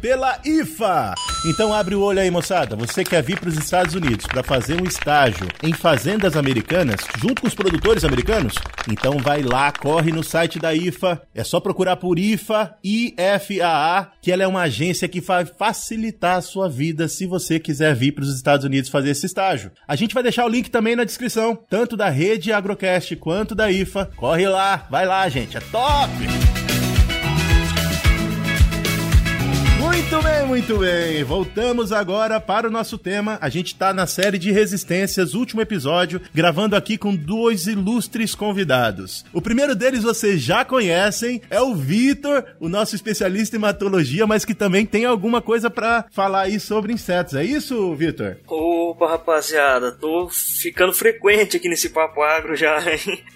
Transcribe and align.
pela 0.00 0.38
IFA. 0.44 1.14
Então 1.46 1.72
abre 1.72 1.94
o 1.94 2.02
olho 2.02 2.20
aí, 2.20 2.30
moçada. 2.30 2.76
Você 2.76 3.02
quer 3.02 3.22
vir 3.22 3.40
para 3.40 3.48
os 3.48 3.56
Estados 3.56 3.94
Unidos 3.94 4.26
para 4.26 4.42
fazer 4.42 4.80
um 4.80 4.84
estágio 4.84 5.48
em 5.62 5.72
fazendas 5.72 6.36
americanas 6.36 7.00
junto 7.18 7.42
com 7.42 7.48
os 7.48 7.54
produtores 7.54 8.04
americanos? 8.04 8.54
Então 8.88 9.18
vai 9.18 9.42
lá, 9.42 9.72
corre 9.72 10.12
no 10.12 10.22
site 10.22 10.58
da 10.58 10.74
IFA. 10.74 11.22
É 11.34 11.42
só 11.42 11.58
procurar 11.58 11.96
por 11.96 12.18
IFA, 12.18 12.76
IFAA, 12.84 14.12
que 14.20 14.30
ela 14.30 14.42
é 14.42 14.46
uma 14.46 14.62
agência 14.62 15.08
que 15.08 15.20
faz 15.20 15.50
facilitar 15.58 16.36
a 16.36 16.42
sua 16.42 16.68
vida 16.68 17.08
se 17.08 17.26
você 17.26 17.58
quiser 17.58 17.94
vir 17.94 18.12
para 18.12 18.22
os 18.22 18.34
Estados 18.34 18.64
Unidos 18.64 18.90
fazer 18.90 19.10
esse 19.10 19.26
estágio. 19.26 19.72
A 19.88 19.96
gente 19.96 20.14
vai 20.14 20.22
deixar 20.22 20.44
o 20.44 20.48
link 20.48 20.70
também 20.70 20.94
na 20.94 21.04
descrição, 21.04 21.58
tanto 21.68 21.96
da 21.96 22.08
rede 22.08 22.52
Agrocast 22.52 23.16
quanto 23.16 23.54
da 23.54 23.70
IFA. 23.70 24.10
Corre 24.16 24.48
lá, 24.48 24.86
vai 24.90 25.06
lá, 25.06 25.28
gente, 25.28 25.56
é 25.56 25.60
top! 25.60 26.10
Muito 30.10 30.24
bem, 30.24 30.44
muito 30.44 30.78
bem. 30.78 31.22
Voltamos 31.22 31.92
agora 31.92 32.40
para 32.40 32.66
o 32.66 32.70
nosso 32.70 32.98
tema. 32.98 33.38
A 33.40 33.48
gente 33.48 33.68
está 33.68 33.94
na 33.94 34.08
série 34.08 34.38
de 34.38 34.50
Resistências, 34.50 35.34
último 35.34 35.60
episódio, 35.60 36.20
gravando 36.34 36.74
aqui 36.74 36.98
com 36.98 37.14
dois 37.14 37.68
ilustres 37.68 38.34
convidados. 38.34 39.24
O 39.32 39.40
primeiro 39.40 39.72
deles 39.76 40.02
vocês 40.02 40.42
já 40.42 40.64
conhecem, 40.64 41.40
é 41.48 41.60
o 41.60 41.76
Vitor, 41.76 42.44
o 42.58 42.68
nosso 42.68 42.96
especialista 42.96 43.54
em 43.54 43.60
hematologia, 43.60 44.26
mas 44.26 44.44
que 44.44 44.52
também 44.52 44.84
tem 44.84 45.04
alguma 45.04 45.40
coisa 45.40 45.70
para 45.70 46.04
falar 46.10 46.40
aí 46.40 46.58
sobre 46.58 46.92
insetos. 46.92 47.34
É 47.34 47.44
isso, 47.44 47.94
Vitor? 47.94 48.38
Opa, 48.48 49.10
rapaziada, 49.10 49.92
tô 49.92 50.28
ficando 50.60 50.92
frequente 50.92 51.56
aqui 51.56 51.68
nesse 51.68 51.88
papo 51.88 52.20
agro 52.20 52.56
já. 52.56 52.80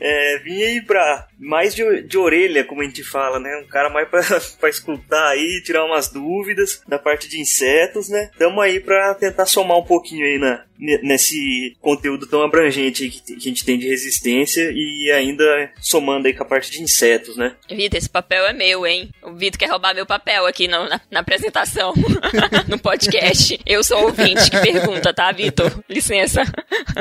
É, 0.01 0.39
vim 0.43 0.61
aí 0.61 0.83
pra 0.83 1.29
mais 1.44 1.75
de, 1.75 2.03
de 2.03 2.19
orelha, 2.19 2.65
como 2.65 2.81
a 2.81 2.84
gente 2.84 3.05
fala, 3.05 3.38
né? 3.38 3.62
Um 3.62 3.69
cara 3.69 3.91
mais 3.91 4.09
pra 4.59 4.69
escutar 4.69 5.28
aí, 5.28 5.62
tirar 5.65 5.84
umas 5.84 6.09
dúvidas 6.09 6.82
da 6.88 6.99
parte 6.99 7.28
de 7.28 7.41
insetos, 7.41 8.09
né? 8.09 8.31
Tamo 8.38 8.60
aí 8.60 8.81
pra 8.81 9.15
tentar 9.15 9.47
somar 9.47 9.78
um 9.78 9.84
pouquinho 9.84 10.25
aí 10.25 10.38
na, 10.38 10.65
nesse 10.79 11.77
conteúdo 11.81 12.27
tão 12.27 12.43
abrangente 12.43 13.09
que 13.09 13.35
a 13.35 13.39
gente 13.39 13.65
tem 13.65 13.79
de 13.79 13.89
resistência 13.89 14.71
e 14.73 15.11
ainda 15.12 15.71
somando 15.81 16.27
aí 16.27 16.35
com 16.35 16.43
a 16.43 16.47
parte 16.47 16.71
de 16.71 16.83
insetos, 16.83 17.37
né? 17.37 17.55
Vitor, 17.69 17.99
esse 17.99 18.09
papel 18.09 18.47
é 18.47 18.53
meu, 18.53 18.87
hein? 18.87 19.11
O 19.23 19.34
Vitor 19.34 19.59
quer 19.59 19.71
roubar 19.71 19.95
meu 19.95 20.07
papel 20.07 20.47
aqui 20.47 20.67
no, 20.67 20.89
na, 20.89 21.01
na, 21.11 21.21
apresentação, 21.21 21.95
no 22.69 22.79
podcast. 22.79 23.59
Eu 23.65 23.83
sou 23.84 23.99
o 23.99 24.05
ouvinte 24.07 24.51
que 24.51 24.61
pergunta, 24.61 25.13
tá, 25.15 25.31
Vitor? 25.33 25.73
Licença. 25.89 26.43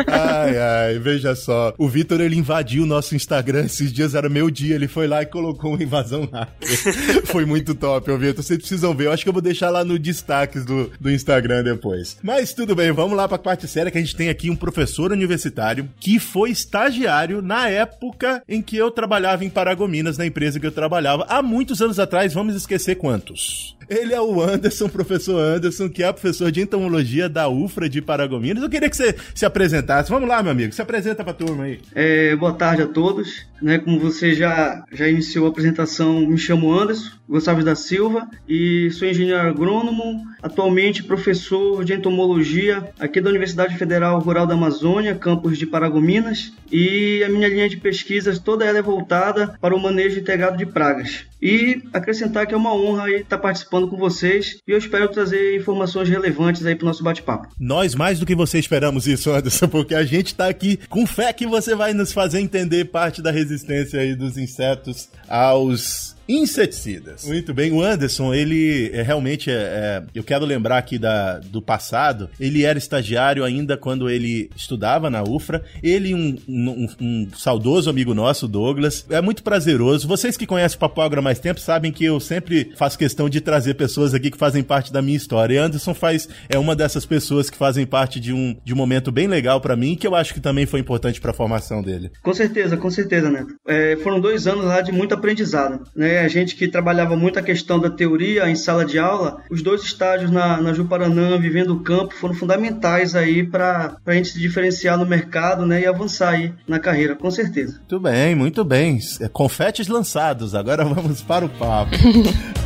Ai, 0.08 0.58
ai, 0.58 1.00
veja 1.00 1.36
só. 1.36 1.74
O 1.78 1.88
Vitor, 1.88 2.22
ele 2.22 2.36
invadiu 2.36 2.84
o 2.84 2.88
nosso 2.88 3.16
Instagram 3.16 3.66
esses 3.66 3.92
dias, 3.92 4.16
era 4.16 4.30
meu 4.30 4.50
dia, 4.50 4.76
ele 4.76 4.88
foi 4.88 5.08
lá 5.08 5.22
e 5.22 5.26
colocou 5.26 5.72
uma 5.74 5.84
invasão 5.84 6.26
rápida. 6.32 6.74
Foi 7.26 7.46
muito 7.46 7.74
top, 7.74 8.12
ô 8.12 8.18
Vitor. 8.18 8.44
Vocês 8.44 8.60
precisam 8.60 8.96
ver. 8.96 9.06
Eu 9.06 9.12
acho 9.12 9.24
que 9.24 9.30
eu 9.30 9.34
vou 9.34 9.42
deixar 9.42 9.70
lá 9.70 9.84
no 9.84 9.98
destaques 9.98 10.66
do, 10.66 10.92
do 11.00 11.12
Instagram 11.12 11.64
depois. 11.64 12.18
Mas 12.22 12.54
tudo 12.54 12.76
bem, 12.76 12.92
vamos 12.92 13.18
lá 13.18 13.28
pra 13.28 13.38
parte 13.38 13.63
séria 13.68 13.92
que 13.92 13.98
a 13.98 14.02
gente 14.02 14.16
tem 14.16 14.30
aqui 14.30 14.50
um 14.50 14.56
professor 14.56 15.12
universitário 15.12 15.90
que 16.00 16.20
foi 16.20 16.52
estagiário 16.52 17.42
na 17.42 17.70
época 17.70 18.44
em 18.48 18.62
que 18.62 18.78
eu 18.78 18.92
trabalhava 18.92 19.44
em 19.46 19.50
Paragominas, 19.50 20.18
na 20.18 20.26
empresa 20.26 20.60
que 20.60 20.66
eu 20.66 20.72
trabalhava. 20.72 21.26
Há 21.30 21.42
muitos 21.42 21.82
anos 21.82 22.00
atrás, 22.00 22.34
vamos 22.34 22.56
esquecer 22.56 22.96
quantos. 22.96 23.76
Ele 23.90 24.14
é 24.14 24.22
o 24.22 24.42
Anderson, 24.42 24.88
professor 24.88 25.40
Anderson, 25.40 25.90
que 25.90 26.04
é 26.04 26.12
professor 26.12 26.52
de 26.52 26.62
entomologia 26.62 27.28
da 27.28 27.48
UFRA 27.50 27.90
de 27.90 28.02
Paragominas. 28.02 28.64
Eu 28.64 28.70
queria 28.70 28.90
que 28.90 28.96
você 28.96 29.16
se 29.36 29.46
apresentasse. 29.46 30.10
Vamos 30.10 30.28
lá, 30.28 30.42
meu 30.42 30.52
amigo, 30.52 30.74
se 30.74 30.82
apresenta 30.82 31.24
pra 31.24 31.34
turma 31.34 31.66
aí. 31.66 31.80
É, 31.94 32.36
boa 32.36 32.54
tarde 32.54 32.84
a 32.84 32.88
todos. 32.88 33.46
Né, 33.62 33.80
como 33.80 33.98
você 33.98 34.34
já, 34.34 34.84
já 34.92 35.08
iniciou 35.08 35.46
a 35.46 35.50
apresentação, 35.50 36.20
me 36.28 36.38
chamo 36.38 36.78
Anderson 36.78 37.12
Gonçalves 37.30 37.64
da 37.64 37.76
Silva 37.76 38.28
e 38.48 38.92
sou 38.92 39.08
engenheiro 39.08 39.40
agrônomo, 39.40 40.22
atualmente 40.42 41.02
professor 41.02 41.86
de 41.86 41.94
entomologia 41.94 42.90
aqui 43.00 43.22
da 43.22 43.30
Universidade 43.30 43.53
Federal 43.78 44.20
Rural 44.20 44.48
da 44.48 44.54
Amazônia, 44.54 45.16
campus 45.16 45.58
de 45.58 45.66
Paragominas, 45.66 46.52
e 46.72 47.24
a 47.24 47.30
minha 47.30 47.48
linha 47.48 47.70
de 47.70 47.78
pesquisas 47.78 48.40
toda 48.40 48.66
ela 48.66 48.80
é 48.80 48.82
voltada 48.82 49.56
para 49.62 49.76
o 49.76 49.80
manejo 49.80 50.20
integrado 50.20 50.58
de 50.58 50.66
pragas. 50.66 51.26
E 51.42 51.84
acrescentar 51.92 52.48
que 52.48 52.54
é 52.54 52.58
uma 52.58 52.74
honra 52.74 53.10
estar 53.12 53.38
participando 53.38 53.88
com 53.88 53.98
vocês 53.98 54.60
e 54.66 54.72
eu 54.72 54.78
espero 54.78 55.10
trazer 55.10 55.58
informações 55.58 56.08
relevantes 56.08 56.66
aí 56.66 56.74
para 56.74 56.86
o 56.86 56.88
nosso 56.88 57.04
bate-papo. 57.04 57.50
Nós 57.60 57.94
mais 57.94 58.20
do 58.20 58.26
que 58.26 58.34
você 58.34 58.60
esperamos 58.60 59.08
isso, 59.08 59.30
Anderson, 59.30 59.68
porque 59.68 59.94
a 59.94 60.06
gente 60.06 60.28
está 60.28 60.48
aqui 60.48 60.80
com 60.90 61.06
fé 61.06 61.34
que 61.34 61.46
você 61.46 61.76
vai 61.76 61.94
nos 61.94 62.14
fazer 62.14 62.40
entender 62.40 62.86
parte 62.86 63.22
da 63.22 63.30
resistência 63.30 64.00
aí 64.00 64.16
dos 64.16 64.38
insetos 64.38 65.10
aos 65.28 66.16
inseticidas. 66.28 67.26
Muito 67.26 67.54
bem, 67.54 67.72
o 67.72 67.82
Anderson, 67.82 68.34
ele 68.34 68.90
é, 68.94 69.02
realmente 69.02 69.52
é, 69.52 69.54
é, 69.54 70.04
eu 70.16 70.24
quero 70.24 70.46
lembrar 70.46 70.78
aqui 70.78 70.98
da, 70.98 71.40
do 71.40 71.62
passado, 71.62 72.30
ele 72.40 72.64
era 72.64 72.78
estagiário 72.78 73.44
ainda 73.44 73.76
quando 73.78 74.10
ele 74.10 74.50
estudava 74.56 75.10
na 75.10 75.24
UFRA, 75.24 75.64
ele 75.82 76.10
e 76.10 76.14
um, 76.14 76.38
um, 76.48 76.88
um, 77.00 77.28
saudoso 77.36 77.90
amigo 77.90 78.14
nosso, 78.14 78.48
Douglas, 78.48 79.06
é 79.10 79.22
muito 79.22 79.44
prazeroso, 79.44 80.08
vocês 80.08 80.38
que 80.38 80.46
conhecem 80.46 80.76
o 80.76 80.80
Papogra 80.80 81.20
há 81.20 81.24
mais 81.24 81.40
tempo 81.40 81.60
sabem 81.60 81.92
que 81.92 82.04
eu 82.04 82.20
sempre 82.20 82.72
faço 82.76 82.98
questão 82.98 83.30
de 83.30 83.42
trazer 83.42 83.74
pessoas 83.76 84.14
aqui 84.14 84.30
que 84.30 84.38
fazem 84.38 84.64
parte 84.64 84.92
da 84.92 85.02
minha 85.02 85.18
história, 85.18 85.56
e 85.56 85.58
Anderson 85.58 85.94
faz, 85.94 86.28
é 86.50 86.58
uma 86.58 86.76
dessas 86.76 87.06
pessoas 87.06 87.50
que 87.50 87.58
fazem 87.58 87.86
parte 87.86 88.20
de 88.20 88.34
um, 88.34 88.56
de 88.64 88.74
um 88.74 88.78
momento 88.78 89.12
bem 89.12 89.28
legal 89.28 89.60
para 89.60 89.76
mim, 89.76 89.96
que 89.96 90.08
eu 90.08 90.16
acho 90.16 90.34
que 90.34 90.40
também 90.40 90.66
foi 90.66 90.80
importante 90.80 91.20
para 91.20 91.32
a 91.32 91.34
formação 91.34 91.82
dele. 91.82 92.12
Com 92.22 92.34
certeza, 92.34 92.78
com 92.78 92.90
certeza, 92.90 93.30
Neto. 93.30 93.56
É, 93.68 93.96
foram 93.98 94.20
dois 94.20 94.48
anos 94.48 94.66
lá 94.66 94.82
de 94.82 94.92
muito 94.92 95.14
aprendizado, 95.14 95.84
né? 95.96 96.13
A 96.20 96.28
gente 96.28 96.56
que 96.56 96.68
trabalhava 96.68 97.16
muito 97.16 97.40
a 97.40 97.42
questão 97.42 97.80
da 97.80 97.90
teoria 97.90 98.50
em 98.50 98.56
sala 98.56 98.86
de 98.86 99.00
aula, 99.00 99.42
os 99.50 99.62
dois 99.62 99.84
estágios 99.84 100.32
na, 100.32 100.62
na 100.62 100.74
Juparanã, 100.74 101.40
vivendo 101.40 101.72
o 101.72 101.80
campo, 101.80 102.14
foram 102.14 102.34
fundamentais 102.34 103.16
aí 103.16 103.44
para 103.44 103.98
a 104.06 104.14
gente 104.14 104.30
se 104.30 104.40
diferenciar 104.40 104.98
no 104.98 105.06
mercado 105.06 105.66
né, 105.66 105.82
e 105.82 105.86
avançar 105.86 106.30
aí 106.30 106.54
na 106.68 106.80
carreira, 106.80 107.16
com 107.16 107.30
certeza. 107.30 107.78
Muito 107.80 108.00
bem, 108.00 108.36
muito 108.36 108.64
bem. 108.64 109.00
É, 109.20 109.28
confetes 109.28 109.88
lançados, 109.88 110.56
agora 110.56 110.84
vamos 110.86 111.22
para 111.22 111.46
o 111.46 111.50
papo. 111.50 111.92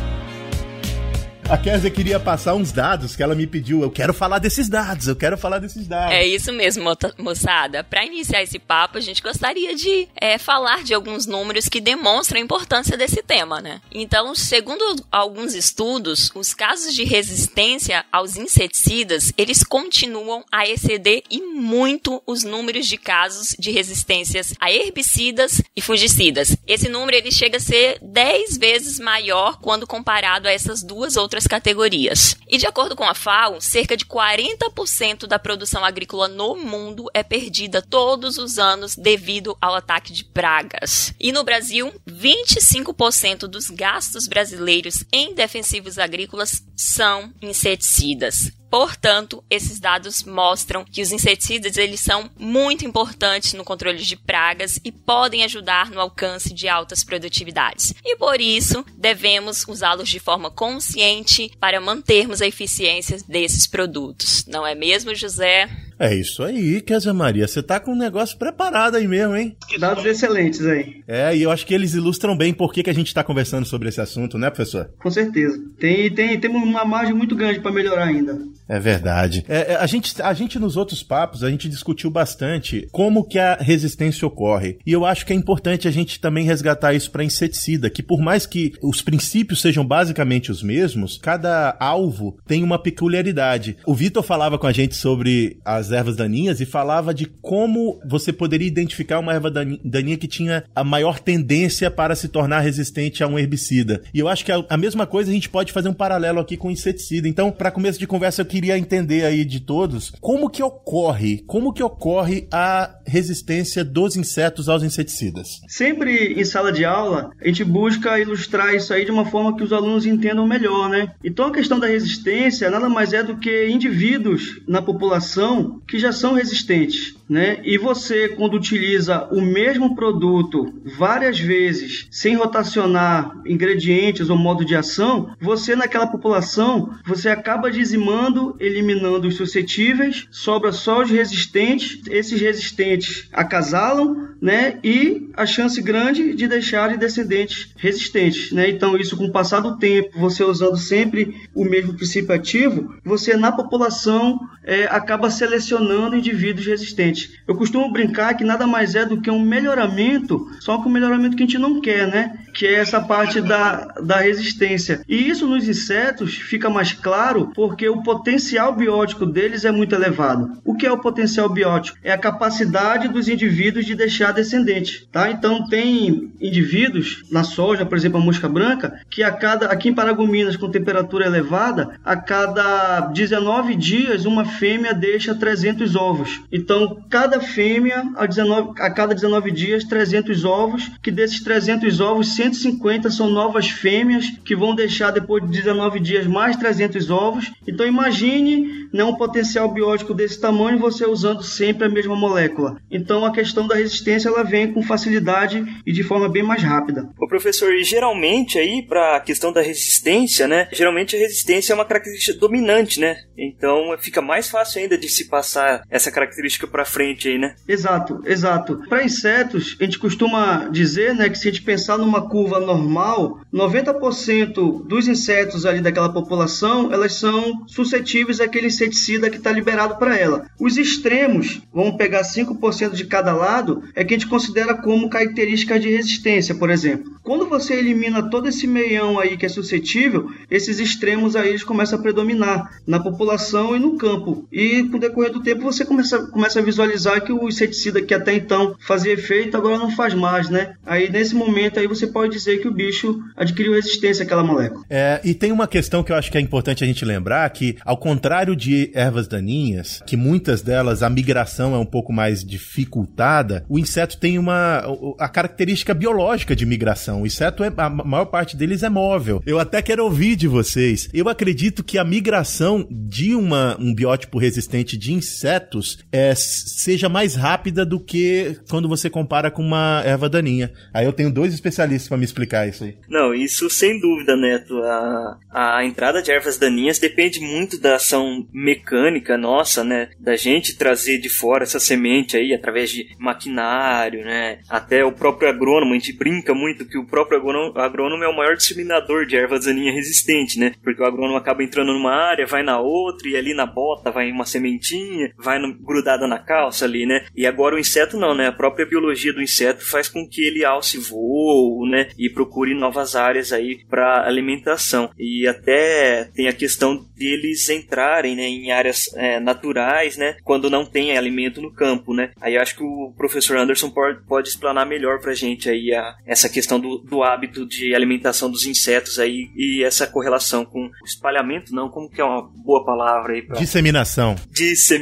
A 1.50 1.56
Kézia 1.56 1.90
queria 1.90 2.20
passar 2.20 2.54
uns 2.54 2.70
dados 2.72 3.16
que 3.16 3.22
ela 3.22 3.34
me 3.34 3.46
pediu. 3.46 3.80
Eu 3.80 3.90
quero 3.90 4.12
falar 4.12 4.38
desses 4.38 4.68
dados, 4.68 5.08
eu 5.08 5.16
quero 5.16 5.38
falar 5.38 5.58
desses 5.58 5.88
dados. 5.88 6.12
É 6.12 6.26
isso 6.26 6.52
mesmo, 6.52 6.84
moçada. 7.16 7.82
Para 7.82 8.04
iniciar 8.04 8.42
esse 8.42 8.58
papo, 8.58 8.98
a 8.98 9.00
gente 9.00 9.22
gostaria 9.22 9.74
de 9.74 10.06
é, 10.14 10.36
falar 10.36 10.84
de 10.84 10.92
alguns 10.92 11.24
números 11.24 11.66
que 11.66 11.80
demonstram 11.80 12.38
a 12.38 12.44
importância 12.44 12.98
desse 12.98 13.22
tema, 13.22 13.62
né? 13.62 13.80
Então, 13.90 14.34
segundo 14.34 14.84
alguns 15.10 15.54
estudos, 15.54 16.30
os 16.34 16.52
casos 16.52 16.94
de 16.94 17.04
resistência 17.04 18.04
aos 18.12 18.36
inseticidas, 18.36 19.32
eles 19.38 19.64
continuam 19.64 20.44
a 20.52 20.68
exceder 20.68 21.22
e 21.30 21.40
muito 21.40 22.22
os 22.26 22.44
números 22.44 22.86
de 22.86 22.98
casos 22.98 23.56
de 23.58 23.70
resistências 23.70 24.52
a 24.60 24.70
herbicidas 24.70 25.62
e 25.74 25.80
fungicidas. 25.80 26.54
Esse 26.66 26.90
número 26.90 27.16
ele 27.16 27.32
chega 27.32 27.56
a 27.56 27.60
ser 27.60 27.98
10 28.02 28.58
vezes 28.58 29.00
maior 29.00 29.58
quando 29.60 29.86
comparado 29.86 30.46
a 30.46 30.52
essas 30.52 30.82
duas 30.82 31.16
outras 31.16 31.37
categorias. 31.46 32.36
E 32.48 32.58
de 32.58 32.66
acordo 32.66 32.96
com 32.96 33.04
a 33.04 33.14
FAO, 33.14 33.60
cerca 33.60 33.96
de 33.96 34.04
40% 34.04 35.26
da 35.26 35.38
produção 35.38 35.84
agrícola 35.84 36.28
no 36.28 36.56
mundo 36.56 37.06
é 37.12 37.22
perdida 37.22 37.82
todos 37.82 38.38
os 38.38 38.58
anos 38.58 38.96
devido 38.96 39.56
ao 39.60 39.74
ataque 39.74 40.12
de 40.12 40.24
pragas. 40.24 41.14
E 41.20 41.32
no 41.32 41.44
Brasil, 41.44 41.92
25% 42.08 43.46
dos 43.46 43.70
gastos 43.70 44.26
brasileiros 44.26 45.04
em 45.12 45.34
defensivos 45.34 45.98
agrícolas 45.98 46.62
são 46.76 47.32
inseticidas. 47.40 48.50
Portanto, 48.70 49.42
esses 49.48 49.80
dados 49.80 50.22
mostram 50.24 50.84
que 50.84 51.02
os 51.02 51.12
inseticidas 51.12 51.76
eles 51.76 52.00
são 52.00 52.30
muito 52.38 52.84
importantes 52.84 53.54
no 53.54 53.64
controle 53.64 53.98
de 53.98 54.16
pragas 54.16 54.78
e 54.84 54.92
podem 54.92 55.44
ajudar 55.44 55.90
no 55.90 56.00
alcance 56.00 56.52
de 56.52 56.68
altas 56.68 57.02
produtividades. 57.02 57.94
E 58.04 58.16
por 58.16 58.40
isso, 58.40 58.84
devemos 58.96 59.64
usá-los 59.66 60.08
de 60.08 60.18
forma 60.18 60.50
consciente 60.50 61.50
para 61.58 61.80
mantermos 61.80 62.42
a 62.42 62.46
eficiência 62.46 63.18
desses 63.26 63.66
produtos. 63.66 64.44
Não 64.46 64.66
é 64.66 64.74
mesmo, 64.74 65.14
José? 65.14 65.68
É 65.98 66.14
isso 66.14 66.42
aí, 66.42 66.80
Kézia 66.80 67.12
Maria. 67.12 67.48
Você 67.48 67.62
tá 67.62 67.80
com 67.80 67.92
um 67.92 67.98
negócio 67.98 68.38
preparado 68.38 68.96
aí 68.96 69.08
mesmo, 69.08 69.36
hein? 69.36 69.56
Dados 69.78 70.04
excelentes 70.04 70.64
aí. 70.64 71.02
É, 71.08 71.36
e 71.36 71.42
eu 71.42 71.50
acho 71.50 71.66
que 71.66 71.74
eles 71.74 71.94
ilustram 71.94 72.36
bem 72.36 72.52
por 72.52 72.72
que, 72.72 72.82
que 72.82 72.90
a 72.90 72.94
gente 72.94 73.12
tá 73.12 73.24
conversando 73.24 73.66
sobre 73.66 73.88
esse 73.88 74.00
assunto, 74.00 74.38
né, 74.38 74.48
professor? 74.48 74.90
Com 75.02 75.10
certeza. 75.10 75.58
Tem, 75.78 76.10
tem, 76.12 76.38
tem 76.38 76.50
uma 76.50 76.84
margem 76.84 77.14
muito 77.14 77.34
grande 77.34 77.60
para 77.60 77.72
melhorar 77.72 78.04
ainda. 78.04 78.38
É 78.68 78.78
verdade. 78.78 79.44
É, 79.48 79.72
é, 79.72 79.76
a, 79.76 79.86
gente, 79.86 80.20
a 80.20 80.32
gente, 80.34 80.58
nos 80.58 80.76
outros 80.76 81.02
papos, 81.02 81.42
a 81.42 81.50
gente 81.50 81.68
discutiu 81.68 82.10
bastante 82.10 82.86
como 82.92 83.24
que 83.24 83.38
a 83.38 83.54
resistência 83.54 84.28
ocorre. 84.28 84.78
E 84.86 84.92
eu 84.92 85.06
acho 85.06 85.24
que 85.24 85.32
é 85.32 85.36
importante 85.36 85.88
a 85.88 85.90
gente 85.90 86.20
também 86.20 86.44
resgatar 86.44 86.92
isso 86.92 87.10
para 87.10 87.24
inseticida, 87.24 87.88
que 87.88 88.02
por 88.02 88.20
mais 88.20 88.46
que 88.46 88.72
os 88.82 89.00
princípios 89.00 89.62
sejam 89.62 89.84
basicamente 89.84 90.52
os 90.52 90.62
mesmos, 90.62 91.18
cada 91.18 91.76
alvo 91.80 92.38
tem 92.46 92.62
uma 92.62 92.78
peculiaridade. 92.78 93.76
O 93.86 93.94
Vitor 93.94 94.22
falava 94.22 94.58
com 94.58 94.66
a 94.66 94.72
gente 94.72 94.94
sobre 94.94 95.58
as 95.64 95.87
ervas 95.92 96.16
daninhas 96.16 96.60
e 96.60 96.66
falava 96.66 97.14
de 97.14 97.26
como 97.26 98.00
você 98.08 98.32
poderia 98.32 98.66
identificar 98.66 99.18
uma 99.18 99.32
erva 99.32 99.50
daninha 99.50 100.16
que 100.16 100.28
tinha 100.28 100.64
a 100.74 100.84
maior 100.84 101.18
tendência 101.18 101.90
para 101.90 102.14
se 102.14 102.28
tornar 102.28 102.60
resistente 102.60 103.22
a 103.22 103.26
um 103.26 103.38
herbicida. 103.38 104.02
E 104.12 104.18
eu 104.18 104.28
acho 104.28 104.44
que 104.44 104.52
a, 104.52 104.64
a 104.68 104.76
mesma 104.76 105.06
coisa 105.06 105.30
a 105.30 105.34
gente 105.34 105.48
pode 105.48 105.72
fazer 105.72 105.88
um 105.88 105.94
paralelo 105.94 106.40
aqui 106.40 106.56
com 106.56 106.70
inseticida. 106.70 107.28
Então, 107.28 107.50
para 107.50 107.70
começo 107.70 107.98
de 107.98 108.06
conversa, 108.06 108.42
eu 108.42 108.46
queria 108.46 108.78
entender 108.78 109.24
aí 109.24 109.44
de 109.44 109.60
todos 109.60 110.12
como 110.20 110.48
que 110.48 110.62
ocorre, 110.62 111.42
como 111.46 111.72
que 111.72 111.82
ocorre 111.82 112.46
a 112.52 112.98
resistência 113.06 113.84
dos 113.84 114.16
insetos 114.16 114.68
aos 114.68 114.82
inseticidas. 114.82 115.60
Sempre 115.66 116.34
em 116.34 116.44
sala 116.44 116.72
de 116.72 116.84
aula, 116.84 117.30
a 117.40 117.46
gente 117.46 117.64
busca 117.64 118.18
ilustrar 118.18 118.74
isso 118.74 118.92
aí 118.92 119.04
de 119.04 119.10
uma 119.10 119.24
forma 119.24 119.56
que 119.56 119.62
os 119.62 119.72
alunos 119.72 120.06
entendam 120.06 120.46
melhor, 120.46 120.88
né? 120.88 121.12
Então, 121.24 121.46
a 121.46 121.52
questão 121.52 121.78
da 121.78 121.86
resistência 121.86 122.70
nada 122.70 122.88
mais 122.88 123.12
é 123.12 123.22
do 123.22 123.36
que 123.36 123.68
indivíduos 123.68 124.60
na 124.66 124.82
população 124.82 125.77
que 125.86 125.98
já 125.98 126.12
são 126.12 126.34
resistentes, 126.34 127.14
né? 127.28 127.60
E 127.62 127.78
você, 127.78 128.28
quando 128.28 128.54
utiliza 128.54 129.28
o 129.30 129.40
mesmo 129.40 129.94
produto 129.94 130.72
várias 130.98 131.38
vezes, 131.38 132.08
sem 132.10 132.36
rotacionar 132.36 133.36
ingredientes 133.46 134.30
ou 134.30 134.36
modo 134.36 134.64
de 134.64 134.74
ação, 134.74 135.34
você 135.40 135.76
naquela 135.76 136.06
população, 136.06 136.94
você 137.06 137.28
acaba 137.28 137.70
dizimando, 137.70 138.56
eliminando 138.58 139.28
os 139.28 139.36
suscetíveis, 139.36 140.26
sobra 140.30 140.72
só 140.72 141.02
os 141.02 141.10
resistentes, 141.10 142.00
esses 142.08 142.40
resistentes 142.40 143.28
acasalam, 143.32 144.28
né? 144.40 144.78
E 144.82 145.30
a 145.34 145.46
chance 145.46 145.80
grande 145.82 146.34
de 146.34 146.46
deixar 146.46 146.96
descendentes 146.96 147.70
resistentes, 147.76 148.52
né? 148.52 148.68
Então, 148.70 148.96
isso 148.96 149.16
com 149.16 149.26
o 149.26 149.32
passar 149.32 149.60
do 149.60 149.76
tempo, 149.78 150.18
você 150.18 150.42
usando 150.44 150.76
sempre 150.76 151.48
o 151.54 151.64
mesmo 151.64 151.94
princípio 151.94 152.34
ativo, 152.34 152.94
você 153.04 153.36
na 153.36 153.52
população 153.52 154.38
é, 154.64 154.84
acaba 154.84 155.30
selecionando 155.30 155.67
indivíduos 156.16 156.66
resistentes. 156.66 157.30
Eu 157.46 157.54
costumo 157.54 157.90
brincar 157.92 158.34
que 158.34 158.44
nada 158.44 158.66
mais 158.66 158.94
é 158.94 159.04
do 159.04 159.20
que 159.20 159.30
um 159.30 159.40
melhoramento, 159.40 160.50
só 160.60 160.80
que 160.80 160.88
um 160.88 160.90
melhoramento 160.90 161.36
que 161.36 161.42
a 161.42 161.46
gente 161.46 161.58
não 161.58 161.80
quer, 161.80 162.06
né? 162.06 162.38
Que 162.54 162.66
é 162.66 162.74
essa 162.74 163.00
parte 163.00 163.40
da, 163.40 163.86
da 164.02 164.16
resistência. 164.20 165.02
E 165.08 165.28
isso 165.28 165.46
nos 165.46 165.68
insetos 165.68 166.36
fica 166.36 166.70
mais 166.70 166.92
claro 166.92 167.50
porque 167.54 167.88
o 167.88 168.02
potencial 168.02 168.74
biótico 168.74 169.26
deles 169.26 169.64
é 169.64 169.70
muito 169.70 169.94
elevado. 169.94 170.60
O 170.64 170.74
que 170.74 170.86
é 170.86 170.92
o 170.92 170.98
potencial 170.98 171.48
biótico? 171.48 171.98
É 172.02 172.12
a 172.12 172.18
capacidade 172.18 173.08
dos 173.08 173.28
indivíduos 173.28 173.84
de 173.84 173.94
deixar 173.94 174.32
descendente, 174.32 175.08
tá? 175.10 175.30
Então 175.30 175.68
tem 175.68 176.32
indivíduos 176.40 177.24
na 177.30 177.44
soja, 177.44 177.86
por 177.86 177.96
exemplo, 177.96 178.20
a 178.20 178.24
mosca 178.24 178.48
branca, 178.48 179.00
que 179.10 179.22
a 179.22 179.30
cada 179.30 179.66
aqui 179.66 179.88
em 179.88 179.94
Paragominas 179.94 180.56
com 180.56 180.70
temperatura 180.70 181.26
elevada, 181.26 181.98
a 182.04 182.16
cada 182.16 183.00
19 183.00 183.74
dias 183.74 184.24
uma 184.24 184.44
fêmea 184.44 184.94
deixa 184.94 185.34
300 185.34 185.57
ovos. 185.96 186.40
Então, 186.52 187.02
cada 187.10 187.40
fêmea 187.40 188.04
a, 188.16 188.26
19, 188.26 188.80
a 188.80 188.90
cada 188.90 189.14
19 189.14 189.50
dias 189.50 189.84
300 189.84 190.44
ovos, 190.44 190.90
que 191.02 191.10
desses 191.10 191.42
300 191.42 192.00
ovos 192.00 192.34
150 192.34 193.10
são 193.10 193.30
novas 193.30 193.68
fêmeas 193.68 194.30
que 194.44 194.56
vão 194.56 194.74
deixar 194.74 195.10
depois 195.10 195.42
de 195.44 195.50
19 195.50 196.00
dias 196.00 196.26
mais 196.26 196.56
300 196.56 197.10
ovos. 197.10 197.52
Então, 197.66 197.86
imagine 197.86 198.88
né, 198.92 199.04
um 199.04 199.14
potencial 199.14 199.72
biótico 199.72 200.14
desse 200.14 200.40
tamanho 200.40 200.78
você 200.78 201.06
usando 201.06 201.42
sempre 201.42 201.86
a 201.86 201.90
mesma 201.90 202.16
molécula. 202.16 202.76
Então, 202.90 203.24
a 203.24 203.32
questão 203.32 203.66
da 203.66 203.74
resistência 203.74 204.28
ela 204.28 204.42
vem 204.42 204.72
com 204.72 204.82
facilidade 204.82 205.64
e 205.86 205.92
de 205.92 206.02
forma 206.02 206.28
bem 206.28 206.42
mais 206.42 206.62
rápida. 206.62 207.08
O 207.18 207.28
professor, 207.28 207.72
e 207.74 207.84
geralmente 207.84 208.58
aí 208.58 208.82
para 208.82 209.16
a 209.16 209.20
questão 209.20 209.52
da 209.52 209.60
resistência, 209.60 210.46
né? 210.46 210.68
Geralmente 210.72 211.16
a 211.16 211.18
resistência 211.18 211.72
é 211.72 211.74
uma 211.74 211.84
característica 211.84 212.38
dominante, 212.38 213.00
né? 213.00 213.16
Então 213.36 213.96
fica 213.98 214.20
mais 214.20 214.48
fácil 214.48 214.80
ainda 214.80 214.96
de 214.96 215.08
se 215.08 215.28
passar 215.28 215.47
essa 215.90 216.10
característica 216.10 216.66
para 216.66 216.84
frente 216.84 217.28
aí, 217.28 217.38
né? 217.38 217.54
Exato, 217.66 218.20
exato. 218.24 218.80
Para 218.88 219.04
insetos, 219.04 219.76
a 219.80 219.84
gente 219.84 219.98
costuma 219.98 220.68
dizer, 220.68 221.14
né, 221.14 221.28
que 221.28 221.38
se 221.38 221.48
a 221.48 221.50
gente 221.50 221.62
pensar 221.62 221.98
numa 221.98 222.28
curva 222.28 222.60
normal, 222.60 223.40
90% 223.52 224.86
dos 224.86 225.08
insetos 225.08 225.64
ali 225.64 225.80
daquela 225.80 226.12
população, 226.12 226.92
elas 226.92 227.14
são 227.14 227.64
suscetíveis 227.66 228.40
àquele 228.40 228.66
inseticida 228.66 229.30
que 229.30 229.36
está 229.36 229.50
liberado 229.52 229.96
para 229.96 230.16
ela. 230.16 230.46
Os 230.58 230.76
extremos, 230.76 231.62
vamos 231.72 231.96
pegar 231.96 232.22
5% 232.22 232.94
de 232.94 233.06
cada 233.06 233.32
lado, 233.32 233.82
é 233.94 234.04
que 234.04 234.14
a 234.14 234.18
gente 234.18 234.28
considera 234.28 234.74
como 234.74 235.08
características 235.08 235.80
de 235.80 235.90
resistência, 235.90 236.54
por 236.54 236.70
exemplo. 236.70 237.18
Quando 237.22 237.46
você 237.46 237.74
elimina 237.74 238.30
todo 238.30 238.48
esse 238.48 238.66
meião 238.66 239.18
aí 239.18 239.36
que 239.36 239.46
é 239.46 239.48
suscetível, 239.48 240.30
esses 240.50 240.78
extremos 240.78 241.36
aí 241.36 241.50
eles 241.50 241.64
começam 241.64 241.98
a 241.98 242.02
predominar 242.02 242.80
na 242.86 243.00
população 243.00 243.76
e 243.76 243.78
no 243.78 243.96
campo. 243.96 244.46
E 244.50 244.84
com 244.84 244.96
o 244.96 245.00
decorrer 245.00 245.32
do 245.32 245.37
tempo 245.42 245.62
você 245.62 245.84
começa, 245.84 246.26
começa 246.28 246.58
a 246.58 246.62
visualizar 246.62 247.22
que 247.24 247.32
o 247.32 247.48
inseticida 247.48 248.02
que 248.02 248.14
até 248.14 248.34
então 248.34 248.74
fazia 248.80 249.12
efeito 249.12 249.56
agora 249.56 249.78
não 249.78 249.90
faz 249.90 250.14
mais, 250.14 250.48
né? 250.48 250.74
Aí 250.84 251.10
nesse 251.10 251.34
momento 251.34 251.78
aí 251.78 251.86
você 251.86 252.06
pode 252.06 252.32
dizer 252.32 252.58
que 252.58 252.68
o 252.68 252.72
bicho 252.72 253.20
adquiriu 253.36 253.74
resistência 253.74 254.24
àquela 254.24 254.42
molécula. 254.42 254.84
É, 254.88 255.20
e 255.24 255.34
tem 255.34 255.52
uma 255.52 255.66
questão 255.66 256.02
que 256.02 256.12
eu 256.12 256.16
acho 256.16 256.30
que 256.30 256.38
é 256.38 256.40
importante 256.40 256.84
a 256.84 256.86
gente 256.86 257.04
lembrar 257.04 257.48
que 257.50 257.76
ao 257.84 257.96
contrário 257.96 258.54
de 258.54 258.90
ervas 258.94 259.26
daninhas, 259.28 260.02
que 260.06 260.16
muitas 260.16 260.62
delas 260.62 261.02
a 261.02 261.10
migração 261.10 261.74
é 261.74 261.78
um 261.78 261.86
pouco 261.86 262.12
mais 262.12 262.44
dificultada, 262.44 263.64
o 263.68 263.78
inseto 263.78 264.18
tem 264.18 264.38
uma 264.38 264.84
a 265.18 265.28
característica 265.28 265.94
biológica 265.94 266.54
de 266.54 266.66
migração. 266.66 267.22
O 267.22 267.26
inseto 267.26 267.64
é 267.64 267.72
a 267.76 267.90
maior 267.90 268.26
parte 268.26 268.56
deles 268.56 268.82
é 268.82 268.88
móvel. 268.88 269.42
Eu 269.46 269.58
até 269.58 269.82
quero 269.82 270.04
ouvir 270.04 270.36
de 270.36 270.48
vocês. 270.48 271.08
Eu 271.12 271.28
acredito 271.28 271.84
que 271.84 271.98
a 271.98 272.04
migração 272.04 272.86
de 272.90 273.34
uma, 273.34 273.76
um 273.80 273.94
biótipo 273.94 274.38
resistente 274.38 274.96
de 274.96 275.12
insetos 275.18 275.98
é, 276.10 276.34
seja 276.34 277.08
mais 277.08 277.34
rápida 277.34 277.84
do 277.84 278.00
que 278.00 278.58
quando 278.68 278.88
você 278.88 279.10
compara 279.10 279.50
com 279.50 279.62
uma 279.62 280.02
erva 280.04 280.28
daninha. 280.28 280.72
Aí 280.92 281.04
eu 281.04 281.12
tenho 281.12 281.30
dois 281.30 281.52
especialistas 281.52 282.08
para 282.08 282.16
me 282.16 282.24
explicar 282.24 282.68
isso 282.68 282.84
aí. 282.84 282.96
Não, 283.08 283.34
isso 283.34 283.68
sem 283.68 284.00
dúvida, 284.00 284.36
Neto. 284.36 284.78
A, 284.82 285.38
a 285.50 285.84
entrada 285.84 286.22
de 286.22 286.30
ervas 286.30 286.58
daninhas 286.58 286.98
depende 286.98 287.40
muito 287.40 287.80
da 287.80 287.96
ação 287.96 288.46
mecânica 288.52 289.36
nossa, 289.36 289.84
né? 289.84 290.08
Da 290.18 290.36
gente 290.36 290.76
trazer 290.76 291.18
de 291.18 291.28
fora 291.28 291.64
essa 291.64 291.80
semente 291.80 292.36
aí 292.36 292.54
através 292.54 292.90
de 292.90 293.06
maquinário, 293.18 294.24
né? 294.24 294.60
Até 294.68 295.04
o 295.04 295.12
próprio 295.12 295.48
agrônomo, 295.48 295.92
a 295.92 295.98
gente 295.98 296.16
brinca 296.16 296.54
muito 296.54 296.86
que 296.86 296.98
o 296.98 297.06
próprio 297.06 297.38
agrônomo, 297.38 297.78
agrônomo 297.78 298.24
é 298.24 298.28
o 298.28 298.36
maior 298.36 298.56
disseminador 298.56 299.26
de 299.26 299.36
ervas 299.36 299.64
daninhas 299.64 299.94
resistente, 299.94 300.58
né? 300.58 300.72
Porque 300.82 301.02
o 301.02 301.06
agrônomo 301.06 301.36
acaba 301.36 301.62
entrando 301.62 301.92
numa 301.92 302.14
área, 302.14 302.46
vai 302.46 302.62
na 302.62 302.80
outra 302.80 303.28
e 303.28 303.36
ali 303.36 303.54
na 303.54 303.66
bota 303.66 304.10
vai 304.10 304.30
uma 304.30 304.44
sementinha, 304.44 305.07
vai 305.36 305.58
no, 305.58 305.74
grudada 305.74 306.26
na 306.26 306.38
calça 306.38 306.84
ali, 306.84 307.06
né? 307.06 307.26
E 307.34 307.46
agora 307.46 307.76
o 307.76 307.78
inseto 307.78 308.16
não, 308.16 308.34
né? 308.34 308.48
A 308.48 308.52
própria 308.52 308.86
biologia 308.86 309.32
do 309.32 309.42
inseto 309.42 309.84
faz 309.84 310.08
com 310.08 310.26
que 310.28 310.42
ele 310.42 310.64
alce 310.64 310.98
voo, 310.98 311.86
né? 311.88 312.10
E 312.18 312.28
procure 312.28 312.74
novas 312.74 313.14
áreas 313.14 313.52
aí 313.52 313.84
para 313.88 314.26
alimentação. 314.26 315.10
E 315.18 315.46
até 315.46 316.24
tem 316.34 316.48
a 316.48 316.52
questão 316.52 317.06
deles 317.16 317.68
entrarem, 317.68 318.36
né? 318.36 318.46
Em 318.46 318.70
áreas 318.70 319.10
é, 319.14 319.40
naturais, 319.40 320.16
né? 320.16 320.36
Quando 320.44 320.70
não 320.70 320.84
tem 320.84 321.16
alimento 321.16 321.60
no 321.60 321.72
campo, 321.72 322.14
né? 322.14 322.30
Aí 322.40 322.56
acho 322.56 322.76
que 322.76 322.82
o 322.82 323.12
professor 323.16 323.56
Anderson 323.56 323.90
pode, 323.90 324.20
pode 324.26 324.48
explanar 324.48 324.86
melhor 324.86 325.20
pra 325.20 325.34
gente 325.34 325.68
aí 325.68 325.94
a, 325.94 326.16
essa 326.26 326.48
questão 326.48 326.78
do, 326.78 326.98
do 326.98 327.22
hábito 327.22 327.66
de 327.66 327.94
alimentação 327.94 328.50
dos 328.50 328.66
insetos 328.66 329.18
aí 329.18 329.50
e 329.56 329.82
essa 329.84 330.06
correlação 330.06 330.64
com 330.64 330.86
o 330.86 331.04
espalhamento, 331.04 331.74
não, 331.74 331.88
como 331.88 332.08
que 332.08 332.20
é 332.20 332.24
uma 332.24 332.42
boa 332.42 332.84
palavra 332.84 333.34
aí 333.34 333.42
pra... 333.42 333.58
Disseminação. 333.58 334.36
Disseminação, 334.50 334.97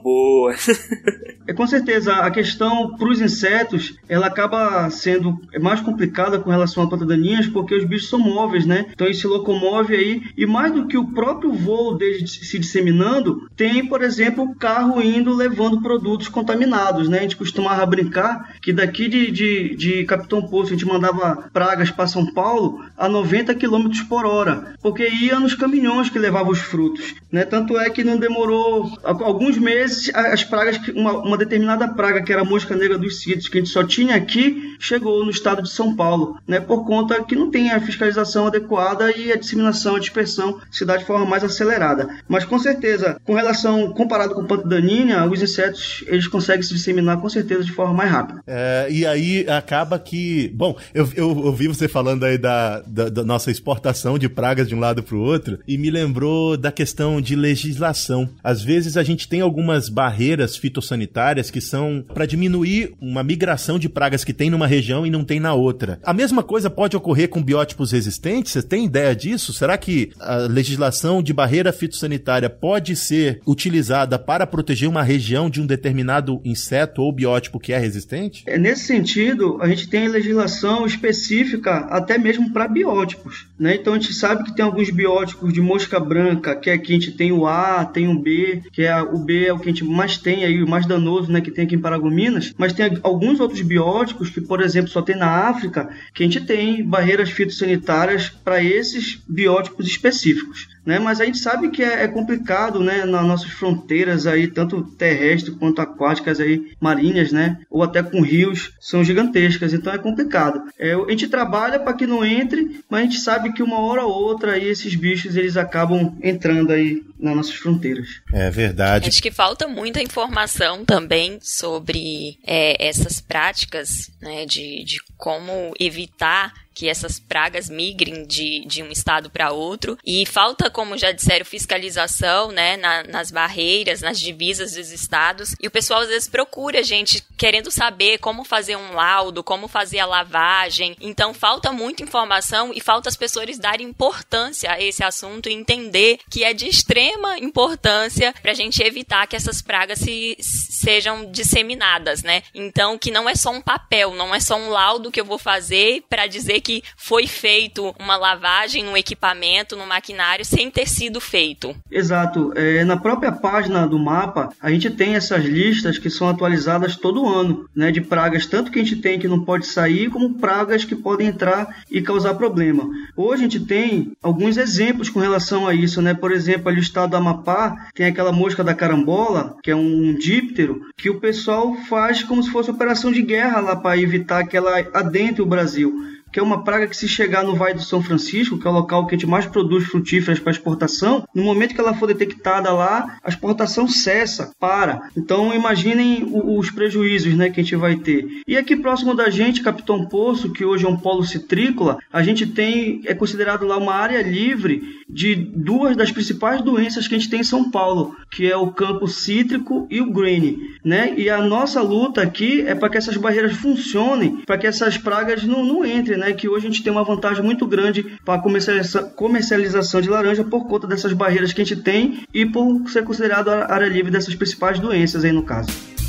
boa. 0.00 0.54
é 1.46 1.52
com 1.52 1.66
certeza 1.66 2.14
a 2.14 2.30
questão 2.30 2.96
para 2.96 3.08
os 3.08 3.20
insetos, 3.20 3.96
ela 4.08 4.26
acaba 4.26 4.88
sendo 4.90 5.38
mais 5.60 5.80
complicada 5.80 6.38
com 6.38 6.50
relação 6.50 6.84
a 6.84 6.88
plantas 6.88 7.08
daninhas, 7.08 7.46
porque 7.46 7.74
os 7.74 7.84
bichos 7.84 8.08
são 8.08 8.18
móveis, 8.18 8.64
né? 8.64 8.86
Então 8.92 9.06
ele 9.06 9.16
se 9.16 9.26
locomove 9.26 9.94
aí 9.96 10.22
e 10.36 10.46
mais 10.46 10.72
do 10.72 10.86
que 10.86 10.96
o 10.96 11.12
próprio 11.12 11.52
voo 11.52 11.96
deles 11.96 12.30
se 12.30 12.58
disseminando, 12.58 13.48
tem, 13.56 13.86
por 13.86 14.02
exemplo, 14.02 14.44
o 14.44 14.54
carro 14.54 15.02
indo 15.02 15.34
levando 15.34 15.82
produtos 15.82 16.28
contaminados, 16.28 17.08
né? 17.08 17.18
A 17.18 17.22
gente 17.22 17.36
costumava 17.36 17.84
brincar 17.86 18.54
que 18.60 18.72
daqui 18.72 19.08
de, 19.08 19.30
de, 19.30 19.76
de 19.76 20.04
Capitão 20.04 20.42
Poço 20.42 20.68
a 20.68 20.76
gente 20.76 20.86
mandava 20.86 21.48
pragas 21.52 21.90
para 21.90 22.06
São 22.06 22.32
Paulo 22.32 22.84
a 22.96 23.08
90 23.08 23.54
km 23.54 23.88
por 24.08 24.24
hora, 24.24 24.74
porque 24.82 25.08
ia 25.08 25.40
nos 25.40 25.54
caminhões 25.54 26.08
que 26.08 26.18
levavam 26.18 26.52
os 26.52 26.60
frutos, 26.60 27.14
né? 27.30 27.44
Tanto 27.44 27.78
é 27.78 27.90
que 27.90 28.04
não 28.04 28.16
demorou 28.16 28.90
alguns 29.24 29.58
meses 29.58 30.10
as 30.14 30.44
pragas, 30.44 30.80
uma, 30.94 31.12
uma 31.18 31.38
determinada 31.38 31.88
praga 31.88 32.22
que 32.22 32.32
era 32.32 32.42
a 32.42 32.44
mosca 32.44 32.74
negra 32.74 32.98
dos 32.98 33.20
sítios 33.20 33.48
que 33.48 33.58
a 33.58 33.60
gente 33.60 33.72
só 33.72 33.84
tinha 33.84 34.14
aqui, 34.14 34.76
chegou 34.78 35.24
no 35.24 35.30
estado 35.30 35.62
de 35.62 35.70
São 35.70 35.94
Paulo, 35.94 36.38
né? 36.46 36.60
Por 36.60 36.84
conta 36.84 37.22
que 37.24 37.36
não 37.36 37.50
tem 37.50 37.70
a 37.70 37.80
fiscalização 37.80 38.46
adequada 38.46 39.10
e 39.16 39.32
a 39.32 39.36
disseminação, 39.36 39.96
a 39.96 40.00
dispersão 40.00 40.60
se 40.70 40.84
dá 40.84 40.96
de 40.96 41.04
forma 41.04 41.26
mais 41.26 41.44
acelerada. 41.44 42.08
Mas 42.28 42.44
com 42.44 42.58
certeza, 42.58 43.20
com 43.24 43.34
relação 43.34 43.92
comparado 43.92 44.34
com 44.34 44.42
o 44.42 44.46
planta 44.46 44.68
daninha, 44.68 45.24
os 45.26 45.42
insetos 45.42 46.04
eles 46.06 46.26
conseguem 46.26 46.62
se 46.62 46.74
disseminar 46.74 47.20
com 47.20 47.28
certeza 47.28 47.64
de 47.64 47.72
forma 47.72 47.94
mais 47.94 48.10
rápida. 48.10 48.42
É, 48.46 48.88
e 48.90 49.06
aí 49.06 49.46
acaba 49.48 49.98
que, 49.98 50.50
bom, 50.54 50.76
eu, 50.94 51.08
eu 51.14 51.28
ouvi 51.28 51.68
você 51.68 51.88
falando 51.88 52.24
aí 52.24 52.38
da, 52.38 52.80
da, 52.86 53.08
da 53.08 53.24
nossa 53.24 53.50
exportação 53.50 54.18
de 54.18 54.28
pragas 54.28 54.68
de 54.68 54.74
um 54.74 54.80
lado 54.80 55.02
para 55.02 55.16
o 55.16 55.20
outro 55.20 55.58
e 55.66 55.76
me 55.76 55.90
lembrou 55.90 56.56
da 56.56 56.72
questão 56.72 57.20
de 57.20 57.34
legislação. 57.36 58.28
Às 58.42 58.62
vezes 58.62 58.96
a 58.96 59.02
gente 59.02 59.09
tem 59.16 59.40
algumas 59.40 59.88
barreiras 59.88 60.56
fitossanitárias 60.56 61.50
que 61.50 61.60
são 61.60 62.04
para 62.12 62.26
diminuir 62.26 62.94
uma 63.00 63.22
migração 63.22 63.78
de 63.78 63.88
pragas 63.88 64.24
que 64.24 64.32
tem 64.32 64.50
numa 64.50 64.66
região 64.66 65.06
e 65.06 65.10
não 65.10 65.24
tem 65.24 65.40
na 65.40 65.54
outra. 65.54 65.98
A 66.02 66.12
mesma 66.12 66.42
coisa 66.42 66.70
pode 66.70 66.96
ocorrer 66.96 67.28
com 67.28 67.42
biótipos 67.42 67.92
resistentes? 67.92 68.52
Você 68.52 68.62
tem 68.62 68.84
ideia 68.84 69.14
disso? 69.14 69.52
Será 69.52 69.76
que 69.76 70.10
a 70.18 70.36
legislação 70.36 71.22
de 71.22 71.32
barreira 71.32 71.72
fitossanitária 71.72 72.50
pode 72.50 72.96
ser 72.96 73.40
utilizada 73.46 74.18
para 74.18 74.46
proteger 74.46 74.88
uma 74.88 75.02
região 75.02 75.50
de 75.50 75.60
um 75.60 75.66
determinado 75.66 76.40
inseto 76.44 77.02
ou 77.02 77.12
biótipo 77.12 77.60
que 77.60 77.72
é 77.72 77.78
resistente? 77.78 78.42
É, 78.46 78.58
nesse 78.58 78.84
sentido, 78.84 79.58
a 79.60 79.68
gente 79.68 79.88
tem 79.88 80.08
legislação 80.08 80.86
específica 80.86 81.86
até 81.90 82.18
mesmo 82.18 82.52
para 82.52 82.68
biótipos. 82.68 83.46
Né? 83.58 83.74
Então 83.74 83.94
a 83.94 83.98
gente 83.98 84.14
sabe 84.14 84.44
que 84.44 84.54
tem 84.54 84.64
alguns 84.64 84.90
biótipos 84.90 85.52
de 85.52 85.60
mosca 85.60 86.00
branca, 86.00 86.56
que 86.56 86.70
aqui 86.70 86.92
a 86.92 86.94
gente 86.94 87.12
tem 87.12 87.32
o 87.32 87.46
A, 87.46 87.84
tem 87.84 88.08
o 88.08 88.18
B, 88.18 88.62
que 88.72 88.82
é 88.82 88.99
o 89.02 89.18
B 89.18 89.46
é 89.46 89.52
o 89.52 89.58
que 89.58 89.68
a 89.68 89.72
gente 89.72 89.84
mais 89.84 90.16
tem 90.18 90.44
aí, 90.44 90.62
o 90.62 90.68
mais 90.68 90.86
danoso, 90.86 91.30
né, 91.30 91.40
que 91.40 91.50
tem 91.50 91.64
aqui 91.64 91.74
em 91.74 91.80
Paragominas, 91.80 92.52
mas 92.56 92.72
tem 92.72 92.98
alguns 93.02 93.40
outros 93.40 93.62
bióticos 93.62 94.30
que, 94.30 94.40
por 94.40 94.60
exemplo, 94.60 94.90
só 94.90 95.02
tem 95.02 95.16
na 95.16 95.48
África, 95.48 95.88
que 96.14 96.22
a 96.22 96.26
gente 96.26 96.40
tem 96.40 96.84
barreiras 96.84 97.30
fitossanitárias 97.30 98.28
para 98.28 98.62
esses 98.62 99.22
biótipos 99.28 99.86
específicos 99.86 100.68
né? 100.84 100.98
Mas 100.98 101.20
a 101.20 101.24
gente 101.24 101.38
sabe 101.38 101.70
que 101.70 101.82
é, 101.82 102.04
é, 102.04 102.08
complicado, 102.08 102.80
né? 102.80 103.04
Nas 103.04 103.24
nossas 103.26 103.50
fronteiras 103.50 104.26
aí, 104.26 104.48
tanto 104.48 104.82
terrestres 104.82 105.56
quanto 105.56 105.80
aquáticas 105.80 106.40
aí, 106.40 106.72
marinhas, 106.80 107.32
né? 107.32 107.58
Ou 107.70 107.82
até 107.82 108.02
com 108.02 108.20
rios, 108.22 108.72
são 108.80 109.04
gigantescas, 109.04 109.72
então 109.72 109.92
é 109.92 109.98
complicado. 109.98 110.62
É, 110.78 110.94
a 110.94 111.10
gente 111.10 111.28
trabalha 111.28 111.78
para 111.78 111.92
que 111.92 112.06
não 112.06 112.24
entre, 112.24 112.80
mas 112.88 113.00
a 113.00 113.04
gente 113.04 113.18
sabe 113.18 113.52
que 113.52 113.62
uma 113.62 113.80
hora 113.80 114.04
ou 114.04 114.12
outra 114.12 114.52
aí 114.52 114.68
esses 114.68 114.94
bichos 114.94 115.36
eles 115.36 115.56
acabam 115.56 116.16
entrando 116.22 116.72
aí 116.72 117.02
nas 117.18 117.36
nossas 117.36 117.54
fronteiras. 117.54 118.08
É 118.32 118.50
verdade. 118.50 119.08
Acho 119.08 119.22
que 119.22 119.30
falta 119.30 119.68
muita 119.68 120.02
informação 120.02 120.84
também 120.84 121.38
sobre 121.42 122.38
é, 122.46 122.88
essas 122.88 123.20
práticas, 123.20 124.10
né? 124.20 124.46
De, 124.46 124.84
de 124.84 124.96
como 125.16 125.74
evitar 125.78 126.52
que 126.80 126.88
essas 126.88 127.20
pragas 127.20 127.68
migrem 127.68 128.24
de, 128.26 128.64
de 128.64 128.82
um 128.82 128.90
estado 128.90 129.28
para 129.28 129.52
outro. 129.52 129.98
E 130.02 130.24
falta, 130.24 130.70
como 130.70 130.96
já 130.96 131.12
disseram, 131.12 131.44
fiscalização 131.44 132.50
né, 132.50 132.78
na, 132.78 133.02
nas 133.02 133.30
barreiras, 133.30 134.00
nas 134.00 134.18
divisas 134.18 134.72
dos 134.72 134.90
estados. 134.90 135.54
E 135.60 135.66
o 135.66 135.70
pessoal 135.70 136.00
às 136.00 136.08
vezes 136.08 136.26
procura 136.26 136.82
gente 136.82 137.22
querendo 137.36 137.70
saber 137.70 138.16
como 138.16 138.44
fazer 138.44 138.76
um 138.76 138.94
laudo, 138.94 139.44
como 139.44 139.68
fazer 139.68 139.98
a 139.98 140.06
lavagem. 140.06 140.96
Então 141.02 141.34
falta 141.34 141.70
muita 141.70 142.02
informação 142.02 142.72
e 142.74 142.80
falta 142.80 143.10
as 143.10 143.16
pessoas 143.16 143.58
darem 143.58 143.86
importância 143.86 144.72
a 144.72 144.80
esse 144.80 145.04
assunto 145.04 145.50
e 145.50 145.52
entender 145.52 146.18
que 146.30 146.44
é 146.44 146.54
de 146.54 146.66
extrema 146.66 147.36
importância 147.38 148.32
para 148.40 148.52
a 148.52 148.54
gente 148.54 148.82
evitar 148.82 149.26
que 149.26 149.36
essas 149.36 149.60
pragas 149.60 149.98
se, 149.98 150.34
sejam 150.40 151.30
disseminadas, 151.30 152.22
né? 152.22 152.42
Então 152.54 152.96
que 152.96 153.10
não 153.10 153.28
é 153.28 153.34
só 153.34 153.50
um 153.50 153.60
papel, 153.60 154.14
não 154.14 154.34
é 154.34 154.40
só 154.40 154.56
um 154.56 154.70
laudo 154.70 155.10
que 155.10 155.20
eu 155.20 155.26
vou 155.26 155.38
fazer 155.38 156.04
para 156.08 156.26
dizer 156.26 156.62
que 156.62 156.69
foi 156.96 157.26
feito 157.26 157.94
uma 157.98 158.16
lavagem 158.16 158.84
no 158.84 158.96
equipamento, 158.96 159.76
no 159.76 159.86
maquinário, 159.86 160.44
sem 160.44 160.70
ter 160.70 160.88
sido 160.88 161.20
feito. 161.20 161.74
Exato. 161.90 162.52
É, 162.54 162.84
na 162.84 162.96
própria 162.96 163.32
página 163.32 163.86
do 163.86 163.98
mapa, 163.98 164.50
a 164.60 164.70
gente 164.70 164.90
tem 164.90 165.14
essas 165.14 165.44
listas 165.44 165.98
que 165.98 166.10
são 166.10 166.28
atualizadas 166.28 166.96
todo 166.96 167.28
ano, 167.28 167.68
né? 167.74 167.90
De 167.90 168.00
pragas, 168.00 168.46
tanto 168.46 168.70
que 168.70 168.78
a 168.78 168.84
gente 168.84 168.96
tem 168.96 169.18
que 169.18 169.28
não 169.28 169.44
pode 169.44 169.66
sair, 169.66 170.10
como 170.10 170.34
pragas 170.34 170.84
que 170.84 170.94
podem 170.94 171.28
entrar 171.28 171.82
e 171.90 172.02
causar 172.02 172.34
problema. 172.34 172.88
Hoje 173.16 173.42
a 173.42 173.48
gente 173.48 173.60
tem 173.60 174.12
alguns 174.22 174.56
exemplos 174.56 175.08
com 175.08 175.20
relação 175.20 175.66
a 175.66 175.74
isso, 175.74 176.00
né? 176.02 176.14
Por 176.14 176.32
exemplo, 176.32 176.68
ali 176.68 176.78
o 176.78 176.82
estado 176.82 177.10
do 177.10 177.16
Amapá 177.16 177.88
tem 177.94 178.06
aquela 178.06 178.32
mosca 178.32 178.62
da 178.62 178.74
carambola, 178.74 179.56
que 179.62 179.70
é 179.70 179.76
um 179.76 180.14
díptero, 180.14 180.82
que 180.96 181.10
o 181.10 181.20
pessoal 181.20 181.74
faz 181.88 182.22
como 182.22 182.42
se 182.42 182.50
fosse 182.50 182.70
operação 182.70 183.10
de 183.10 183.22
guerra 183.22 183.60
lá 183.60 183.76
para 183.76 183.98
evitar 183.98 184.44
que 184.44 184.56
ela 184.56 184.78
adentre 184.92 185.42
o 185.42 185.46
Brasil 185.46 186.10
que 186.32 186.38
é 186.38 186.42
uma 186.42 186.62
praga 186.64 186.86
que 186.86 186.96
se 186.96 187.08
chegar 187.08 187.42
no 187.42 187.54
Vale 187.54 187.74
do 187.74 187.82
São 187.82 188.02
Francisco, 188.02 188.58
que 188.58 188.66
é 188.66 188.70
o 188.70 188.74
local 188.74 189.06
que 189.06 189.14
a 189.14 189.18
gente 189.18 189.28
mais 189.28 189.46
produz 189.46 189.84
frutíferas 189.84 190.38
para 190.38 190.52
exportação, 190.52 191.26
no 191.34 191.42
momento 191.42 191.74
que 191.74 191.80
ela 191.80 191.94
for 191.94 192.06
detectada 192.06 192.72
lá, 192.72 193.18
a 193.22 193.28
exportação 193.28 193.88
cessa, 193.88 194.52
para. 194.58 195.10
Então 195.16 195.54
imaginem 195.54 196.28
os 196.32 196.70
prejuízos 196.70 197.34
né, 197.34 197.50
que 197.50 197.60
a 197.60 197.62
gente 197.62 197.76
vai 197.76 197.96
ter. 197.96 198.26
E 198.46 198.56
aqui 198.56 198.76
próximo 198.76 199.14
da 199.14 199.30
gente, 199.30 199.62
Capitão 199.62 200.06
Poço, 200.06 200.52
que 200.52 200.64
hoje 200.64 200.86
é 200.86 200.88
um 200.88 200.96
polo 200.96 201.24
citrícola, 201.24 201.98
a 202.12 202.22
gente 202.22 202.46
tem, 202.46 203.02
é 203.06 203.14
considerado 203.14 203.66
lá 203.66 203.76
uma 203.76 203.94
área 203.94 204.22
livre 204.22 205.00
de 205.08 205.34
duas 205.34 205.96
das 205.96 206.12
principais 206.12 206.62
doenças 206.62 207.08
que 207.08 207.14
a 207.14 207.18
gente 207.18 207.30
tem 207.30 207.40
em 207.40 207.44
São 207.44 207.70
Paulo, 207.70 208.16
que 208.30 208.50
é 208.50 208.56
o 208.56 208.70
campo 208.70 209.08
cítrico 209.08 209.86
e 209.90 210.00
o 210.00 210.10
green, 210.12 210.58
né? 210.84 211.14
E 211.16 211.28
a 211.28 211.42
nossa 211.42 211.82
luta 211.82 212.22
aqui 212.22 212.62
é 212.62 212.74
para 212.74 212.88
que 212.88 212.98
essas 212.98 213.16
barreiras 213.16 213.54
funcionem, 213.54 214.36
para 214.46 214.58
que 214.58 214.66
essas 214.66 214.96
pragas 214.96 215.42
não, 215.44 215.64
não 215.64 215.84
entrem 215.84 216.19
né, 216.20 216.32
que 216.32 216.48
hoje 216.48 216.66
a 216.66 216.70
gente 216.70 216.82
tem 216.82 216.92
uma 216.92 217.04
vantagem 217.04 217.42
muito 217.42 217.66
grande 217.66 218.18
para 218.24 218.34
a 218.34 219.10
comercialização 219.14 220.00
de 220.00 220.08
laranja 220.08 220.44
por 220.44 220.68
conta 220.68 220.86
dessas 220.86 221.12
barreiras 221.12 221.52
que 221.52 221.60
a 221.60 221.64
gente 221.64 221.82
tem 221.82 222.24
e 222.32 222.46
por 222.46 222.88
ser 222.88 223.02
considerado 223.02 223.48
a 223.48 223.72
área 223.72 223.88
livre 223.88 224.10
dessas 224.10 224.34
principais 224.34 224.78
doenças 224.78 225.24
aí 225.24 225.32
no 225.32 225.42
caso. 225.42 225.99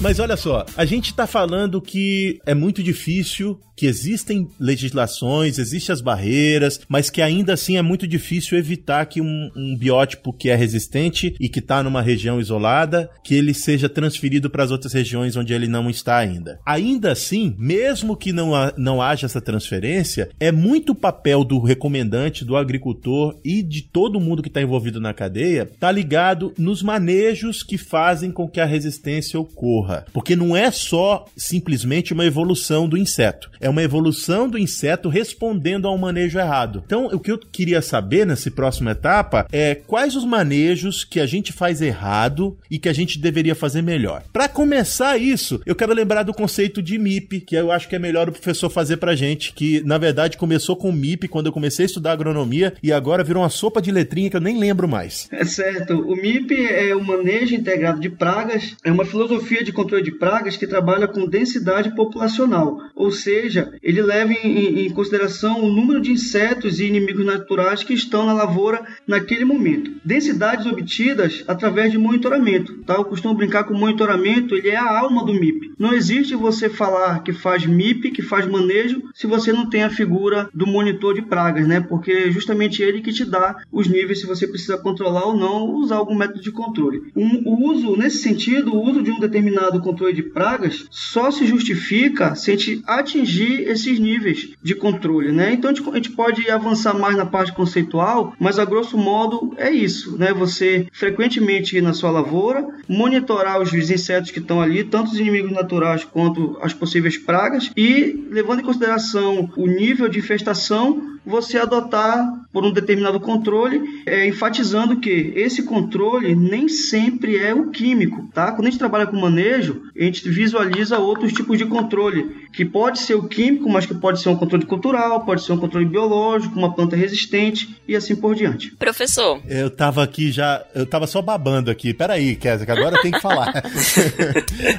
Mas 0.00 0.18
olha 0.18 0.36
só, 0.36 0.64
a 0.76 0.84
gente 0.84 1.14
tá 1.14 1.26
falando 1.26 1.80
que 1.80 2.38
é 2.44 2.54
muito 2.54 2.82
difícil, 2.82 3.58
que 3.74 3.86
existem 3.86 4.48
legislações, 4.58 5.58
existem 5.58 5.92
as 5.92 6.00
barreiras, 6.00 6.80
mas 6.88 7.10
que 7.10 7.20
ainda 7.20 7.52
assim 7.54 7.76
é 7.76 7.82
muito 7.82 8.06
difícil 8.06 8.56
evitar 8.56 9.04
que 9.06 9.20
um, 9.20 9.50
um 9.54 9.76
biótipo 9.76 10.32
que 10.32 10.48
é 10.48 10.54
resistente 10.54 11.34
e 11.38 11.48
que 11.48 11.60
tá 11.60 11.82
numa 11.82 12.00
região 12.00 12.40
isolada, 12.40 13.10
que 13.22 13.34
ele 13.34 13.52
seja 13.52 13.88
transferido 13.88 14.48
para 14.48 14.64
as 14.64 14.70
outras 14.70 14.92
regiões 14.92 15.36
onde 15.36 15.52
ele 15.52 15.66
não 15.66 15.90
está 15.90 16.16
ainda. 16.16 16.58
Ainda 16.64 17.12
assim, 17.12 17.54
mesmo 17.58 18.16
que 18.16 18.32
não, 18.32 18.54
ha, 18.54 18.72
não 18.76 19.02
haja 19.02 19.26
essa 19.26 19.40
transferência, 19.40 20.30
é 20.40 20.50
muito 20.50 20.94
papel 20.94 21.42
do 21.42 21.58
recomendante, 21.58 22.44
do 22.44 22.56
agricultor 22.56 23.38
e 23.44 23.62
de 23.62 23.82
todo 23.82 24.20
mundo 24.20 24.42
que 24.42 24.48
está 24.48 24.62
envolvido 24.62 25.00
na 25.00 25.12
cadeia, 25.12 25.70
tá 25.78 25.90
ligado 25.90 26.54
nos 26.56 26.82
manejos 26.82 27.62
que 27.62 27.76
fazem 27.76 28.30
com 28.30 28.48
que 28.48 28.60
a 28.60 28.64
resistência 28.64 29.38
ocorra. 29.38 29.85
Porque 30.12 30.36
não 30.36 30.56
é 30.56 30.70
só 30.70 31.24
simplesmente 31.36 32.12
uma 32.12 32.24
evolução 32.24 32.88
do 32.88 32.96
inseto, 32.96 33.50
é 33.60 33.68
uma 33.68 33.82
evolução 33.82 34.48
do 34.48 34.58
inseto 34.58 35.08
respondendo 35.08 35.86
a 35.86 35.92
um 35.92 35.98
manejo 35.98 36.38
errado. 36.38 36.82
Então, 36.84 37.06
o 37.06 37.18
que 37.18 37.30
eu 37.30 37.38
queria 37.38 37.80
saber 37.80 38.26
nessa 38.26 38.50
próxima 38.50 38.92
etapa 38.92 39.46
é 39.52 39.74
quais 39.74 40.14
os 40.16 40.24
manejos 40.24 41.04
que 41.04 41.20
a 41.20 41.26
gente 41.26 41.52
faz 41.52 41.80
errado 41.80 42.56
e 42.70 42.78
que 42.78 42.88
a 42.88 42.92
gente 42.92 43.18
deveria 43.18 43.54
fazer 43.54 43.82
melhor. 43.82 44.22
Para 44.32 44.48
começar 44.48 45.18
isso, 45.18 45.60
eu 45.66 45.74
quero 45.74 45.92
lembrar 45.92 46.22
do 46.22 46.34
conceito 46.34 46.82
de 46.82 46.98
MIP, 46.98 47.40
que 47.40 47.56
eu 47.56 47.70
acho 47.70 47.88
que 47.88 47.96
é 47.96 47.98
melhor 47.98 48.28
o 48.28 48.32
professor 48.32 48.70
fazer 48.70 48.96
pra 48.96 49.14
gente, 49.14 49.52
que 49.52 49.80
na 49.84 49.98
verdade 49.98 50.36
começou 50.36 50.76
com 50.76 50.92
MIP 50.92 51.28
quando 51.28 51.46
eu 51.46 51.52
comecei 51.52 51.84
a 51.84 51.86
estudar 51.86 52.12
agronomia 52.12 52.74
e 52.82 52.92
agora 52.92 53.24
virou 53.24 53.42
uma 53.42 53.48
sopa 53.48 53.80
de 53.80 53.90
letrinha 53.90 54.30
que 54.30 54.36
eu 54.36 54.40
nem 54.40 54.58
lembro 54.58 54.88
mais. 54.88 55.28
É 55.30 55.44
certo. 55.44 55.94
O 55.94 56.16
MIP 56.16 56.54
é 56.54 56.94
o 56.94 57.02
manejo 57.02 57.54
integrado 57.54 58.00
de 58.00 58.10
pragas, 58.10 58.76
é 58.84 58.90
uma 58.90 59.04
filosofia 59.04 59.62
de 59.62 59.72
controle 59.76 60.02
de 60.02 60.10
pragas 60.10 60.56
que 60.56 60.66
trabalha 60.66 61.06
com 61.06 61.28
densidade 61.28 61.94
populacional, 61.94 62.80
ou 62.94 63.10
seja, 63.10 63.72
ele 63.82 64.02
leva 64.02 64.32
em, 64.32 64.86
em 64.86 64.90
consideração 64.90 65.62
o 65.62 65.70
número 65.72 66.00
de 66.00 66.10
insetos 66.10 66.80
e 66.80 66.86
inimigos 66.86 67.24
naturais 67.24 67.82
que 67.82 67.94
estão 67.94 68.26
na 68.26 68.32
lavoura 68.32 68.84
naquele 69.06 69.44
momento. 69.44 69.92
Densidades 70.04 70.66
obtidas 70.66 71.44
através 71.46 71.92
de 71.92 71.98
monitoramento. 71.98 72.78
Tá? 72.84 72.94
Eu 72.94 73.04
costumo 73.04 73.34
brincar 73.34 73.64
com 73.64 73.74
monitoramento, 73.74 74.54
ele 74.54 74.70
é 74.70 74.76
a 74.76 74.98
alma 74.98 75.24
do 75.24 75.34
MIP. 75.34 75.74
Não 75.78 75.92
existe 75.92 76.34
você 76.34 76.68
falar 76.68 77.22
que 77.22 77.32
faz 77.32 77.66
MIP, 77.66 78.10
que 78.10 78.22
faz 78.22 78.46
manejo, 78.46 79.02
se 79.14 79.26
você 79.26 79.52
não 79.52 79.68
tem 79.68 79.84
a 79.84 79.90
figura 79.90 80.48
do 80.54 80.66
monitor 80.66 81.14
de 81.14 81.22
pragas, 81.22 81.68
né? 81.68 81.80
Porque 81.80 82.12
é 82.12 82.30
justamente 82.30 82.82
ele 82.82 83.02
que 83.02 83.12
te 83.12 83.24
dá 83.24 83.56
os 83.70 83.86
níveis 83.86 84.20
se 84.20 84.26
você 84.26 84.46
precisa 84.46 84.78
controlar 84.78 85.26
ou 85.26 85.36
não, 85.36 85.74
usar 85.74 85.96
algum 85.96 86.14
método 86.14 86.40
de 86.40 86.50
controle. 86.50 87.02
Um, 87.14 87.42
o 87.44 87.70
uso, 87.70 87.96
nesse 87.96 88.18
sentido, 88.18 88.74
o 88.74 88.82
uso 88.82 89.02
de 89.02 89.10
um 89.10 89.20
determinado 89.20 89.65
controle 89.80 90.12
de 90.12 90.22
pragas 90.22 90.86
só 90.90 91.30
se 91.30 91.46
justifica 91.46 92.34
se 92.34 92.50
a 92.50 92.56
gente 92.56 92.82
atingir 92.86 93.68
esses 93.68 93.98
níveis 93.98 94.50
de 94.62 94.74
controle, 94.74 95.32
né? 95.32 95.52
Então 95.52 95.70
a 95.70 95.74
gente, 95.74 95.88
a 95.88 95.94
gente 95.94 96.10
pode 96.10 96.50
avançar 96.50 96.94
mais 96.94 97.16
na 97.16 97.26
parte 97.26 97.52
conceitual, 97.52 98.34
mas 98.38 98.58
a 98.58 98.64
grosso 98.64 98.96
modo 98.96 99.54
é 99.56 99.70
isso, 99.70 100.16
né? 100.16 100.32
Você 100.32 100.86
frequentemente 100.92 101.76
ir 101.76 101.82
na 101.82 101.92
sua 101.92 102.10
lavoura, 102.10 102.66
monitorar 102.88 103.60
os 103.60 103.72
insetos 103.72 104.30
que 104.30 104.38
estão 104.38 104.60
ali, 104.60 104.84
tanto 104.84 105.10
os 105.10 105.18
inimigos 105.18 105.52
naturais 105.52 106.04
quanto 106.04 106.58
as 106.60 106.72
possíveis 106.72 107.18
pragas, 107.18 107.70
e 107.76 108.26
levando 108.30 108.60
em 108.60 108.64
consideração 108.64 109.50
o 109.56 109.66
nível 109.66 110.08
de 110.08 110.18
infestação, 110.18 111.15
você 111.26 111.58
adotar 111.58 112.24
por 112.52 112.64
um 112.64 112.72
determinado 112.72 113.18
controle, 113.20 113.82
é, 114.06 114.26
enfatizando 114.26 115.00
que 115.00 115.32
esse 115.34 115.64
controle 115.64 116.34
nem 116.34 116.68
sempre 116.68 117.36
é 117.36 117.52
o 117.52 117.70
químico, 117.70 118.30
tá? 118.32 118.52
Quando 118.52 118.68
a 118.68 118.70
gente 118.70 118.78
trabalha 118.78 119.06
com 119.06 119.16
manejo, 119.16 119.82
a 119.94 120.04
gente 120.04 120.28
visualiza 120.28 120.98
outros 120.98 121.32
tipos 121.32 121.58
de 121.58 121.66
controle, 121.66 122.46
que 122.52 122.64
pode 122.64 123.00
ser 123.00 123.14
o 123.14 123.28
químico, 123.28 123.68
mas 123.68 123.84
que 123.84 123.94
pode 123.94 124.22
ser 124.22 124.28
um 124.28 124.36
controle 124.36 124.64
cultural, 124.64 125.24
pode 125.24 125.42
ser 125.42 125.52
um 125.52 125.58
controle 125.58 125.84
biológico, 125.84 126.58
uma 126.58 126.74
planta 126.74 126.96
resistente 126.96 127.76
e 127.86 127.96
assim 127.96 128.14
por 128.16 128.34
diante. 128.34 128.74
Professor. 128.76 129.40
Eu 129.46 129.68
tava 129.68 130.02
aqui 130.02 130.30
já, 130.30 130.64
eu 130.74 130.86
tava 130.86 131.06
só 131.06 131.20
babando 131.20 131.70
aqui. 131.70 131.92
Peraí, 131.92 132.36
Kézia, 132.36 132.64
que 132.64 132.72
agora 132.72 132.96
eu 132.96 133.02
tenho 133.02 133.14
que 133.14 133.20
falar. 133.20 133.52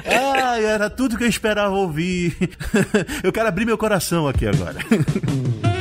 Ai, 0.04 0.64
era 0.64 0.88
tudo 0.88 1.16
que 1.16 1.24
eu 1.24 1.28
esperava 1.28 1.74
ouvir. 1.74 2.36
eu 3.22 3.32
quero 3.32 3.48
abrir 3.48 3.66
meu 3.66 3.78
coração 3.78 4.26
aqui 4.26 4.46
agora. 4.46 4.78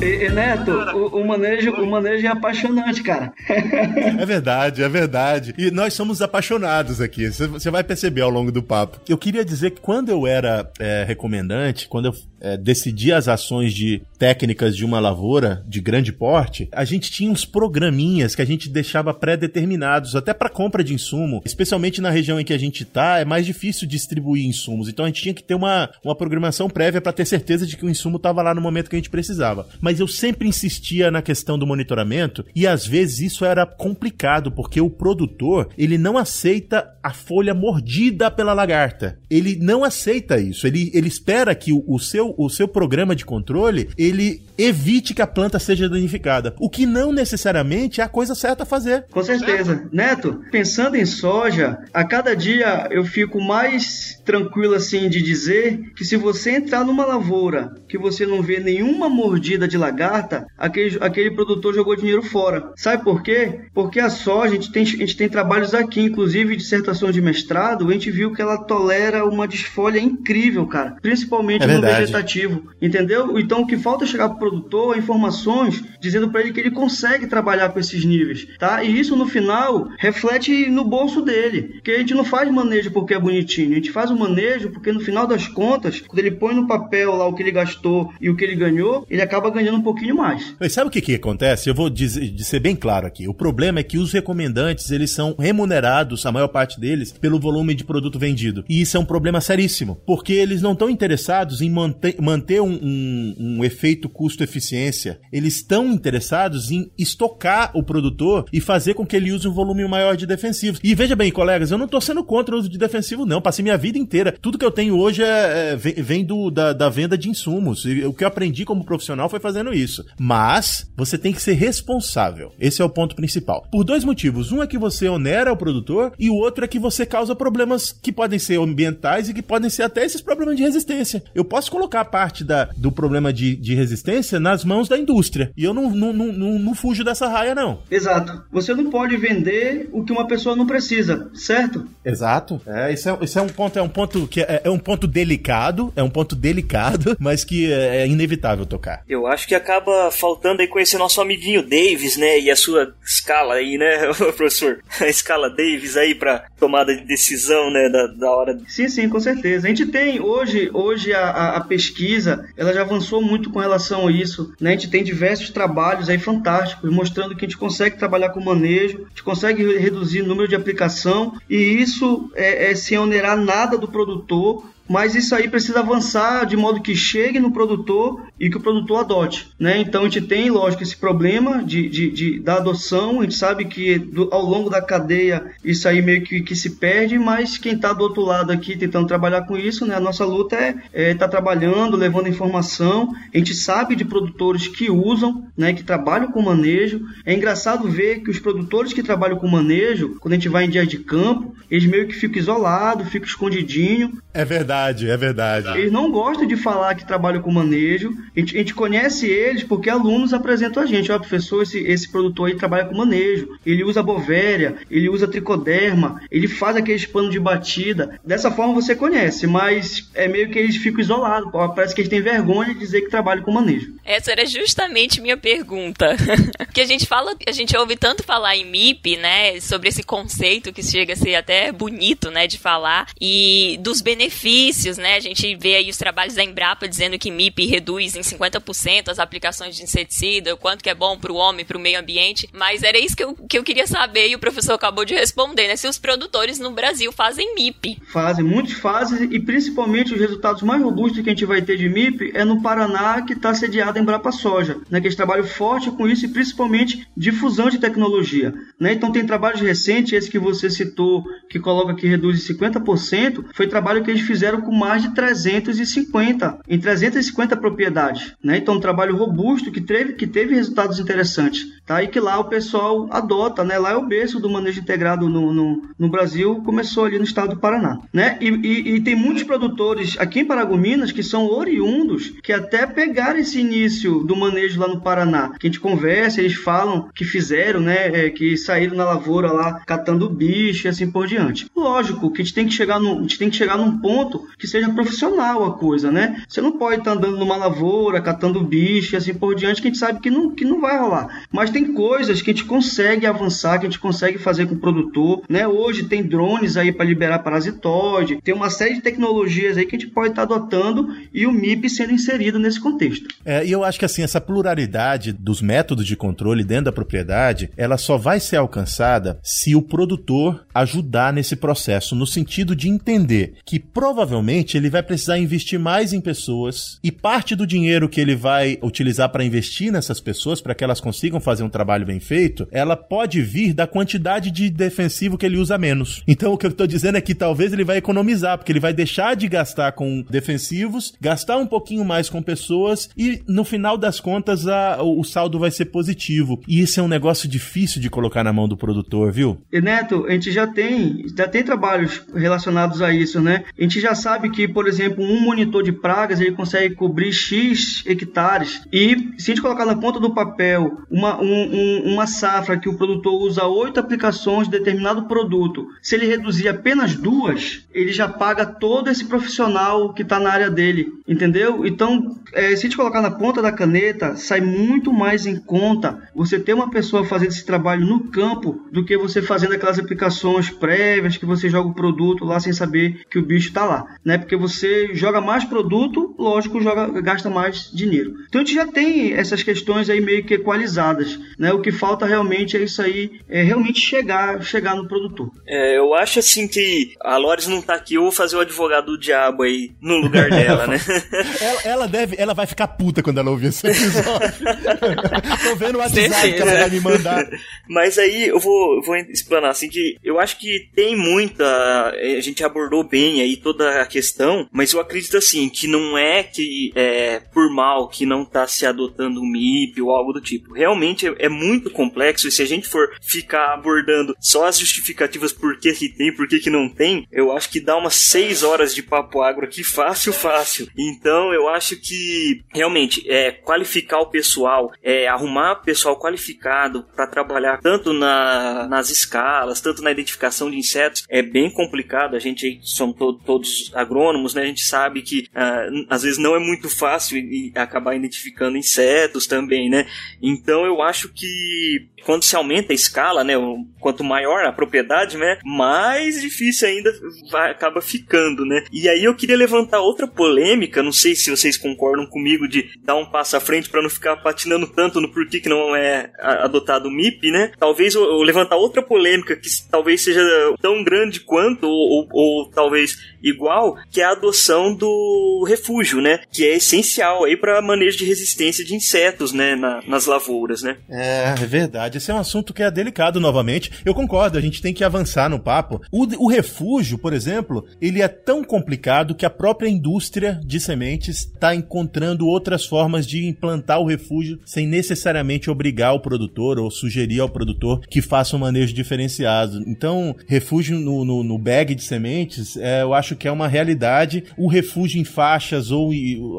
E, 0.00 0.26
e 0.26 0.28
Neto, 0.30 0.70
o, 0.70 1.20
o, 1.20 1.26
manejo, 1.26 1.72
o 1.72 1.86
manejo 1.86 2.24
é 2.24 2.30
apaixonante, 2.30 3.02
cara. 3.02 3.32
é 3.48 4.24
verdade, 4.24 4.82
é 4.82 4.88
verdade. 4.88 5.54
E 5.58 5.70
nós 5.72 5.94
somos 5.94 6.22
apaixonados 6.22 7.00
aqui. 7.00 7.28
Você 7.28 7.70
vai 7.70 7.82
perceber 7.82 8.20
ao 8.20 8.30
longo 8.30 8.52
do 8.52 8.62
papo. 8.62 9.00
Eu 9.08 9.18
queria 9.18 9.44
dizer 9.44 9.72
que 9.72 9.80
quando 9.80 10.10
eu 10.10 10.26
era 10.26 10.70
é, 10.78 11.04
recomendante, 11.04 11.88
quando 11.88 12.06
eu 12.06 12.14
é, 12.40 12.56
decidir 12.56 13.12
as 13.12 13.28
ações 13.28 13.72
de 13.72 14.02
técnicas 14.18 14.76
de 14.76 14.84
uma 14.84 14.98
lavoura 14.98 15.62
de 15.66 15.80
grande 15.80 16.12
porte, 16.12 16.68
a 16.72 16.84
gente 16.84 17.10
tinha 17.10 17.30
uns 17.30 17.44
programinhas 17.44 18.34
que 18.34 18.42
a 18.42 18.46
gente 18.46 18.68
deixava 18.68 19.14
pré-determinados 19.14 20.16
até 20.16 20.34
para 20.34 20.48
compra 20.48 20.82
de 20.82 20.94
insumo, 20.94 21.42
especialmente 21.44 22.00
na 22.00 22.10
região 22.10 22.40
em 22.40 22.44
que 22.44 22.52
a 22.52 22.58
gente 22.58 22.84
tá, 22.84 23.18
é 23.18 23.24
mais 23.24 23.46
difícil 23.46 23.86
distribuir 23.86 24.46
insumos. 24.46 24.88
Então 24.88 25.04
a 25.04 25.08
gente 25.08 25.22
tinha 25.22 25.34
que 25.34 25.42
ter 25.42 25.54
uma, 25.54 25.90
uma 26.04 26.14
programação 26.14 26.68
prévia 26.68 27.00
para 27.00 27.12
ter 27.12 27.24
certeza 27.24 27.66
de 27.66 27.76
que 27.76 27.84
o 27.84 27.90
insumo 27.90 28.16
estava 28.16 28.42
lá 28.42 28.54
no 28.54 28.60
momento 28.60 28.90
que 28.90 28.96
a 28.96 28.98
gente 28.98 29.10
precisava. 29.10 29.66
Mas 29.80 30.00
eu 30.00 30.08
sempre 30.08 30.48
insistia 30.48 31.10
na 31.10 31.22
questão 31.22 31.58
do 31.58 31.66
monitoramento 31.66 32.44
e 32.54 32.66
às 32.66 32.86
vezes 32.86 33.20
isso 33.20 33.44
era 33.44 33.64
complicado 33.64 34.50
porque 34.50 34.80
o 34.80 34.90
produtor, 34.90 35.68
ele 35.76 35.96
não 35.96 36.18
aceita 36.18 36.94
a 37.02 37.12
folha 37.12 37.54
mordida 37.54 38.30
pela 38.30 38.52
lagarta. 38.52 39.18
Ele 39.30 39.56
não 39.56 39.84
aceita 39.84 40.38
isso. 40.38 40.66
Ele, 40.66 40.90
ele 40.92 41.08
espera 41.08 41.54
que 41.54 41.72
o, 41.72 41.84
o 41.86 41.98
seu 41.98 42.27
o 42.36 42.48
seu 42.48 42.68
programa 42.68 43.14
de 43.14 43.24
controle, 43.24 43.88
ele 43.96 44.42
evite 44.56 45.14
que 45.14 45.22
a 45.22 45.26
planta 45.26 45.58
seja 45.58 45.88
danificada. 45.88 46.54
O 46.58 46.68
que 46.68 46.84
não 46.86 47.12
necessariamente 47.12 48.00
é 48.00 48.04
a 48.04 48.08
coisa 48.08 48.34
certa 48.34 48.64
a 48.64 48.66
fazer. 48.66 49.04
Com 49.10 49.22
certeza. 49.22 49.88
Neto, 49.92 50.42
pensando 50.50 50.96
em 50.96 51.06
soja, 51.06 51.78
a 51.92 52.04
cada 52.04 52.34
dia 52.34 52.88
eu 52.90 53.04
fico 53.04 53.40
mais 53.40 54.20
tranquilo 54.24 54.74
assim 54.74 55.08
de 55.08 55.22
dizer 55.22 55.92
que 55.96 56.04
se 56.04 56.16
você 56.16 56.52
entrar 56.52 56.84
numa 56.84 57.04
lavoura 57.04 57.74
que 57.88 57.98
você 57.98 58.26
não 58.26 58.42
vê 58.42 58.60
nenhuma 58.60 59.08
mordida 59.08 59.66
de 59.66 59.78
lagarta, 59.78 60.46
aquele, 60.56 60.98
aquele 61.00 61.30
produtor 61.30 61.74
jogou 61.74 61.96
dinheiro 61.96 62.22
fora. 62.22 62.72
Sabe 62.76 63.02
por 63.02 63.22
quê? 63.22 63.60
Porque 63.72 64.00
a 64.00 64.10
soja, 64.10 64.52
a 64.52 64.54
gente 64.54 64.70
tem, 64.70 64.82
a 64.82 64.86
gente 64.86 65.16
tem 65.16 65.28
trabalhos 65.28 65.74
aqui, 65.74 66.00
inclusive 66.00 66.56
dissertação 66.56 67.10
de 67.10 67.20
mestrado, 67.20 67.88
a 67.88 67.92
gente 67.92 68.10
viu 68.10 68.32
que 68.32 68.42
ela 68.42 68.58
tolera 68.58 69.24
uma 69.24 69.48
desfolha 69.48 69.98
incrível, 69.98 70.66
cara. 70.66 70.96
Principalmente 71.00 71.64
é 71.64 71.66
no 71.66 71.80
vegetativo. 71.80 72.68
Entendeu? 72.80 73.38
Então 73.38 73.62
o 73.62 73.66
que 73.66 73.76
falta 73.76 74.04
é 74.04 74.06
chegar 74.06 74.28
pro 74.28 74.38
produtor 74.38 74.96
informações 74.96 75.82
dizendo 76.00 76.30
para 76.30 76.40
ele 76.40 76.52
que 76.52 76.60
ele 76.60 76.70
consegue 76.70 77.26
trabalhar 77.26 77.70
com 77.70 77.80
esses 77.80 78.04
níveis, 78.04 78.46
tá? 78.58 78.82
E 78.82 78.98
isso 78.98 79.16
no 79.16 79.26
final 79.26 79.88
reflete 79.98 80.68
no 80.70 80.84
bolso 80.84 81.22
dele, 81.22 81.80
que 81.82 81.90
a 81.90 81.98
gente 81.98 82.14
não 82.14 82.24
faz 82.24 82.50
manejo 82.50 82.90
porque 82.90 83.14
é 83.14 83.18
bonitinho, 83.18 83.72
a 83.72 83.74
gente 83.74 83.90
faz 83.90 84.10
o 84.10 84.18
manejo 84.18 84.70
porque 84.70 84.92
no 84.92 85.00
final 85.00 85.26
das 85.26 85.48
contas, 85.48 86.00
quando 86.00 86.18
ele 86.18 86.32
põe 86.32 86.54
no 86.54 86.66
papel 86.66 87.14
lá 87.14 87.26
o 87.26 87.34
que 87.34 87.42
ele 87.42 87.52
gastou 87.52 87.77
e 88.20 88.30
o 88.30 88.36
que 88.36 88.44
ele 88.44 88.56
ganhou, 88.56 89.06
ele 89.10 89.22
acaba 89.22 89.50
ganhando 89.50 89.78
um 89.78 89.82
pouquinho 89.82 90.16
mais. 90.16 90.54
Mas 90.58 90.72
sabe 90.72 90.88
o 90.88 90.90
que 90.90 91.00
que 91.00 91.14
acontece? 91.14 91.68
Eu 91.68 91.74
vou 91.74 91.90
dizer, 91.90 92.34
ser 92.38 92.60
bem 92.60 92.74
claro 92.74 93.06
aqui. 93.06 93.28
O 93.28 93.34
problema 93.34 93.80
é 93.80 93.82
que 93.82 93.98
os 93.98 94.12
recomendantes, 94.12 94.90
eles 94.90 95.10
são 95.10 95.34
remunerados, 95.38 96.24
a 96.24 96.32
maior 96.32 96.48
parte 96.48 96.80
deles, 96.80 97.12
pelo 97.12 97.38
volume 97.38 97.74
de 97.74 97.84
produto 97.84 98.18
vendido. 98.18 98.64
E 98.68 98.80
isso 98.80 98.96
é 98.96 99.00
um 99.00 99.04
problema 99.04 99.40
seríssimo, 99.40 100.00
porque 100.06 100.32
eles 100.32 100.62
não 100.62 100.72
estão 100.72 100.88
interessados 100.88 101.60
em 101.60 101.70
manter, 101.70 102.16
manter 102.20 102.60
um, 102.60 102.78
um, 102.82 103.34
um 103.38 103.64
efeito 103.64 104.08
custo 104.08 104.38
custo-eficiência, 104.38 105.18
eles 105.32 105.56
estão 105.56 105.90
interessados 105.92 106.70
em 106.70 106.90
estocar 106.96 107.70
o 107.74 107.82
produtor 107.82 108.46
e 108.52 108.60
fazer 108.60 108.94
com 108.94 109.06
que 109.06 109.16
ele 109.16 109.32
use 109.32 109.48
um 109.48 109.52
volume 109.52 109.86
maior 109.88 110.16
de 110.16 110.26
defensivos. 110.26 110.80
E 110.82 110.94
veja 110.94 111.16
bem, 111.16 111.32
colegas, 111.32 111.70
eu 111.70 111.78
não 111.78 111.86
estou 111.86 112.00
sendo 112.00 112.22
contra 112.22 112.54
o 112.54 112.58
uso 112.58 112.68
de 112.68 112.78
defensivo, 112.78 113.26
não. 113.26 113.40
Passei 113.40 113.62
minha 113.62 113.76
vida 113.76 113.98
inteira. 113.98 114.34
Tudo 114.40 114.58
que 114.58 114.64
eu 114.64 114.70
tenho 114.70 114.96
hoje 114.96 115.22
é, 115.22 115.72
é 115.72 115.76
vem 115.76 116.24
do, 116.24 116.50
da, 116.50 116.72
da 116.72 116.88
venda 116.88 117.18
de 117.18 117.28
E 117.74 118.04
o 118.04 118.12
que 118.12 118.24
eu 118.24 118.28
aprendi 118.28 118.64
como 118.64 118.84
profissional 118.84 119.28
foi 119.28 119.40
fazendo 119.40 119.72
isso. 119.72 120.04
Mas 120.18 120.90
você 120.96 121.16
tem 121.18 121.32
que 121.32 121.42
ser 121.42 121.54
responsável. 121.54 122.52
Esse 122.58 122.82
é 122.82 122.84
o 122.84 122.90
ponto 122.90 123.16
principal. 123.16 123.66
Por 123.70 123.84
dois 123.84 124.04
motivos. 124.04 124.52
Um 124.52 124.62
é 124.62 124.66
que 124.66 124.78
você 124.78 125.08
onera 125.08 125.52
o 125.52 125.56
produtor 125.56 126.12
e 126.18 126.30
o 126.30 126.34
outro 126.34 126.64
é 126.64 126.68
que 126.68 126.78
você 126.78 127.04
causa 127.04 127.34
problemas 127.34 127.92
que 127.92 128.12
podem 128.12 128.38
ser 128.38 128.58
ambientais 128.58 129.28
e 129.28 129.34
que 129.34 129.42
podem 129.42 129.70
ser 129.70 129.82
até 129.82 130.04
esses 130.04 130.20
problemas 130.20 130.56
de 130.56 130.62
resistência. 130.62 131.22
Eu 131.34 131.44
posso 131.44 131.70
colocar 131.70 132.04
parte 132.04 132.44
da, 132.44 132.68
do 132.76 132.90
problema 132.92 133.32
de, 133.32 133.56
de 133.56 133.74
resistência 133.74 134.40
nas 134.40 134.64
mãos 134.64 134.88
da 134.88 134.98
indústria. 134.98 135.50
E 135.56 135.64
eu 135.64 135.74
não, 135.74 135.90
não, 135.90 136.12
não, 136.12 136.32
não, 136.32 136.58
não 136.58 136.74
fujo 136.74 137.04
dessa 137.04 137.28
raia, 137.28 137.54
não. 137.54 137.80
Exato. 137.90 138.42
Você 138.52 138.74
não 138.74 138.90
pode 138.90 139.16
vender 139.16 139.88
o 139.92 140.04
que 140.04 140.12
uma 140.12 140.26
pessoa 140.26 140.56
não 140.56 140.66
precisa, 140.66 141.30
certo? 141.34 141.86
Exato. 142.04 142.60
É, 142.66 142.92
isso 142.92 143.08
é, 143.08 143.18
isso 143.22 143.38
é 143.38 143.42
um 143.42 143.48
ponto, 143.48 143.78
é 143.78 143.82
um 143.82 143.88
ponto 143.88 144.26
que 144.26 144.40
é, 144.40 144.62
é 144.64 144.70
um 144.70 144.78
ponto 144.78 145.06
delicado, 145.06 145.92
é 145.96 146.02
um 146.02 146.10
ponto 146.10 146.34
delicado, 146.34 147.16
mas 147.20 147.44
que 147.44 147.57
é, 147.66 148.02
é 148.02 148.06
inevitável 148.06 148.66
tocar. 148.66 149.02
Eu 149.08 149.26
acho 149.26 149.46
que 149.46 149.54
acaba 149.54 150.10
faltando 150.10 150.62
aí 150.62 150.68
conhecer 150.68 150.98
nosso 150.98 151.20
amiguinho 151.20 151.62
Davis, 151.62 152.16
né? 152.16 152.40
E 152.40 152.50
a 152.50 152.56
sua 152.56 152.94
escala 153.04 153.54
aí, 153.54 153.76
né, 153.78 154.12
professor? 154.36 154.80
A 155.00 155.08
escala 155.08 155.50
Davis 155.50 155.96
aí 155.96 156.14
para 156.14 156.44
tomada 156.58 156.94
de 156.94 157.04
decisão, 157.04 157.70
né, 157.70 157.88
da, 157.88 158.06
da 158.06 158.30
hora. 158.30 158.58
Sim, 158.66 158.88
sim, 158.88 159.08
com 159.08 159.20
certeza. 159.20 159.66
A 159.66 159.70
gente 159.70 159.86
tem 159.86 160.20
hoje, 160.20 160.70
hoje 160.72 161.12
a, 161.12 161.56
a, 161.56 161.60
pesquisa, 161.60 162.48
ela 162.56 162.72
já 162.72 162.82
avançou 162.82 163.22
muito 163.22 163.50
com 163.50 163.58
relação 163.58 164.08
a 164.08 164.12
isso, 164.12 164.52
né? 164.60 164.70
A 164.70 164.72
gente 164.72 164.90
tem 164.90 165.02
diversos 165.02 165.50
trabalhos 165.50 166.08
aí 166.08 166.18
fantásticos 166.18 166.90
mostrando 166.90 167.36
que 167.36 167.44
a 167.44 167.48
gente 167.48 167.58
consegue 167.58 167.98
trabalhar 167.98 168.30
com 168.30 168.40
manejo, 168.40 169.04
a 169.06 169.08
gente 169.08 169.22
consegue 169.22 169.78
reduzir 169.78 170.22
o 170.22 170.26
número 170.26 170.48
de 170.48 170.54
aplicação 170.54 171.38
e 171.48 171.56
isso 171.56 172.30
é, 172.34 172.70
é 172.70 172.74
sem 172.74 172.98
onerar 172.98 173.36
nada 173.36 173.76
do 173.76 173.88
produtor, 173.88 174.64
mas 174.88 175.14
isso 175.14 175.34
aí 175.34 175.48
precisa 175.48 175.80
avançar 175.80 176.46
de 176.46 176.56
modo 176.56 176.80
que 176.80 176.96
chegue 176.96 177.38
no 177.38 177.47
produtor 177.52 178.22
e 178.38 178.48
que 178.50 178.56
o 178.56 178.60
produtor 178.60 179.00
adote, 179.00 179.50
né? 179.58 179.78
Então 179.78 180.02
a 180.02 180.04
gente 180.04 180.22
tem, 180.22 180.50
lógico, 180.50 180.82
esse 180.82 180.96
problema 180.96 181.62
de, 181.62 181.88
de, 181.88 182.10
de 182.10 182.40
da 182.40 182.56
adoção, 182.56 183.20
a 183.20 183.22
gente 183.22 183.34
sabe 183.34 183.64
que 183.64 183.98
do, 183.98 184.28
ao 184.32 184.42
longo 184.42 184.70
da 184.70 184.80
cadeia 184.80 185.52
isso 185.64 185.88
aí 185.88 186.00
meio 186.00 186.22
que, 186.22 186.40
que 186.42 186.54
se 186.54 186.70
perde, 186.76 187.18
mas 187.18 187.58
quem 187.58 187.74
está 187.74 187.92
do 187.92 188.02
outro 188.02 188.22
lado 188.22 188.52
aqui 188.52 188.76
tentando 188.76 189.06
trabalhar 189.06 189.42
com 189.42 189.56
isso, 189.56 189.86
né? 189.86 189.94
A 189.94 190.00
nossa 190.00 190.24
luta 190.24 190.56
é 190.56 190.70
estar 190.70 190.90
é, 190.92 191.14
tá 191.14 191.28
trabalhando, 191.28 191.96
levando 191.96 192.28
informação, 192.28 193.12
a 193.32 193.38
gente 193.38 193.54
sabe 193.54 193.96
de 193.96 194.04
produtores 194.04 194.68
que 194.68 194.90
usam, 194.90 195.46
né? 195.56 195.72
Que 195.72 195.82
trabalham 195.82 196.30
com 196.30 196.42
manejo, 196.42 197.00
é 197.24 197.34
engraçado 197.34 197.88
ver 197.88 198.20
que 198.20 198.30
os 198.30 198.38
produtores 198.38 198.92
que 198.92 199.02
trabalham 199.02 199.38
com 199.38 199.48
manejo, 199.48 200.16
quando 200.20 200.32
a 200.32 200.36
gente 200.36 200.48
vai 200.48 200.64
em 200.64 200.70
dias 200.70 200.88
de 200.88 200.98
campo, 200.98 201.54
eles 201.70 201.86
meio 201.86 202.06
que 202.08 202.14
ficam 202.14 202.38
isolados, 202.38 203.08
ficam 203.08 203.28
escondidinho. 203.28 204.18
É 204.38 204.44
verdade 204.44 205.10
é 205.10 205.16
verdade. 205.16 205.68
Eles 205.78 205.92
não 205.92 206.10
gostam 206.10 206.46
de 206.46 206.56
falar 206.56 206.94
que 206.94 207.06
trabalham 207.06 207.42
com 207.42 207.50
manejo. 207.50 208.14
A 208.36 208.40
gente, 208.40 208.54
a 208.54 208.58
gente 208.58 208.74
conhece 208.74 209.26
eles 209.26 209.64
porque 209.64 209.90
alunos 209.90 210.32
apresentam 210.32 210.82
a 210.82 210.86
gente. 210.86 211.10
Ó, 211.10 211.18
professor, 211.18 211.62
esse, 211.62 211.78
esse 211.80 212.10
produtor 212.10 212.48
aí 212.48 212.56
trabalha 212.56 212.84
com 212.84 212.96
manejo. 212.96 213.48
Ele 213.66 213.82
usa 213.82 214.02
bovéria, 214.02 214.76
ele 214.88 215.08
usa 215.08 215.26
tricoderma, 215.26 216.20
ele 216.30 216.46
faz 216.46 216.76
aqueles 216.76 217.04
panos 217.04 217.30
de 217.30 217.40
batida. 217.40 218.18
Dessa 218.24 218.50
forma 218.50 218.74
você 218.74 218.94
conhece, 218.94 219.46
mas 219.46 220.08
é 220.14 220.28
meio 220.28 220.50
que 220.50 220.58
eles 220.58 220.76
ficam 220.76 221.00
isolados. 221.00 221.50
Parece 221.74 221.94
que 221.94 222.00
eles 222.00 222.10
têm 222.10 222.20
vergonha 222.20 222.72
de 222.72 222.78
dizer 222.78 223.02
que 223.02 223.10
trabalham 223.10 223.42
com 223.42 223.52
manejo. 223.52 223.94
Essa 224.04 224.32
era 224.32 224.46
justamente 224.46 225.20
minha 225.20 225.36
pergunta. 225.36 226.16
Porque 226.58 226.80
a 226.80 226.86
gente 226.86 227.06
fala, 227.06 227.34
a 227.46 227.52
gente 227.52 227.76
ouve 227.76 227.96
tanto 227.96 228.22
falar 228.22 228.56
em 228.56 228.64
MIP, 228.64 229.16
né? 229.16 229.60
Sobre 229.60 229.88
esse 229.88 230.02
conceito 230.02 230.72
que 230.72 230.82
chega 230.82 231.14
a 231.14 231.16
ser 231.16 231.34
até 231.34 231.72
bonito, 231.72 232.30
né? 232.30 232.46
De 232.46 232.58
falar. 232.58 233.08
E 233.20 233.78
dos 233.82 234.00
benefícios 234.00 234.27
benefícios, 234.28 234.98
né? 234.98 235.16
A 235.16 235.20
gente 235.20 235.56
vê 235.56 235.76
aí 235.76 235.90
os 235.90 235.96
trabalhos 235.96 236.34
da 236.34 236.44
Embrapa 236.44 236.86
dizendo 236.86 237.18
que 237.18 237.30
MIP 237.30 237.66
reduz 237.66 238.14
em 238.14 238.20
50% 238.20 239.08
as 239.08 239.18
aplicações 239.18 239.74
de 239.74 239.82
inseticida, 239.82 240.54
o 240.54 240.56
quanto 240.56 240.82
que 240.82 240.90
é 240.90 240.94
bom 240.94 241.18
para 241.18 241.32
o 241.32 241.36
homem, 241.36 241.64
para 241.64 241.76
o 241.76 241.80
meio 241.80 241.98
ambiente, 241.98 242.48
mas 242.52 242.82
era 242.82 242.98
isso 242.98 243.16
que 243.16 243.24
eu, 243.24 243.34
que 243.34 243.58
eu 243.58 243.64
queria 243.64 243.86
saber 243.86 244.28
e 244.28 244.34
o 244.34 244.38
professor 244.38 244.74
acabou 244.74 245.04
de 245.04 245.14
responder, 245.14 245.66
né? 245.66 245.76
Se 245.76 245.88
os 245.88 245.98
produtores 245.98 246.58
no 246.58 246.70
Brasil 246.70 247.10
fazem 247.12 247.54
MIP. 247.54 247.98
Fazem, 248.12 248.44
muitos 248.44 248.74
fazem 248.74 249.28
e 249.32 249.40
principalmente 249.40 250.12
os 250.12 250.20
resultados 250.20 250.62
mais 250.62 250.82
robustos 250.82 251.22
que 251.22 251.30
a 251.30 251.32
gente 251.32 251.46
vai 251.46 251.62
ter 251.62 251.76
de 251.76 251.88
MIP 251.88 252.32
é 252.34 252.44
no 252.44 252.62
Paraná, 252.62 253.22
que 253.22 253.32
está 253.32 253.54
sediada 253.54 253.98
a 253.98 254.02
Embrapa 254.02 254.30
Soja, 254.30 254.78
né? 254.90 255.00
Que 255.00 255.06
eles 255.06 255.16
trabalham 255.16 255.44
forte 255.44 255.90
com 255.90 256.06
isso 256.06 256.26
e 256.26 256.28
principalmente 256.28 257.06
difusão 257.16 257.70
de 257.70 257.78
tecnologia, 257.78 258.52
né? 258.78 258.92
Então 258.92 259.10
tem 259.10 259.24
trabalhos 259.24 259.60
recentes, 259.60 260.12
esse 260.12 260.30
que 260.30 260.38
você 260.38 260.68
citou, 260.68 261.24
que 261.48 261.58
coloca 261.58 261.94
que 261.94 262.06
reduz 262.06 262.38
em 262.38 262.54
50%, 262.54 263.44
foi 263.54 263.66
trabalho 263.66 264.04
que 264.04 264.07
eles 264.10 264.22
fizeram 264.22 264.60
com 264.60 264.72
mais 264.72 265.02
de 265.02 265.14
350, 265.14 266.60
em 266.68 266.78
350 266.78 267.56
propriedades. 267.56 268.34
Né? 268.42 268.58
Então, 268.58 268.76
um 268.76 268.80
trabalho 268.80 269.16
robusto 269.16 269.70
que 269.70 269.80
teve, 269.80 270.14
que 270.14 270.26
teve 270.26 270.54
resultados 270.54 270.98
interessantes. 270.98 271.66
Tá? 271.86 272.02
E 272.02 272.08
que 272.08 272.20
lá 272.20 272.38
o 272.38 272.44
pessoal 272.44 273.08
adota. 273.10 273.64
Né? 273.64 273.78
Lá 273.78 273.92
é 273.92 273.96
o 273.96 274.06
berço 274.06 274.38
do 274.38 274.50
manejo 274.50 274.80
integrado 274.80 275.28
no, 275.28 275.52
no, 275.52 275.82
no 275.98 276.08
Brasil, 276.08 276.56
começou 276.56 277.04
ali 277.04 277.18
no 277.18 277.24
estado 277.24 277.54
do 277.54 277.60
Paraná. 277.60 277.98
Né? 278.12 278.36
E, 278.40 278.48
e, 278.48 278.94
e, 278.96 279.00
tem 279.00 279.16
muitos 279.16 279.42
produtores 279.42 280.16
aqui 280.18 280.40
em 280.40 280.44
Paragominas 280.44 281.12
que 281.12 281.22
são 281.22 281.46
oriundos, 281.46 282.34
que 282.42 282.52
até 282.52 282.86
pegaram 282.86 283.38
esse 283.38 283.58
início 283.60 284.22
do 284.22 284.36
manejo 284.36 284.80
lá 284.80 284.88
no 284.88 285.00
Paraná. 285.00 285.50
Que 285.58 285.66
a 285.66 285.70
gente 285.70 285.80
conversa, 285.80 286.40
eles 286.40 286.54
falam 286.54 287.08
que 287.14 287.24
fizeram, 287.24 287.80
né? 287.80 288.08
É, 288.08 288.30
que 288.30 288.56
saíram 288.56 288.96
na 288.96 289.04
lavoura 289.04 289.50
lá 289.50 289.80
catando 289.86 290.28
bicho 290.28 290.86
e 290.86 290.88
assim 290.88 291.10
por 291.10 291.26
diante. 291.26 291.66
Lógico 291.74 292.30
que 292.30 292.42
a 292.42 292.44
gente 292.44 292.54
tem 292.54 292.66
que 292.66 292.74
chegar, 292.74 293.00
no, 293.00 293.18
a 293.18 293.22
gente 293.22 293.38
tem 293.38 293.50
que 293.50 293.56
chegar 293.56 293.78
num 293.78 293.97
ponto 294.00 294.46
que 294.58 294.66
seja 294.66 294.88
profissional 294.90 295.64
a 295.64 295.78
coisa, 295.78 296.10
né? 296.10 296.42
Você 296.48 296.60
não 296.60 296.72
pode 296.72 296.98
estar 296.98 297.12
tá 297.12 297.16
andando 297.16 297.36
numa 297.36 297.56
lavoura, 297.56 298.20
catando 298.20 298.62
bicho 298.62 299.14
e 299.14 299.16
assim 299.16 299.34
por 299.34 299.54
diante, 299.54 299.80
que 299.80 299.88
a 299.88 299.90
gente 299.90 299.98
sabe 299.98 300.20
que 300.20 300.30
não, 300.30 300.54
que 300.54 300.64
não 300.64 300.80
vai 300.80 300.98
rolar. 300.98 301.44
Mas 301.52 301.70
tem 301.70 301.92
coisas 301.92 302.42
que 302.42 302.50
a 302.50 302.54
gente 302.54 302.64
consegue 302.64 303.26
avançar, 303.26 303.78
que 303.78 303.86
a 303.86 303.88
gente 303.88 304.00
consegue 304.00 304.38
fazer 304.38 304.66
com 304.66 304.74
o 304.74 304.80
produtor, 304.80 305.42
né? 305.48 305.66
Hoje 305.66 306.04
tem 306.04 306.22
drones 306.22 306.76
aí 306.76 306.92
para 306.92 307.06
liberar 307.06 307.40
parasitóide, 307.40 308.40
tem 308.42 308.54
uma 308.54 308.70
série 308.70 308.94
de 308.94 309.00
tecnologias 309.00 309.76
aí 309.76 309.86
que 309.86 309.96
a 309.96 309.98
gente 309.98 310.12
pode 310.12 310.30
estar 310.30 310.46
tá 310.46 310.54
adotando 310.54 311.14
e 311.32 311.46
o 311.46 311.52
MIP 311.52 311.88
sendo 311.88 312.12
inserido 312.12 312.58
nesse 312.58 312.80
contexto. 312.80 313.28
É, 313.44 313.64
e 313.64 313.72
eu 313.72 313.84
acho 313.84 313.98
que 313.98 314.04
assim, 314.04 314.22
essa 314.22 314.40
pluralidade 314.40 315.32
dos 315.32 315.60
métodos 315.62 316.06
de 316.06 316.16
controle 316.16 316.64
dentro 316.64 316.86
da 316.86 316.92
propriedade, 316.92 317.70
ela 317.76 317.96
só 317.96 318.16
vai 318.16 318.40
ser 318.40 318.56
alcançada 318.56 319.38
se 319.42 319.74
o 319.74 319.82
produtor 319.82 320.64
ajudar 320.74 321.32
nesse 321.32 321.56
processo, 321.56 322.14
no 322.14 322.26
sentido 322.26 322.74
de 322.74 322.88
entender 322.88 323.54
que 323.64 323.78
provavelmente 323.92 324.76
ele 324.76 324.90
vai 324.90 325.02
precisar 325.02 325.38
investir 325.38 325.78
mais 325.78 326.12
em 326.12 326.20
pessoas 326.20 326.98
e 327.02 327.10
parte 327.10 327.54
do 327.54 327.66
dinheiro 327.66 328.08
que 328.08 328.20
ele 328.20 328.34
vai 328.34 328.78
utilizar 328.82 329.28
para 329.30 329.44
investir 329.44 329.92
nessas 329.92 330.20
pessoas, 330.20 330.60
para 330.60 330.74
que 330.74 330.84
elas 330.84 331.00
consigam 331.00 331.40
fazer 331.40 331.62
um 331.62 331.68
trabalho 331.68 332.06
bem 332.06 332.20
feito, 332.20 332.66
ela 332.70 332.96
pode 332.96 333.40
vir 333.42 333.72
da 333.72 333.86
quantidade 333.86 334.50
de 334.50 334.70
defensivo 334.70 335.38
que 335.38 335.46
ele 335.46 335.56
usa 335.56 335.78
menos. 335.78 336.22
Então 336.26 336.52
o 336.52 336.58
que 336.58 336.66
eu 336.66 336.70
estou 336.70 336.86
dizendo 336.86 337.18
é 337.18 337.20
que 337.20 337.34
talvez 337.34 337.72
ele 337.72 337.84
vai 337.84 337.98
economizar, 337.98 338.58
porque 338.58 338.72
ele 338.72 338.80
vai 338.80 338.92
deixar 338.92 339.34
de 339.36 339.48
gastar 339.48 339.92
com 339.92 340.24
defensivos, 340.28 341.14
gastar 341.20 341.56
um 341.56 341.66
pouquinho 341.66 342.04
mais 342.04 342.28
com 342.28 342.42
pessoas 342.42 343.08
e 343.16 343.42
no 343.46 343.64
final 343.64 343.96
das 343.96 344.20
contas 344.20 344.66
a, 344.66 345.02
o 345.02 345.24
saldo 345.24 345.58
vai 345.58 345.70
ser 345.70 345.86
positivo. 345.86 346.60
E 346.66 346.80
isso 346.80 347.00
é 347.00 347.02
um 347.02 347.08
negócio 347.08 347.48
difícil 347.48 348.00
de 348.00 348.10
colocar 348.10 348.44
na 348.44 348.52
mão 348.52 348.68
do 348.68 348.76
produtor, 348.76 349.32
viu? 349.32 349.58
E 349.72 349.80
Neto, 349.80 350.26
a 350.26 350.32
gente 350.32 350.50
já 350.52 350.66
tem, 350.66 351.24
já 351.36 351.48
tem 351.48 351.62
trabalhos 351.62 352.22
relacionados 352.34 353.02
a 353.02 353.12
isso, 353.12 353.40
né? 353.40 353.64
A 353.78 353.82
gente 353.82 354.00
já 354.00 354.14
sabe 354.14 354.50
que, 354.50 354.66
por 354.66 354.88
exemplo, 354.88 355.22
um 355.22 355.40
monitor 355.40 355.84
de 355.84 355.92
pragas 355.92 356.40
ele 356.40 356.52
consegue 356.52 356.96
cobrir 356.96 357.32
X 357.32 358.02
hectares. 358.06 358.82
E 358.92 359.34
se 359.38 359.52
a 359.52 359.54
gente 359.54 359.62
colocar 359.62 359.86
na 359.86 359.94
ponta 359.94 360.18
do 360.18 360.34
papel 360.34 360.98
uma, 361.08 361.40
um, 361.40 361.44
um, 361.46 362.12
uma 362.14 362.26
safra 362.26 362.78
que 362.78 362.88
o 362.88 362.96
produtor 362.96 363.40
usa 363.40 363.64
oito 363.66 364.00
aplicações 364.00 364.68
de 364.68 364.76
determinado 364.78 365.28
produto, 365.28 365.86
se 366.02 366.16
ele 366.16 366.26
reduzir 366.26 366.68
apenas 366.68 367.14
duas, 367.14 367.86
ele 367.94 368.12
já 368.12 368.28
paga 368.28 368.66
todo 368.66 369.10
esse 369.10 369.24
profissional 369.24 370.12
que 370.12 370.22
está 370.22 370.40
na 370.40 370.50
área 370.50 370.70
dele, 370.70 371.12
entendeu? 371.26 371.86
Então, 371.86 372.36
é, 372.52 372.68
se 372.70 372.74
a 372.74 372.88
gente 372.88 372.96
colocar 372.96 373.20
na 373.20 373.30
ponta 373.30 373.62
da 373.62 373.70
caneta, 373.70 374.34
sai 374.36 374.60
muito 374.60 375.12
mais 375.12 375.46
em 375.46 375.56
conta 375.56 376.20
você 376.34 376.58
ter 376.58 376.74
uma 376.74 376.90
pessoa 376.90 377.24
fazendo 377.24 377.50
esse 377.50 377.64
trabalho 377.64 378.04
no 378.04 378.24
campo 378.24 378.86
do 378.90 379.04
que 379.04 379.16
você 379.16 379.40
fazendo 379.40 379.74
aquelas 379.74 379.98
aplicações 379.98 380.68
prévias 380.68 381.36
que 381.36 381.46
você 381.46 381.68
joga 381.68 381.90
o 381.90 381.94
produto 381.94 382.44
lá 382.44 382.58
sem 382.58 382.72
saber 382.72 383.22
que 383.30 383.38
o 383.38 383.44
bicho 383.44 383.67
está 383.68 383.84
lá 383.84 384.06
né? 384.28 384.36
Porque 384.36 384.56
você 384.56 385.14
joga 385.14 385.40
mais 385.40 385.64
produto, 385.64 386.34
lógico, 386.38 386.82
joga, 386.82 387.20
gasta 387.22 387.48
mais 387.48 387.90
dinheiro. 387.90 388.34
Então 388.46 388.60
a 388.60 388.64
gente 388.64 388.74
já 388.74 388.86
tem 388.86 389.32
essas 389.32 389.62
questões 389.62 390.10
aí 390.10 390.20
meio 390.20 390.44
que 390.44 390.52
equalizadas, 390.54 391.38
né? 391.58 391.72
O 391.72 391.80
que 391.80 391.90
falta 391.90 392.26
realmente 392.26 392.76
é 392.76 392.80
isso 392.80 393.00
aí, 393.00 393.40
é 393.48 393.62
realmente 393.62 394.00
chegar, 394.00 394.62
chegar 394.62 394.94
no 394.94 395.08
produtor. 395.08 395.50
É, 395.66 395.96
eu 395.96 396.14
acho 396.14 396.40
assim 396.40 396.68
que 396.68 397.14
a 397.22 397.38
Lores 397.38 397.66
não 397.66 397.80
tá 397.80 397.94
aqui, 397.94 398.16
eu 398.16 398.22
vou 398.22 398.32
fazer 398.32 398.56
o 398.56 398.60
advogado 398.60 399.06
do 399.06 399.18
diabo 399.18 399.62
aí 399.62 399.92
no 399.98 400.18
lugar 400.18 400.50
dela, 400.50 400.86
né? 400.86 400.98
ela, 401.58 401.80
ela, 401.84 402.06
deve, 402.06 402.36
ela 402.38 402.52
vai 402.52 402.66
ficar 402.66 402.88
puta 402.88 403.22
quando 403.22 403.38
ela 403.38 403.50
ouvir 403.50 403.68
esse 403.68 403.86
episódio. 403.86 404.52
Tô 405.64 405.76
vendo 405.76 405.96
o 405.96 405.98
WhatsApp 406.00 406.52
que 406.52 406.60
ela 406.60 406.74
vai 406.74 406.90
me 406.90 407.00
mandar. 407.00 407.48
Mas 407.88 408.18
aí 408.18 408.48
eu 408.48 408.58
vou, 408.58 409.02
vou 409.02 409.16
explanar 409.16 409.70
assim 409.70 409.88
que 409.88 410.16
eu 410.22 410.38
acho 410.38 410.58
que 410.58 410.90
tem 410.94 411.16
muita, 411.16 411.64
a 412.10 412.40
gente 412.40 412.62
abordou 412.62 413.02
bem 413.02 413.40
aí 413.40 413.56
toda 413.58 414.00
a 414.00 414.06
questão, 414.06 414.68
mas 414.72 414.92
eu 414.92 415.00
acredito 415.00 415.36
assim 415.36 415.68
que 415.68 415.86
não 415.86 416.16
é 416.16 416.42
que 416.42 416.92
é 416.94 417.40
por 417.52 417.72
mal 417.72 418.08
que 418.08 418.26
não 418.26 418.42
está 418.42 418.66
se 418.66 418.86
adotando 418.86 419.40
um 419.40 419.46
MIP 419.46 420.00
ou 420.00 420.10
algo 420.10 420.32
do 420.32 420.40
tipo. 420.40 420.72
Realmente 420.72 421.26
é, 421.26 421.34
é, 421.38 421.48
muito 421.48 421.90
complexo 421.90 422.48
e 422.48 422.52
se 422.52 422.62
a 422.62 422.66
gente 422.66 422.88
for 422.88 423.08
ficar 423.20 423.74
abordando 423.74 424.34
só 424.40 424.66
as 424.66 424.78
justificativas 424.78 425.52
por 425.52 425.78
que, 425.78 425.92
que 425.92 426.08
tem, 426.08 426.34
por 426.34 426.48
que, 426.48 426.60
que 426.60 426.70
não 426.70 426.88
tem, 426.88 427.26
eu 427.30 427.52
acho 427.52 427.70
que 427.70 427.80
dá 427.80 427.96
umas 427.96 428.14
seis 428.14 428.62
horas 428.62 428.94
de 428.94 429.02
papo 429.02 429.42
agro 429.42 429.64
aqui 429.64 429.82
fácil, 429.82 430.32
fácil. 430.32 430.88
Então 430.96 431.52
eu 431.52 431.68
acho 431.68 431.96
que 431.96 432.62
realmente 432.72 433.28
é 433.30 433.50
qualificar 433.50 434.20
o 434.20 434.30
pessoal, 434.30 434.92
é 435.02 435.26
arrumar 435.26 435.76
pessoal 435.76 436.18
qualificado 436.18 437.04
para 437.14 437.26
trabalhar 437.26 437.78
tanto 437.80 438.12
na, 438.12 438.86
nas 438.88 439.10
escalas, 439.10 439.80
tanto 439.80 440.02
na 440.02 440.10
identificação 440.10 440.70
de 440.70 440.76
insetos, 440.76 441.24
é 441.28 441.42
bem 441.42 441.70
complicado. 441.70 442.36
A 442.36 442.38
gente 442.38 442.80
somos 442.82 443.16
to 443.16 443.47
todos 443.48 443.90
agrônomos, 443.94 444.52
né? 444.52 444.60
A 444.60 444.66
gente 444.66 444.82
sabe 444.82 445.22
que 445.22 445.48
uh, 445.54 446.06
às 446.10 446.22
vezes 446.22 446.38
não 446.38 446.54
é 446.54 446.58
muito 446.58 446.86
fácil 446.90 447.38
e, 447.38 447.72
acabar 447.74 448.14
identificando 448.14 448.76
insetos 448.76 449.46
também, 449.46 449.88
né? 449.88 450.06
Então 450.42 450.84
eu 450.84 451.00
acho 451.00 451.30
que 451.30 452.06
quando 452.24 452.42
se 452.42 452.54
aumenta 452.54 452.92
a 452.92 452.94
escala, 452.94 453.42
né, 453.42 453.54
quanto 454.00 454.22
maior 454.22 454.64
a 454.64 454.72
propriedade, 454.72 455.38
né, 455.38 455.58
mais 455.64 456.42
difícil 456.42 456.88
ainda 456.88 457.10
vai, 457.50 457.70
acaba 457.70 458.02
ficando, 458.02 458.66
né. 458.66 458.84
E 458.92 459.08
aí 459.08 459.24
eu 459.24 459.34
queria 459.34 459.56
levantar 459.56 460.00
outra 460.00 460.26
polêmica, 460.26 461.02
não 461.02 461.12
sei 461.12 461.34
se 461.34 461.50
vocês 461.50 461.78
concordam 461.78 462.26
comigo 462.26 462.68
de 462.68 462.90
dar 463.02 463.14
um 463.14 463.24
passo 463.24 463.56
à 463.56 463.60
frente 463.60 463.88
para 463.88 464.02
não 464.02 464.10
ficar 464.10 464.36
patinando 464.36 464.86
tanto 464.88 465.20
no 465.20 465.32
porquê 465.32 465.60
que 465.60 465.70
não 465.70 465.96
é 465.96 466.30
adotado 466.38 467.08
o 467.08 467.10
MIP, 467.10 467.50
né. 467.50 467.72
Talvez 467.78 468.14
eu, 468.14 468.24
eu 468.24 468.42
levantar 468.42 468.76
outra 468.76 469.00
polêmica 469.00 469.56
que 469.56 469.68
talvez 469.90 470.22
seja 470.22 470.42
tão 470.82 471.02
grande 471.02 471.40
quanto 471.40 471.84
ou, 471.84 472.10
ou, 472.10 472.28
ou 472.32 472.70
talvez 472.70 473.16
igual, 473.42 473.96
que 474.10 474.20
a 474.20 474.30
adoção 474.30 474.94
do 474.94 475.64
refúgio, 475.66 476.20
né, 476.20 476.40
que 476.50 476.64
é 476.64 476.76
essencial 476.76 477.44
aí 477.44 477.56
para 477.56 477.82
manejo 477.82 478.18
de 478.18 478.24
resistência 478.24 478.84
de 478.84 478.94
insetos, 478.94 479.52
né, 479.52 479.74
na, 479.74 480.00
nas 480.06 480.26
lavouras, 480.26 480.82
né. 480.82 480.96
É, 481.08 481.54
é 481.58 481.66
verdade 481.66 481.88
verdade. 481.88 482.18
Esse 482.18 482.30
é 482.30 482.34
um 482.34 482.38
assunto 482.38 482.74
que 482.74 482.82
é 482.82 482.90
delicado 482.90 483.40
novamente. 483.40 483.90
Eu 484.04 484.14
concordo, 484.14 484.58
a 484.58 484.60
gente 484.60 484.82
tem 484.82 484.92
que 484.92 485.04
avançar 485.04 485.48
no 485.48 485.58
papo. 485.58 486.00
O, 486.12 486.44
o 486.44 486.48
refúgio, 486.48 487.18
por 487.18 487.32
exemplo, 487.32 487.84
ele 488.00 488.22
é 488.22 488.28
tão 488.28 488.62
complicado 488.62 489.34
que 489.34 489.46
a 489.46 489.50
própria 489.50 489.88
indústria 489.88 490.60
de 490.64 490.78
sementes 490.80 491.46
está 491.46 491.74
encontrando 491.74 492.46
outras 492.46 492.84
formas 492.84 493.26
de 493.26 493.46
implantar 493.46 494.00
o 494.00 494.06
refúgio 494.06 494.60
sem 494.64 494.86
necessariamente 494.86 495.70
obrigar 495.70 496.14
o 496.14 496.20
produtor 496.20 496.78
ou 496.78 496.90
sugerir 496.90 497.40
ao 497.40 497.48
produtor 497.48 498.00
que 498.08 498.20
faça 498.20 498.56
um 498.56 498.60
manejo 498.60 498.92
diferenciado. 498.92 499.82
Então, 499.86 500.36
refúgio 500.46 500.98
no, 500.98 501.24
no, 501.24 501.42
no 501.42 501.58
bag 501.58 501.94
de 501.94 502.02
sementes, 502.02 502.76
é, 502.76 503.02
eu 503.02 503.14
acho 503.14 503.27
que 503.36 503.48
é 503.48 503.52
uma 503.52 503.68
realidade. 503.68 504.44
O 504.56 504.68
refúgio 504.68 505.20
em 505.20 505.24
faixas 505.24 505.90
ou 505.90 506.10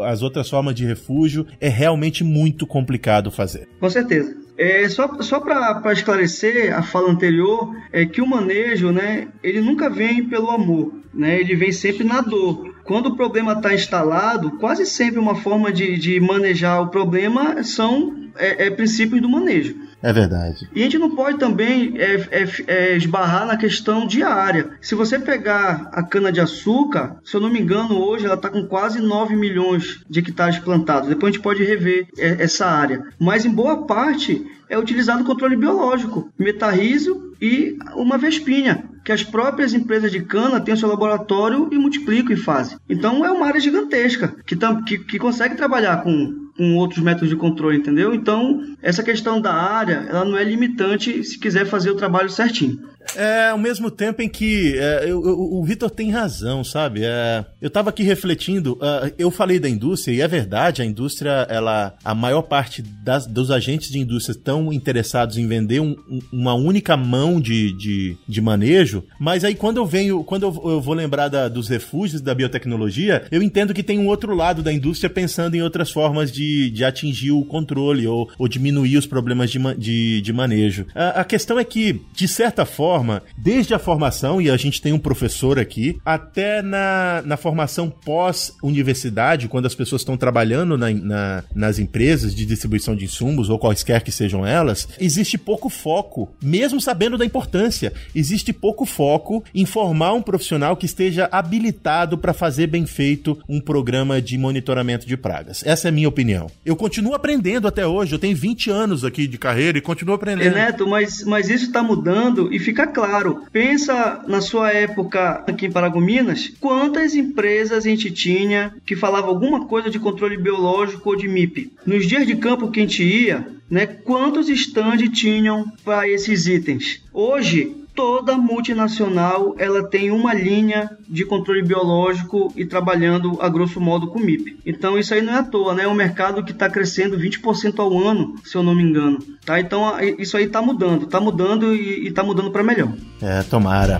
as 0.04 0.22
outras 0.22 0.50
formas 0.50 0.76
de 0.76 0.86
refúgio 0.86 1.46
é 1.60 1.70
realmente 1.70 2.24
muito 2.24 2.66
complicado 2.66 3.32
fazer. 3.32 3.68
Com 3.80 3.90
certeza. 3.90 4.36
É, 4.58 4.90
só 4.90 5.22
só 5.22 5.40
para 5.40 5.94
esclarecer 5.94 6.78
a 6.78 6.84
fala 6.84 7.10
anterior, 7.10 7.74
é 7.94 8.06
que 8.06 8.22
o 8.22 8.28
manejo, 8.28 8.92
né, 8.92 9.30
ele 9.42 9.62
nunca 9.62 9.90
vem 9.90 10.28
pelo 10.28 10.50
amor, 10.50 10.94
né, 11.14 11.40
ele 11.40 11.56
vem 11.56 11.72
sempre 11.72 12.04
na 12.04 12.20
dor. 12.20 12.76
Quando 12.84 13.06
o 13.06 13.16
problema 13.16 13.54
está 13.54 13.74
instalado, 13.74 14.52
quase 14.58 14.86
sempre 14.86 15.18
uma 15.18 15.36
forma 15.36 15.72
de, 15.72 15.98
de 15.98 16.20
manejar 16.20 16.82
o 16.82 16.90
problema 16.90 17.64
são 17.64 18.30
é, 18.36 18.66
é 18.66 18.70
princípios 18.70 19.22
do 19.22 19.30
manejo. 19.30 19.76
É 20.02 20.14
verdade. 20.14 20.70
E 20.74 20.82
a 20.82 20.84
gente 20.84 20.98
não 20.98 21.16
pode 21.16 21.38
também 21.38 21.98
é, 21.98 22.16
é, 22.32 22.48
é, 22.68 22.96
esbarrar 22.96 23.46
na 23.46 23.58
questão 23.58 24.08
diária. 24.08 24.72
Se 24.82 24.96
você 24.96 25.20
pegar 25.20 25.90
a 25.92 26.02
cana-de-açúcar, 26.02 27.18
se 27.24 27.36
eu 27.36 27.42
não 27.42 27.50
me 27.50 27.60
engano, 27.60 28.00
hoje 28.00 28.26
ela 28.26 28.36
está 28.36 28.50
com 28.50 28.66
quase 28.66 29.02
9 29.02 29.36
milhões 29.36 30.00
de 30.10 30.20
hectares 30.20 30.58
plantados. 30.60 31.10
Depois 31.10 31.32
a 31.32 31.34
gente 31.34 31.44
pode 31.44 31.64
rever 31.64 32.08
é, 32.18 32.44
essa 32.44 32.66
área. 32.66 33.04
Mas 33.20 33.46
em 33.46 33.52
boa 33.52 33.86
parte 33.86 34.46
é 34.70 34.78
utilizado 34.78 35.24
controle 35.24 35.56
biológico, 35.56 36.32
metarrísio 36.38 37.34
e 37.42 37.78
uma 37.96 38.18
vespinha, 38.18 38.84
que 39.04 39.12
as 39.12 39.24
próprias 39.24 39.74
empresas 39.74 40.12
de 40.12 40.22
cana 40.22 40.60
têm 40.60 40.74
o 40.74 40.78
seu 40.78 40.88
laboratório 40.88 41.68
e 41.72 41.78
multiplicam 41.78 42.34
e 42.34 42.38
fazem. 42.40 42.78
Então 42.88 43.26
é 43.26 43.32
uma 43.32 43.48
área 43.48 43.60
gigantesca 43.60 44.36
que, 44.46 44.56
que, 44.86 45.00
que 45.00 45.18
consegue 45.18 45.56
trabalhar 45.56 46.04
com 46.04 46.50
com 46.60 46.76
outros 46.76 47.02
métodos 47.02 47.30
de 47.30 47.38
controle, 47.38 47.78
entendeu? 47.78 48.14
Então, 48.14 48.62
essa 48.82 49.02
questão 49.02 49.40
da 49.40 49.54
área, 49.54 50.06
ela 50.10 50.26
não 50.26 50.38
é 50.38 50.44
limitante 50.44 51.24
se 51.24 51.40
quiser 51.40 51.66
fazer 51.66 51.90
o 51.90 51.96
trabalho 51.96 52.30
certinho. 52.30 52.82
É, 53.16 53.50
ao 53.50 53.58
mesmo 53.58 53.90
tempo 53.90 54.22
em 54.22 54.30
que 54.30 54.78
é, 54.78 55.04
eu, 55.04 55.24
eu, 55.26 55.40
o 55.40 55.64
Vitor 55.64 55.90
tem 55.90 56.12
razão, 56.12 56.64
sabe? 56.64 57.02
É, 57.04 57.46
eu 57.62 57.70
tava 57.70 57.90
aqui 57.90 58.04
refletindo, 58.04 58.74
uh, 58.74 59.12
eu 59.18 59.32
falei 59.32 59.60
da 59.60 59.70
indústria, 59.70 60.14
e 60.14 60.22
é 60.22 60.28
verdade, 60.28 60.82
a 60.82 60.86
indústria, 60.86 61.48
ela, 61.50 61.96
a 62.04 62.14
maior 62.14 62.44
parte 62.44 62.82
das, 62.82 63.26
dos 63.26 63.52
agentes 63.52 63.90
de 63.90 64.00
indústria 64.00 64.34
estão 64.34 64.72
interessados 64.72 65.38
em 65.38 65.48
vender 65.48 65.80
um, 65.80 65.96
um, 66.10 66.20
uma 66.32 66.54
única 66.54 66.96
mão 66.96 67.40
de, 67.42 67.76
de, 67.78 68.18
de, 68.28 68.42
manejo, 68.42 69.04
mas 69.20 69.44
aí 69.44 69.56
quando 69.56 69.78
eu 69.78 69.86
venho, 69.86 70.24
quando 70.24 70.44
eu, 70.44 70.72
eu 70.72 70.82
vou 70.82 70.94
lembrar 70.94 71.28
da, 71.28 71.48
dos 71.48 71.68
refúgios 71.68 72.22
da 72.22 72.36
biotecnologia, 72.36 73.26
eu 73.32 73.42
entendo 73.42 73.74
que 73.74 73.84
tem 73.84 74.00
um 74.00 74.08
outro 74.08 74.36
lado 74.36 74.62
da 74.62 74.72
indústria 74.72 75.10
pensando 75.10 75.56
em 75.56 75.62
outras 75.62 75.92
formas 75.92 76.32
de, 76.32 76.70
de 76.70 76.86
atingir 76.86 77.32
o 77.32 77.44
controle 77.44 78.08
ou, 78.08 78.30
ou 78.38 78.48
diminuir 78.48 78.98
os 78.98 79.06
problemas 79.06 79.50
de, 79.50 79.60
de, 79.76 80.22
de 80.22 80.34
manejo. 80.34 80.86
A, 80.94 81.22
a 81.22 81.24
questão 81.24 81.60
é 81.60 81.64
que, 81.64 82.02
de 82.14 82.28
certa 82.28 82.66
forma, 82.66 82.99
forma, 83.00 83.24
desde 83.38 83.74
a 83.74 83.80
formação, 83.80 84.42
e 84.42 84.50
a 84.50 84.58
gente 84.58 84.82
tem 84.82 84.92
um 84.92 85.00
professor 85.00 85.58
aqui, 85.58 86.00
até 86.06 86.62
na, 86.62 87.24
na 87.26 87.38
formação 87.38 87.90
pós-universidade, 87.90 89.48
quando 89.48 89.66
as 89.66 89.76
pessoas 89.76 90.02
estão 90.02 90.18
trabalhando 90.18 90.78
na, 90.78 90.92
na, 90.92 91.44
nas 91.56 91.80
empresas 91.80 92.36
de 92.36 92.46
distribuição 92.46 92.96
de 92.96 93.06
insumos, 93.06 93.50
ou 93.50 93.58
quaisquer 93.58 94.04
que 94.04 94.12
sejam 94.12 94.46
elas, 94.46 94.88
existe 95.00 95.38
pouco 95.38 95.70
foco, 95.70 96.30
mesmo 96.44 96.82
sabendo 96.82 97.18
da 97.18 97.26
importância, 97.26 97.94
existe 98.14 98.52
pouco 98.52 98.86
foco 98.86 99.44
em 99.56 99.66
formar 99.66 100.14
um 100.14 100.22
profissional 100.22 100.76
que 100.76 100.86
esteja 100.86 101.30
habilitado 101.32 102.18
para 102.18 102.34
fazer 102.34 102.68
bem 102.68 102.86
feito 102.86 103.38
um 103.48 103.62
programa 103.62 104.22
de 104.22 104.38
monitoramento 104.38 105.08
de 105.08 105.16
pragas. 105.16 105.64
Essa 105.66 105.88
é 105.88 105.90
a 105.90 105.92
minha 105.92 106.10
opinião. 106.10 106.48
Eu 106.66 106.76
continuo 106.76 107.14
aprendendo 107.14 107.68
até 107.68 107.86
hoje, 107.88 108.14
eu 108.14 108.20
tenho 108.20 108.36
20 108.36 108.70
anos 108.70 109.06
aqui 109.06 109.28
de 109.28 109.38
carreira 109.38 109.78
e 109.78 109.82
continuo 109.82 110.16
aprendendo. 110.16 110.54
Neto, 110.54 110.88
mas, 110.88 111.24
mas 111.24 111.50
isso 111.50 111.66
está 111.66 111.82
mudando 111.82 112.54
e 112.54 112.60
fica 112.60 112.79
claro. 112.88 113.44
Pensa 113.52 114.24
na 114.28 114.42
sua 114.42 114.72
época 114.72 115.44
aqui 115.48 115.66
em 115.66 115.72
Paragominas, 115.72 116.52
quantas 116.60 117.16
empresas 117.16 117.86
a 117.86 117.90
gente 117.90 118.12
tinha 118.12 118.74
que 118.86 118.96
falava 118.96 119.28
alguma 119.28 119.66
coisa 119.66 119.90
de 119.90 120.00
controle 120.00 120.38
biológico 120.38 121.10
ou 121.10 121.16
de 121.16 121.28
MIP. 121.28 121.74
Nos 121.86 122.08
dias 122.08 122.26
de 122.26 122.36
campo 122.36 122.72
que 122.72 122.80
a 122.80 122.84
gente 122.84 123.04
ia, 123.04 123.48
né, 123.70 123.86
quantos 123.86 124.50
stands 124.50 125.10
tinham 125.10 125.72
para 125.84 126.08
esses 126.08 126.48
itens? 126.48 127.02
Hoje, 127.14 127.76
toda 128.00 128.38
multinacional 128.38 129.54
ela 129.58 129.84
tem 129.84 130.10
uma 130.10 130.34
linha 130.34 130.90
de 131.06 131.26
controle 131.26 131.62
biológico 131.62 132.50
e 132.56 132.66
trabalhando 132.66 133.38
a 133.42 133.50
grosso 133.50 133.82
modo 133.82 134.08
com 134.08 134.20
MIP. 134.20 134.58
Então 134.66 134.98
isso 134.98 135.14
aí 135.14 135.22
não 135.22 135.34
é 135.34 135.40
à 135.40 135.44
toa, 135.44 135.74
né? 135.74 135.84
É 135.84 135.88
um 135.90 135.94
mercado 135.94 136.42
que 136.42 136.54
está 136.54 136.70
crescendo 136.70 137.20
20% 137.20 137.78
ao 137.78 138.00
ano, 138.00 138.36
se 138.46 138.56
eu 138.56 138.64
não 138.64 138.74
me 138.74 138.84
engano. 138.84 139.20
Tá? 139.46 139.60
Então 139.60 140.00
isso 140.18 140.38
aí 140.38 140.46
está 140.46 140.62
mudando, 140.62 141.04
está 141.04 141.20
mudando 141.20 141.76
e 141.76 142.08
está 142.08 142.24
mudando 142.24 142.52
para 142.52 142.64
melhor. 142.64 142.94
É, 143.22 143.44
tomara. 143.44 144.00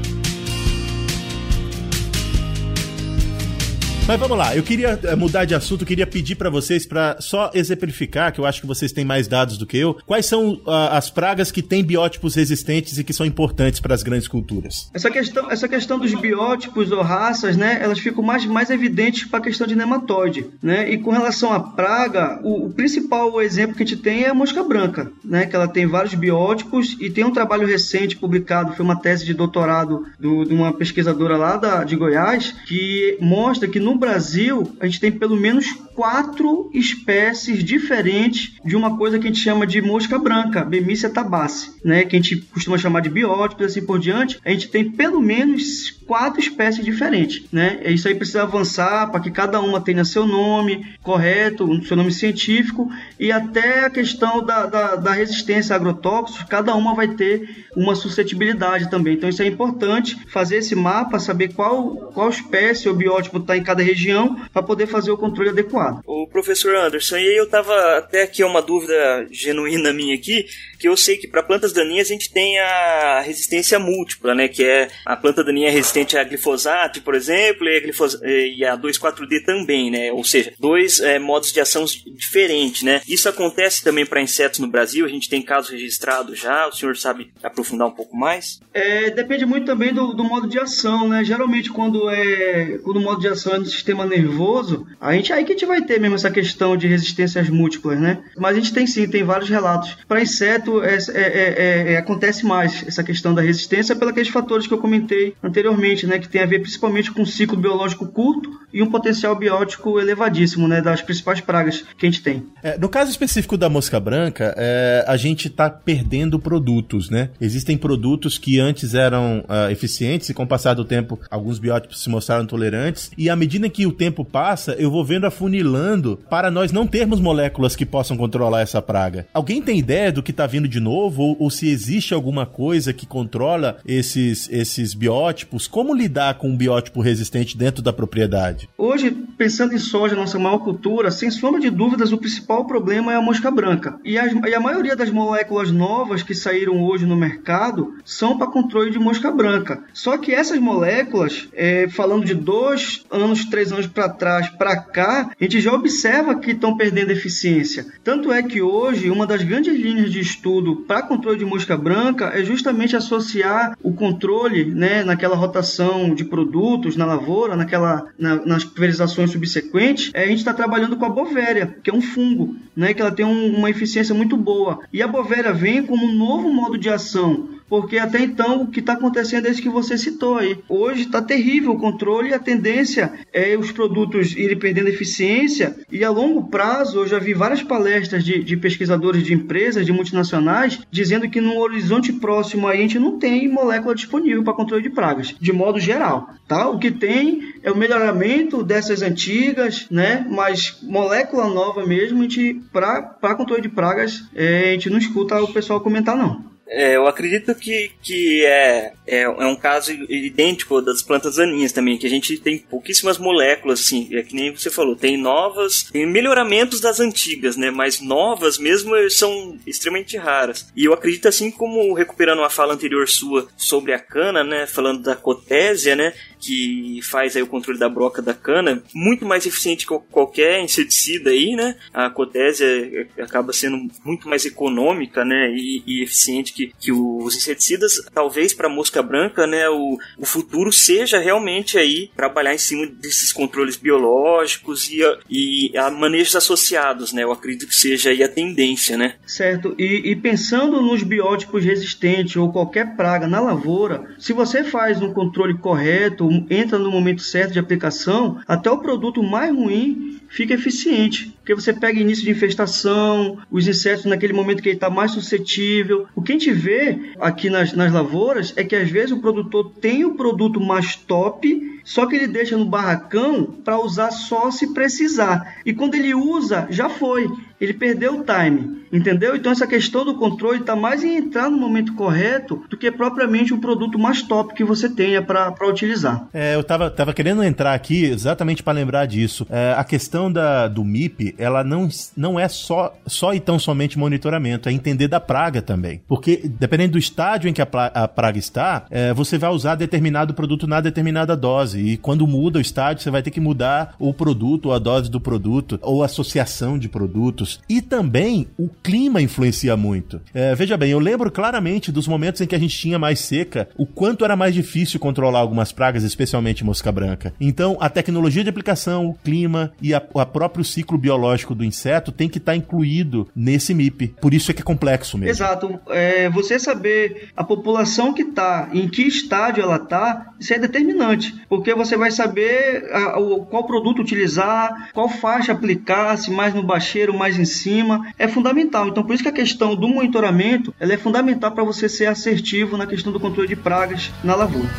Mas 4.10 4.20
vamos 4.20 4.40
lá, 4.40 4.56
eu 4.56 4.64
queria 4.64 5.00
eh, 5.04 5.16
mudar 5.16 5.46
de 5.46 5.54
assunto, 5.54 5.86
queria 5.86 6.08
pedir 6.08 6.34
para 6.34 6.50
vocês 6.50 6.84
para 6.84 7.18
só 7.20 7.52
exemplificar, 7.54 8.34
que 8.34 8.40
eu 8.40 8.46
acho 8.48 8.60
que 8.60 8.66
vocês 8.66 8.92
têm 8.92 9.06
mais 9.06 9.28
dados 9.28 9.56
do 9.56 9.68
que 9.68 9.78
eu, 9.78 9.96
quais 10.04 10.26
são 10.26 10.54
uh, 10.54 10.90
as 10.94 11.12
pragas 11.12 11.52
que 11.52 11.62
têm 11.62 11.84
biótipos 11.84 12.34
resistentes 12.34 12.98
e 12.98 13.04
que 13.04 13.14
são 13.14 13.24
importantes 13.24 13.80
para 13.80 13.94
as 13.94 14.02
grandes 14.02 14.28
culturas. 14.28 14.90
Essa 14.96 15.12
questão, 15.12 15.52
essa 15.52 15.68
questão 15.68 16.00
dos 16.00 16.12
biótipos 16.16 16.92
ou 16.92 17.04
raças, 17.04 17.56
né, 17.56 17.78
elas 17.80 18.00
ficam 18.00 18.24
mais, 18.24 18.44
mais 18.48 18.72
evidentes 18.72 19.26
para 19.26 19.38
a 19.38 19.44
questão 19.44 19.68
de 19.68 19.76
nematóide, 19.76 20.48
né? 20.60 20.92
E 20.92 20.98
com 20.98 21.12
relação 21.12 21.54
à 21.54 21.60
praga, 21.60 22.40
o, 22.42 22.66
o, 22.66 22.70
principal 22.72 23.40
exemplo 23.40 23.76
que 23.76 23.84
a 23.84 23.86
gente 23.86 24.02
tem 24.02 24.24
é 24.24 24.30
a 24.30 24.34
mosca 24.34 24.64
branca, 24.64 25.12
né, 25.24 25.46
que 25.46 25.56
ela 25.56 25.68
tem 25.68 25.86
vários 25.86 26.16
biótipos 26.16 26.98
e 27.00 27.12
tem 27.12 27.24
um 27.24 27.32
trabalho 27.32 27.68
recente 27.68 28.18
publicado, 28.18 28.74
foi 28.74 28.84
uma 28.84 29.00
tese 29.00 29.24
de 29.24 29.36
doutorado 29.36 30.08
do, 30.20 30.46
de 30.46 30.54
uma 30.56 30.74
pesquisadora 30.74 31.38
lá 31.38 31.58
da, 31.58 31.84
de 31.84 31.96
Goiás, 31.96 32.56
que 32.66 33.16
mostra 33.22 33.70
que 33.70 33.80
no 33.80 33.99
Brasil, 34.00 34.76
a 34.80 34.86
gente 34.86 35.00
tem 35.00 35.12
pelo 35.12 35.36
menos 35.36 35.68
quatro 36.00 36.70
espécies 36.74 37.64
diferentes 37.64 38.54
de 38.64 38.76
uma 38.76 38.98
coisa 38.98 39.20
que 39.20 39.28
a 39.28 39.30
gente 39.30 39.44
chama 39.44 39.68
de 39.68 39.82
mosca 39.82 40.18
branca, 40.18 40.64
Bemícia 40.64 41.10
tabaci, 41.10 41.72
né? 41.84 42.06
Que 42.06 42.16
a 42.16 42.20
gente 42.20 42.38
costuma 42.38 42.78
chamar 42.78 43.02
de 43.02 43.10
biótipos, 43.10 43.66
assim 43.66 43.86
por 43.86 44.00
diante. 44.00 44.40
A 44.46 44.52
gente 44.52 44.70
tem 44.70 44.90
pelo 44.90 45.20
menos 45.20 45.92
quatro 46.08 46.40
espécies 46.40 46.86
diferentes, 46.86 47.44
né? 47.52 47.82
Isso 47.86 48.08
aí 48.08 48.16
precisa 48.16 48.44
avançar 48.44 49.12
para 49.12 49.20
que 49.20 49.30
cada 49.30 49.60
uma 49.60 49.82
tenha 49.82 50.06
seu 50.06 50.26
nome 50.26 50.86
correto, 51.04 51.86
seu 51.86 51.98
nome 51.98 52.12
científico 52.12 52.90
e 53.20 53.32
até 53.32 53.86
a 53.86 53.90
questão 53.90 54.44
da, 54.44 54.66
da, 54.66 54.96
da 54.96 55.12
resistência 55.12 55.76
a 55.76 55.78
agrotóxicos, 55.78 56.44
cada 56.50 56.76
uma 56.76 56.96
vai 56.96 57.10
ter 57.10 57.68
uma 57.76 57.96
suscetibilidade 57.96 58.90
também. 58.90 59.16
Então 59.16 59.30
isso 59.30 59.42
é 59.42 59.48
importante 59.48 60.18
fazer 60.28 60.58
esse 60.58 60.76
mapa, 60.76 61.20
saber 61.20 61.54
qual, 61.54 62.12
qual 62.14 62.30
espécie 62.30 62.88
ou 62.88 62.96
biótipo 62.96 63.38
está 63.38 63.58
em 63.58 63.64
cada 63.64 63.84
região 63.90 64.36
para 64.54 64.64
poder 64.64 64.88
fazer 64.88 65.12
o 65.12 65.18
controle 65.18 65.50
adequado. 65.50 66.02
O 66.06 66.28
professor 66.28 66.76
Anderson, 66.76 67.18
e 67.18 67.38
eu 67.38 67.46
estava 67.46 67.98
até 67.98 68.24
aqui 68.24 68.44
uma 68.44 68.62
dúvida 68.62 69.28
genuína 69.32 69.94
minha 69.94 70.16
aqui, 70.16 70.46
que 70.80 70.88
eu 70.88 70.96
sei 70.96 71.18
que 71.18 71.28
para 71.28 71.44
plantas 71.44 71.74
daninhas 71.74 72.08
a 72.08 72.14
gente 72.14 72.32
tem 72.32 72.58
a 72.58 73.20
resistência 73.20 73.78
múltipla, 73.78 74.34
né, 74.34 74.48
que 74.48 74.64
é 74.64 74.88
a 75.06 75.16
planta 75.16 75.44
daninha 75.44 75.70
resistente 75.70 76.18
a 76.18 76.24
glifosato, 76.24 77.02
por 77.02 77.14
exemplo, 77.14 77.68
e 77.68 77.78
a, 77.78 77.82
glifos 77.82 78.18
e 78.24 78.66
a 78.66 78.78
2,4-D 78.78 79.44
também, 79.44 79.92
né, 79.92 80.12
ou 80.12 80.24
seja, 80.24 80.54
dois 80.58 81.02
é, 81.02 81.20
modos 81.20 81.52
de 81.52 81.60
ação 81.60 81.84
diferentes, 82.16 82.82
né. 82.84 83.02
Isso 83.08 83.28
acontece 83.28 83.84
também 83.84 84.06
para 84.06 84.22
insetos 84.22 84.60
no 84.60 84.68
Brasil, 84.68 85.06
a 85.06 85.10
gente 85.10 85.30
tem 85.30 85.42
casos 85.42 85.70
registrados 85.70 86.40
já, 86.40 86.68
o 86.68 86.72
senhor 86.72 86.96
sabe 86.96 87.32
aprofundar 87.44 87.88
um 87.88 87.92
pouco 87.92 88.16
mais? 88.16 88.60
É, 88.74 89.10
depende 89.10 89.46
muito 89.46 89.66
também 89.66 89.94
do, 89.94 90.14
do 90.14 90.24
modo 90.24 90.48
de 90.48 90.58
ação, 90.58 91.10
né, 91.10 91.24
geralmente 91.26 91.70
quando 91.70 92.10
é 92.10 92.80
quando 92.84 92.98
o 92.98 93.02
modo 93.02 93.20
de 93.20 93.28
ação 93.28 93.54
é 93.54 93.60
no 93.60 93.66
sistema 93.66 94.06
nervoso, 94.06 94.88
a 95.02 95.14
gente 95.14 95.34
aí 95.34 95.44
que 95.44 95.52
a 95.52 95.56
gente 95.56 95.66
vai 95.66 95.82
ter 95.82 96.00
mesmo 96.00 96.16
essa 96.16 96.32
questão 96.32 96.78
de 96.78 96.88
resistências 96.88 97.50
múltiplas, 97.50 98.00
né, 98.00 98.24
mas 98.38 98.56
a 98.56 98.60
gente 98.60 98.74
tem 98.74 98.88
sim, 98.88 99.10
tem 99.10 99.24
vários 99.24 99.50
relatos. 99.50 99.98
Para 100.08 100.22
inseto 100.22 100.69
é 100.84 100.98
é, 101.14 101.22
é, 101.22 101.94
é, 101.94 101.98
acontece 101.98 102.46
mais 102.46 102.84
essa 102.88 103.04
questão 103.04 103.34
da 103.34 103.42
resistência 103.42 103.96
pelos 103.96 104.28
fatores 104.28 104.68
que 104.68 104.74
eu 104.74 104.78
comentei 104.78 105.34
anteriormente, 105.42 106.06
né, 106.06 106.20
que 106.20 106.28
tem 106.28 106.42
a 106.42 106.46
ver 106.46 106.60
principalmente 106.60 107.12
com 107.12 107.22
um 107.22 107.26
ciclo 107.26 107.58
biológico 107.58 108.08
curto 108.08 108.60
e 108.74 108.82
um 108.82 108.88
potencial 108.90 109.36
biótico 109.36 110.00
elevadíssimo, 110.00 110.68
né, 110.68 110.82
das 110.82 111.02
principais 111.02 111.40
pragas 111.40 111.84
que 111.98 112.06
a 112.06 112.10
gente 112.10 112.22
tem. 112.22 112.44
É, 112.62 112.78
no 112.78 112.90
caso 112.90 113.10
específico 113.12 113.58
da 113.58 113.70
mosca 113.70 114.00
branca, 114.00 114.54
é, 114.58 115.06
a 115.08 115.16
gente 115.16 115.48
está 115.48 115.70
perdendo 115.70 116.40
produtos, 116.40 117.10
né? 117.10 117.30
Existem 117.40 117.78
produtos 117.78 118.38
que 118.38 118.60
antes 118.60 118.94
eram 118.94 119.40
uh, 119.40 119.72
eficientes 119.72 120.30
e 120.30 120.34
com 120.34 120.44
o 120.44 120.48
passar 120.48 120.74
do 120.74 120.86
tempo 120.86 121.20
alguns 121.30 121.60
biótipos 121.60 122.04
se 122.04 122.10
mostraram 122.10 122.46
tolerantes 122.46 123.12
e 123.18 123.30
à 123.30 123.36
medida 123.36 123.70
que 123.70 123.86
o 123.86 123.92
tempo 123.92 124.26
passa, 124.26 124.74
eu 124.74 124.92
vou 124.92 125.04
vendo 125.04 125.26
afunilando 125.26 126.20
para 126.30 126.52
nós 126.52 126.72
não 126.72 126.88
termos 126.88 127.20
moléculas 127.20 127.76
que 127.76 127.86
possam 127.86 128.18
controlar 128.18 128.62
essa 128.62 128.82
praga. 128.82 129.28
Alguém 129.34 129.62
tem 129.62 129.78
ideia 129.78 130.12
do 130.12 130.24
que 130.24 130.32
está 130.32 130.48
vindo 130.48 130.59
de 130.68 130.80
novo 130.80 131.24
ou, 131.24 131.38
ou, 131.40 131.50
se 131.50 131.70
existe 131.70 132.14
alguma 132.14 132.46
coisa 132.46 132.94
que 132.94 133.06
controla 133.06 133.80
esses, 133.86 134.50
esses 134.52 134.94
biótipos? 134.94 135.68
Como 135.68 135.96
lidar 135.96 136.38
com 136.38 136.50
um 136.50 136.58
biótipo 136.58 137.02
resistente 137.02 137.58
dentro 137.58 137.82
da 137.82 137.94
propriedade? 137.94 138.70
Hoje, 138.78 139.12
pensando 139.38 139.74
em 139.74 139.78
soja, 139.78 140.16
nossa 140.16 140.38
maior 140.38 140.60
cultura, 140.60 141.12
sem 141.12 141.32
sombra 141.32 141.60
de 141.60 141.70
dúvidas, 141.70 142.12
o 142.12 142.18
principal 142.18 142.66
problema 142.66 143.14
é 143.14 143.16
a 143.16 143.22
mosca 143.22 143.50
branca. 143.50 144.00
E, 144.04 144.18
as, 144.18 144.34
e 144.34 144.54
a 144.54 144.60
maioria 144.60 144.96
das 144.96 145.10
moléculas 145.10 145.72
novas 145.72 146.22
que 146.22 146.36
saíram 146.36 146.84
hoje 146.84 147.06
no 147.06 147.16
mercado 147.16 147.96
são 148.04 148.38
para 148.38 148.48
controle 148.48 148.92
de 148.92 149.00
mosca 149.00 149.32
branca. 149.32 149.84
Só 149.94 150.18
que 150.18 150.34
essas 150.34 150.60
moléculas, 150.60 151.48
é, 151.54 151.88
falando 151.90 152.26
de 152.26 152.34
dois 152.34 153.06
anos, 153.10 153.46
três 153.46 153.72
anos 153.72 153.88
para 153.88 154.10
trás, 154.10 154.50
para 154.50 154.78
cá, 154.78 155.32
a 155.40 155.44
gente 155.44 155.62
já 155.62 155.74
observa 155.74 156.36
que 156.36 156.52
estão 156.52 156.76
perdendo 156.76 157.12
eficiência. 157.12 157.86
Tanto 158.04 158.32
é 158.32 158.44
que 158.44 158.62
hoje, 158.62 159.10
uma 159.10 159.26
das 159.26 159.44
grandes 159.44 159.76
linhas 159.76 160.12
de 160.12 160.20
estudo 160.20 160.49
para 160.88 161.02
controle 161.02 161.38
de 161.38 161.46
mosca 161.46 161.78
branca 161.78 162.32
é 162.34 162.44
justamente 162.44 162.96
associar 162.96 163.78
o 163.82 163.94
controle 163.94 164.66
né, 164.66 165.04
naquela 165.04 165.36
rotação 165.36 166.14
de 166.14 166.24
produtos 166.24 166.96
na 166.96 167.06
lavoura, 167.06 167.56
naquela, 167.56 168.08
na, 168.18 168.36
nas 168.46 168.64
pulverizações 168.64 169.32
subsequentes. 169.32 170.12
É, 170.14 170.24
a 170.24 170.28
gente 170.28 170.40
está 170.40 170.54
trabalhando 170.54 170.98
com 170.98 171.06
a 171.06 171.10
bovéria, 171.10 171.78
que 171.84 171.90
é 171.90 171.94
um 171.94 172.02
fungo, 172.02 172.56
né, 172.76 172.94
que 172.94 173.02
ela 173.02 173.12
tem 173.12 173.26
um, 173.26 173.58
uma 173.58 173.70
eficiência 173.70 174.16
muito 174.16 174.36
boa. 174.36 174.80
E 174.92 175.02
a 175.02 175.08
bovéria 175.08 175.54
vem 175.54 175.84
como 175.84 176.06
um 176.06 176.16
novo 176.16 176.52
modo 176.52 176.78
de 176.78 176.90
ação 176.90 177.59
porque 177.70 177.98
até 177.98 178.20
então 178.20 178.64
o 178.64 178.68
que 178.68 178.80
está 178.80 178.94
acontecendo 178.94 179.48
é 179.48 179.52
isso 179.52 179.62
que 179.62 179.70
você 179.70 179.98
citou 179.98 180.38
aí. 180.38 180.58
Hoje 180.68 181.04
está 181.04 181.22
terrível 181.22 181.72
o 181.72 181.80
controle 181.80 182.30
e 182.30 182.34
a 182.34 182.40
tendência 182.40 183.14
é 183.32 183.56
os 183.56 183.72
produtos 183.72 184.36
irem 184.36 184.58
perdendo 184.58 184.90
eficiência 184.90 185.76
e 185.92 186.04
a 186.04 186.10
longo 186.10 186.50
prazo 186.50 187.00
eu 187.00 187.08
já 187.08 187.20
vi 187.20 187.34
várias 187.34 187.62
palestras 187.62 188.24
de, 188.24 188.44
de 188.44 188.58
pesquisadores 188.58 189.24
de 189.24 189.34
empresas, 189.34 189.86
de 189.86 189.92
multinacionais, 189.92 190.80
dizendo 190.90 191.30
que 191.30 191.40
no 191.40 191.60
horizonte 191.60 192.12
próximo 192.12 192.68
a 192.68 192.76
gente 192.76 192.98
não 192.98 193.20
tem 193.20 193.48
molécula 193.48 193.94
disponível 193.94 194.44
para 194.44 194.54
controle 194.54 194.84
de 194.84 194.90
pragas, 194.90 195.36
de 195.40 195.54
modo 195.54 195.80
geral. 195.80 196.30
Tá? 196.48 196.68
O 196.68 196.80
que 196.80 196.90
tem 196.90 197.54
é 197.62 197.72
o 197.72 197.78
melhoramento 197.78 198.64
dessas 198.64 199.02
antigas, 199.02 199.88
né? 199.92 200.26
mas 200.30 200.80
molécula 200.82 201.48
nova 201.48 201.86
mesmo, 201.86 202.28
para 202.72 203.36
controle 203.36 203.62
de 203.62 203.70
pragas, 203.70 204.24
é, 204.34 204.70
a 204.70 204.72
gente 204.74 204.90
não 204.90 204.98
escuta 204.98 205.42
o 205.42 205.54
pessoal 205.54 205.82
comentar 205.82 206.16
não. 206.16 206.50
É, 206.70 206.96
eu 206.96 207.08
acredito 207.08 207.54
que, 207.56 207.92
que 208.02 208.46
é, 208.46 208.94
é, 209.08 209.22
é, 209.22 209.30
um 209.30 209.56
caso 209.56 209.92
idêntico 209.92 210.82
das 210.82 211.02
plantas 211.02 211.38
daninhas 211.38 211.72
também, 211.72 211.98
que 211.98 212.06
a 212.06 212.10
gente 212.10 212.38
tem 212.38 212.60
pouquíssimas 212.60 213.18
moléculas, 213.18 213.80
assim, 213.80 214.08
é 214.12 214.22
que 214.22 214.36
nem 214.36 214.54
você 214.54 214.70
falou, 214.70 214.96
tem 214.96 215.18
novas, 215.18 215.84
tem 215.92 216.06
melhoramentos 216.06 216.80
das 216.80 217.00
antigas, 217.00 217.58
né, 217.58 217.72
mas 217.72 218.00
novas 218.00 218.60
mesmo 218.60 218.94
são 219.10 219.58
extremamente 219.66 220.16
raras. 220.16 220.68
E 220.76 220.86
eu 220.86 220.94
acredito, 220.94 221.28
assim 221.28 221.50
como 221.50 221.94
recuperando 221.94 222.40
uma 222.40 222.50
fala 222.50 222.74
anterior 222.74 223.08
sua 223.10 223.48
sobre 223.58 223.92
a 223.92 224.00
cana, 224.00 224.44
né, 224.44 224.68
falando 224.68 225.02
da 225.02 225.16
cotésia, 225.16 225.96
né, 225.96 226.14
que 226.40 227.00
faz 227.04 227.36
aí 227.36 227.42
o 227.42 227.48
controle 227.48 227.78
da 227.78 227.90
broca 227.90 228.22
da 228.22 228.34
cana, 228.34 228.82
muito 228.94 229.26
mais 229.26 229.46
eficiente 229.46 229.86
que 229.86 230.00
qualquer 230.12 230.62
inseticida 230.62 231.32
aí, 231.32 231.56
né? 231.56 231.76
A 231.94 232.10
cotésia 232.10 233.08
acaba 233.20 233.52
sendo 233.52 233.78
muito 234.06 234.28
mais 234.30 234.46
econômica, 234.46 235.26
né? 235.26 235.52
E, 235.52 235.84
e 235.86 236.04
eficiente 236.04 236.54
que, 236.54 236.72
que 236.80 236.92
os 236.92 237.36
inseticidas. 237.36 238.02
Talvez 238.14 238.54
para 238.54 238.70
mosca 238.70 239.02
branca, 239.04 239.46
né? 239.46 239.68
O, 239.70 239.98
o 240.18 240.26
futuro 240.26 240.72
seja 240.72 241.20
realmente 241.20 241.78
aí 241.78 242.10
trabalhar 242.16 242.54
em 242.54 242.58
cima 242.58 242.88
desses 242.88 243.34
controles 243.34 243.76
biológicos 243.76 244.90
e, 244.90 245.02
e 245.30 245.78
a 245.78 245.90
manejos 245.90 246.36
associados, 246.36 247.12
né? 247.12 247.24
Eu 247.24 247.32
acredito 247.32 247.68
que 247.68 247.76
seja 247.76 248.12
aí 248.12 248.24
a 248.24 248.30
tendência, 248.30 248.98
né? 248.98 249.16
Certo. 249.26 249.76
E, 249.78 250.12
e 250.12 250.16
pensando 250.16 250.82
nos 250.82 251.04
biótipos 251.04 251.66
resistentes 251.66 252.38
ou 252.38 252.52
qualquer 252.52 252.96
praga 252.96 253.28
na 253.28 253.40
lavoura, 253.40 254.16
se 254.18 254.32
você 254.32 254.64
faz 254.64 255.02
um 255.02 255.12
controle 255.12 255.58
correto 255.58 256.29
entra 256.50 256.78
no 256.78 256.92
momento 256.92 257.22
certo 257.22 257.54
de 257.54 257.60
aplicação, 257.60 258.40
até 258.48 258.70
o 258.70 258.80
produto 258.80 259.22
mais 259.24 259.54
ruim 259.54 260.20
fica 260.30 260.54
eficiente. 260.54 261.36
Porque 261.40 261.56
você 261.56 261.74
pega 261.74 262.00
início 262.00 262.24
de 262.24 262.32
infestação, 262.32 263.40
os 263.50 263.68
insetos 263.68 264.06
naquele 264.06 264.34
momento 264.34 264.62
que 264.62 264.70
ele 264.70 264.78
está 264.78 264.90
mais 264.90 265.12
suscetível. 265.12 266.08
O 266.16 266.22
que 266.22 266.32
a 266.32 266.36
gente 266.36 266.52
vê 266.52 267.14
aqui 267.20 267.50
nas, 267.50 267.74
nas 267.74 267.92
lavouras 267.92 268.54
é 268.56 268.64
que 268.64 268.76
às 268.76 268.90
vezes 268.90 269.12
o 269.12 269.20
produtor 269.20 269.72
tem 269.82 270.06
o 270.06 270.16
produto 270.16 270.60
mais 270.60 270.96
top, 270.96 271.82
só 271.84 272.06
que 272.06 272.16
ele 272.16 272.28
deixa 272.28 272.56
no 272.56 272.66
barracão 272.66 273.46
para 273.64 273.82
usar 273.82 274.12
só 274.12 274.52
se 274.52 274.74
precisar. 274.74 275.56
E 275.66 275.74
quando 275.74 275.96
ele 275.96 276.14
usa, 276.14 276.68
já 276.70 276.88
foi 276.88 277.28
ele 277.60 277.74
perdeu 277.74 278.20
o 278.20 278.24
time, 278.24 278.84
entendeu? 278.92 279.36
Então 279.36 279.52
essa 279.52 279.68
questão 279.68 280.06
do 280.06 280.16
controle 280.16 280.60
está 280.60 280.76
mais 280.76 281.04
em 281.04 281.18
entrar 281.18 281.50
no 281.50 281.58
momento 281.58 281.94
correto 281.94 282.64
do 282.70 282.78
que 282.78 282.90
propriamente 282.92 283.54
o 283.54 283.60
produto 283.60 284.00
mais 284.00 284.22
top 284.22 284.54
que 284.54 284.64
você 284.64 284.90
tenha 284.90 285.22
para 285.22 285.68
utilizar. 285.68 286.28
É, 286.34 286.56
eu 286.56 286.64
tava, 286.64 286.90
tava 286.90 287.14
querendo 287.14 287.44
entrar 287.44 287.74
aqui 287.74 288.06
exatamente 288.06 288.64
para 288.64 288.74
lembrar 288.74 289.06
disso. 289.06 289.46
É, 289.50 289.74
a 289.78 289.84
questão 289.84 290.32
da, 290.32 290.68
do 290.68 290.84
MIP, 290.84 291.36
ela 291.38 291.64
não, 291.64 291.90
não 292.16 292.40
é 292.40 292.48
só, 292.48 292.96
só 293.06 293.34
e 293.34 293.40
tão 293.40 293.60
somente 293.60 294.00
monitoramento, 294.00 294.70
é 294.70 294.72
entender 294.72 295.08
da 295.08 295.20
praga 295.20 295.62
também. 295.62 296.02
Porque 296.08 296.42
dependendo 296.46 296.94
do 296.94 296.98
estádio 296.98 297.50
em 297.50 297.54
que 297.54 297.62
a, 297.62 297.68
a 297.94 298.08
praga 298.08 298.40
está, 298.40 298.86
é, 298.90 299.14
você 299.14 299.38
vai 299.38 299.50
usar 299.50 299.76
determinado 299.76 300.34
produto 300.34 300.66
na 300.66 300.80
determinada 300.80 301.36
dose. 301.36 301.80
E 301.80 301.98
quando 301.98 302.26
muda 302.26 302.60
o 302.60 302.62
estádio, 302.62 303.04
você 303.04 303.12
vai 303.12 303.22
ter 303.22 303.32
que 303.32 303.40
mudar 303.40 303.96
o 304.00 304.14
produto, 304.14 304.68
ou 304.68 304.74
a 304.74 304.80
dose 304.80 305.10
do 305.10 305.20
produto, 305.20 305.78
ou 305.82 306.02
a 306.04 306.06
associação 306.06 306.78
de 306.78 306.88
produtos 306.88 307.49
insetos. 307.50 307.60
E 307.68 307.82
também 307.82 308.48
o 308.58 308.70
clima 308.70 309.22
influencia 309.22 309.76
muito. 309.76 310.22
É, 310.34 310.54
veja 310.54 310.78
bem, 310.78 310.92
eu 310.92 311.00
lembro 311.00 311.32
claramente 311.32 311.92
dos 311.92 312.08
momentos 312.08 312.42
em 312.42 312.48
que 312.48 312.56
a 312.56 312.60
gente 312.60 312.78
tinha 312.78 313.00
mais 313.00 313.20
seca, 313.20 313.70
o 313.78 313.86
quanto 313.86 314.24
era 314.24 314.36
mais 314.36 314.54
difícil 314.54 315.00
controlar 315.00 315.40
algumas 315.40 315.72
pragas, 315.72 316.04
especialmente 316.04 316.64
mosca 316.64 316.92
branca. 316.92 317.34
Então, 317.40 317.78
a 317.80 317.90
tecnologia 317.90 318.44
de 318.44 318.50
aplicação, 318.50 319.08
o 319.08 319.14
clima 319.14 319.72
e 319.82 319.94
a 319.94 320.00
próprio 320.00 320.64
ciclo 320.64 320.98
biológico 320.98 321.56
do 321.56 321.64
inseto 321.64 322.12
tem 322.12 322.30
que 322.30 322.38
estar 322.38 322.52
tá 322.52 322.56
incluído 322.56 323.28
nesse 323.36 323.74
MIP. 323.74 324.16
Por 324.22 324.34
isso 324.34 324.52
é 324.52 324.54
que 324.54 324.62
é 324.62 324.66
complexo 324.66 325.18
mesmo. 325.18 325.32
Exato. 325.32 325.80
É, 325.90 326.30
você 326.30 326.60
saber 326.60 327.30
a 327.36 327.44
população 327.44 328.14
que 328.14 328.24
está, 328.24 328.70
em 328.74 328.88
que 328.88 329.04
estádio 329.04 329.64
ela 329.64 329.78
está, 329.78 330.34
isso 330.40 330.54
é 330.54 330.60
determinante, 330.60 331.34
porque 331.48 331.74
você 331.74 331.96
vai 331.96 332.12
saber 332.12 332.90
a, 332.92 333.14
qual 333.50 333.66
produto 333.66 334.02
utilizar, 334.02 334.90
qual 334.94 335.10
faixa 335.10 335.52
aplicar, 335.52 336.18
se 336.18 336.32
mais 336.32 336.54
no 336.54 336.64
bacheiro, 336.64 337.18
mais 337.18 337.39
em 337.40 337.46
cima, 337.46 338.14
é 338.18 338.28
fundamental. 338.28 338.88
Então, 338.88 339.04
por 339.04 339.14
isso 339.14 339.24
que 339.24 339.30
a 339.30 339.34
questão 339.34 339.76
do 339.76 339.88
monitoramento 339.88 340.74
ela 340.80 340.94
é 340.94 340.98
fundamental 340.98 341.52
para 341.52 341.64
você 341.64 341.88
ser 341.90 342.06
assertivo 342.06 342.78
na 342.78 342.88
questão 342.88 343.12
do 343.12 343.20
controle 343.20 343.48
de 343.48 343.56
pragas 343.56 344.12
na 344.24 344.36
lavoura. 344.36 344.70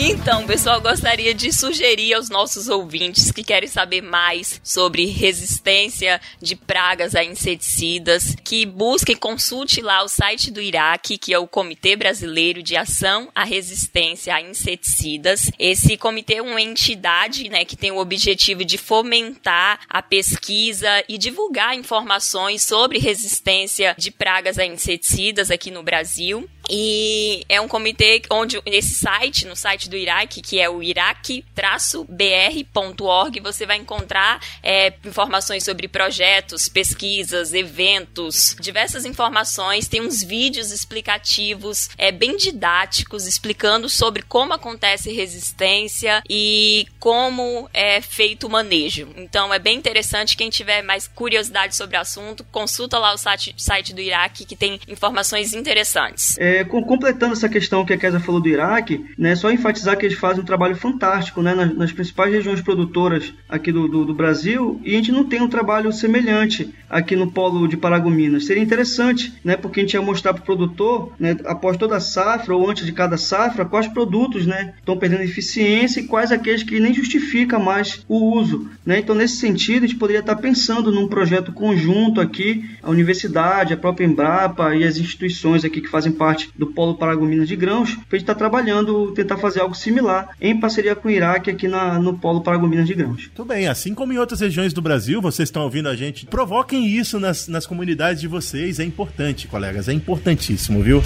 Então, 0.00 0.46
pessoal, 0.46 0.80
gostaria 0.80 1.34
de 1.34 1.52
sugerir 1.52 2.14
aos 2.14 2.30
nossos 2.30 2.68
ouvintes 2.68 3.32
que 3.32 3.42
querem 3.42 3.68
saber 3.68 4.00
mais 4.00 4.60
sobre 4.62 5.06
resistência 5.06 6.20
de 6.40 6.54
pragas 6.54 7.16
a 7.16 7.24
inseticidas, 7.24 8.36
que 8.44 8.64
busquem, 8.64 9.16
consulte 9.16 9.80
lá 9.80 10.04
o 10.04 10.08
site 10.08 10.52
do 10.52 10.60
Iraque, 10.60 11.18
que 11.18 11.34
é 11.34 11.38
o 11.38 11.48
Comitê 11.48 11.96
Brasileiro 11.96 12.62
de 12.62 12.76
Ação 12.76 13.28
à 13.34 13.42
Resistência 13.42 14.36
a 14.36 14.40
Inseticidas. 14.40 15.50
Esse 15.58 15.96
comitê 15.96 16.34
é 16.34 16.42
uma 16.42 16.62
entidade, 16.62 17.48
né, 17.48 17.64
que 17.64 17.76
tem 17.76 17.90
o 17.90 17.98
objetivo 17.98 18.64
de 18.64 18.78
fomentar 18.78 19.80
a 19.88 20.00
pesquisa 20.00 20.88
e 21.08 21.18
divulgar 21.18 21.76
informações 21.76 22.62
sobre 22.62 23.00
resistência 23.00 23.96
de 23.98 24.12
pragas 24.12 24.60
a 24.60 24.64
inseticidas 24.64 25.50
aqui 25.50 25.72
no 25.72 25.82
Brasil. 25.82 26.48
E 26.68 27.44
é 27.48 27.60
um 27.60 27.68
comitê 27.68 28.22
onde 28.30 28.60
nesse 28.66 28.94
site, 28.94 29.46
no 29.46 29.54
site 29.56 29.88
do 29.88 29.96
Iraque, 29.96 30.42
que 30.42 30.60
é 30.60 30.68
o 30.68 30.82
iraque-br.org, 30.82 33.40
você 33.40 33.64
vai 33.66 33.76
encontrar 33.76 34.40
é, 34.62 34.92
informações 35.04 35.64
sobre 35.64 35.88
projetos, 35.88 36.68
pesquisas, 36.68 37.54
eventos, 37.54 38.56
diversas 38.60 39.04
informações. 39.04 39.88
Tem 39.88 40.00
uns 40.00 40.22
vídeos 40.22 40.72
explicativos, 40.72 41.90
é, 41.96 42.12
bem 42.12 42.36
didáticos, 42.36 43.26
explicando 43.26 43.88
sobre 43.88 44.22
como 44.22 44.52
acontece 44.52 45.12
resistência 45.12 46.22
e 46.28 46.86
como 46.98 47.68
é 47.72 48.00
feito 48.00 48.46
o 48.46 48.50
manejo. 48.50 49.08
Então 49.16 49.52
é 49.52 49.58
bem 49.58 49.78
interessante. 49.78 50.36
Quem 50.36 50.50
tiver 50.50 50.82
mais 50.82 51.08
curiosidade 51.08 51.74
sobre 51.74 51.96
o 51.96 52.00
assunto, 52.00 52.44
consulta 52.50 52.98
lá 52.98 53.14
o 53.14 53.18
site, 53.18 53.54
site 53.56 53.94
do 53.94 54.00
Iraque, 54.00 54.44
que 54.44 54.56
tem 54.56 54.80
informações 54.88 55.54
interessantes. 55.54 56.36
É, 56.38 56.57
é, 56.58 56.64
completando 56.64 57.34
essa 57.34 57.48
questão 57.48 57.84
que 57.84 57.92
a 57.92 57.96
Kézia 57.96 58.18
falou 58.18 58.40
do 58.40 58.48
Iraque, 58.48 59.04
né, 59.16 59.36
só 59.36 59.50
enfatizar 59.50 59.96
que 59.96 60.04
eles 60.04 60.18
fazem 60.18 60.42
um 60.42 60.46
trabalho 60.46 60.74
fantástico 60.74 61.40
né, 61.40 61.54
nas, 61.54 61.76
nas 61.76 61.92
principais 61.92 62.32
regiões 62.32 62.60
produtoras 62.60 63.32
aqui 63.48 63.70
do, 63.70 63.86
do, 63.86 64.04
do, 64.04 64.14
Brasil 64.14 64.80
e 64.84 64.90
a 64.90 64.96
gente 64.96 65.12
não 65.12 65.24
tem 65.24 65.40
um 65.40 65.48
trabalho 65.48 65.92
semelhante 65.92 66.74
aqui 66.90 67.14
no 67.14 67.30
polo 67.30 67.68
de 67.68 67.76
Paragominas. 67.76 68.46
Seria 68.46 68.62
interessante, 68.62 69.32
né, 69.44 69.56
porque 69.56 69.80
a 69.80 69.82
gente 69.84 69.94
ia 69.94 70.02
mostrar 70.02 70.34
para 70.34 70.42
o 70.42 70.44
produtor, 70.44 71.12
né, 71.18 71.36
após 71.44 71.76
toda 71.76 71.96
a 71.96 72.00
safra 72.00 72.56
ou 72.56 72.68
antes 72.68 72.84
de 72.84 72.92
cada 72.92 73.16
safra, 73.16 73.64
quais 73.64 73.86
produtos 73.86 74.44
né, 74.44 74.74
estão 74.78 74.96
perdendo 74.96 75.22
eficiência 75.22 76.00
e 76.00 76.06
quais 76.08 76.32
aqueles 76.32 76.64
que 76.64 76.80
nem 76.80 76.92
justifica 76.92 77.58
mais 77.58 78.04
o 78.08 78.36
uso. 78.36 78.68
Né? 78.84 78.98
Então, 78.98 79.14
nesse 79.14 79.36
sentido, 79.36 79.84
a 79.84 79.86
gente 79.86 79.98
poderia 79.98 80.20
estar 80.20 80.36
pensando 80.36 80.90
num 80.90 81.06
projeto 81.06 81.52
conjunto 81.52 82.20
aqui, 82.20 82.68
a 82.82 82.90
universidade, 82.90 83.74
a 83.74 83.76
própria 83.76 84.06
Embrapa 84.06 84.74
e 84.74 84.82
as 84.84 84.98
instituições 84.98 85.64
aqui 85.64 85.80
que 85.80 85.88
fazem 85.88 86.12
parte 86.12 86.47
do 86.56 86.66
Polo 86.66 86.96
Paragominas 86.96 87.48
de 87.48 87.56
Grãos, 87.56 87.94
para 87.94 88.00
a 88.00 88.18
gente 88.18 88.22
estar 88.22 88.34
tá 88.34 88.38
trabalhando, 88.38 89.12
tentar 89.12 89.36
fazer 89.36 89.60
algo 89.60 89.74
similar 89.74 90.30
em 90.40 90.58
parceria 90.58 90.94
com 90.94 91.08
o 91.08 91.10
Iraque 91.10 91.50
aqui 91.50 91.68
na, 91.68 91.98
no 91.98 92.18
Polo 92.18 92.42
Paragominas 92.42 92.86
de 92.86 92.94
Grãos. 92.94 93.30
Tudo 93.34 93.48
bem, 93.48 93.68
assim 93.68 93.94
como 93.94 94.12
em 94.12 94.18
outras 94.18 94.40
regiões 94.40 94.72
do 94.72 94.82
Brasil, 94.82 95.20
vocês 95.20 95.48
estão 95.48 95.62
ouvindo 95.62 95.88
a 95.88 95.96
gente, 95.96 96.26
provoquem 96.26 96.86
isso 96.86 97.18
nas, 97.18 97.48
nas 97.48 97.66
comunidades 97.66 98.20
de 98.20 98.28
vocês, 98.28 98.78
é 98.78 98.84
importante, 98.84 99.48
colegas, 99.48 99.88
é 99.88 99.92
importantíssimo, 99.92 100.82
viu? 100.82 101.02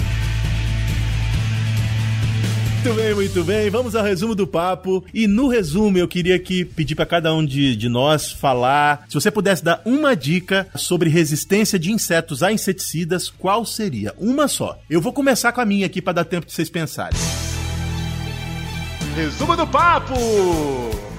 Muito 2.83 2.97
bem, 2.97 3.15
muito 3.15 3.43
bem. 3.45 3.69
Vamos 3.69 3.95
ao 3.95 4.03
resumo 4.03 4.35
do 4.35 4.45
papo. 4.45 5.05
E 5.13 5.25
no 5.25 5.47
resumo, 5.47 5.97
eu 5.97 6.05
queria 6.05 6.37
que 6.37 6.65
pedir 6.65 6.95
para 6.95 7.05
cada 7.05 7.33
um 7.33 7.45
de, 7.45 7.77
de 7.77 7.87
nós 7.87 8.29
falar. 8.29 9.05
Se 9.07 9.13
você 9.13 9.31
pudesse 9.31 9.63
dar 9.63 9.81
uma 9.85 10.17
dica 10.17 10.67
sobre 10.75 11.09
resistência 11.09 11.79
de 11.79 11.93
insetos 11.93 12.43
a 12.43 12.51
inseticidas, 12.51 13.29
qual 13.29 13.63
seria? 13.63 14.13
Uma 14.17 14.49
só. 14.49 14.77
Eu 14.89 14.99
vou 14.99 15.13
começar 15.13 15.53
com 15.53 15.61
a 15.61 15.65
minha 15.65 15.85
aqui 15.85 16.01
para 16.01 16.11
dar 16.11 16.25
tempo 16.25 16.45
de 16.45 16.51
vocês 16.51 16.69
pensarem. 16.69 17.17
Resumo 19.15 19.55
do 19.55 19.65
papo! 19.65 21.12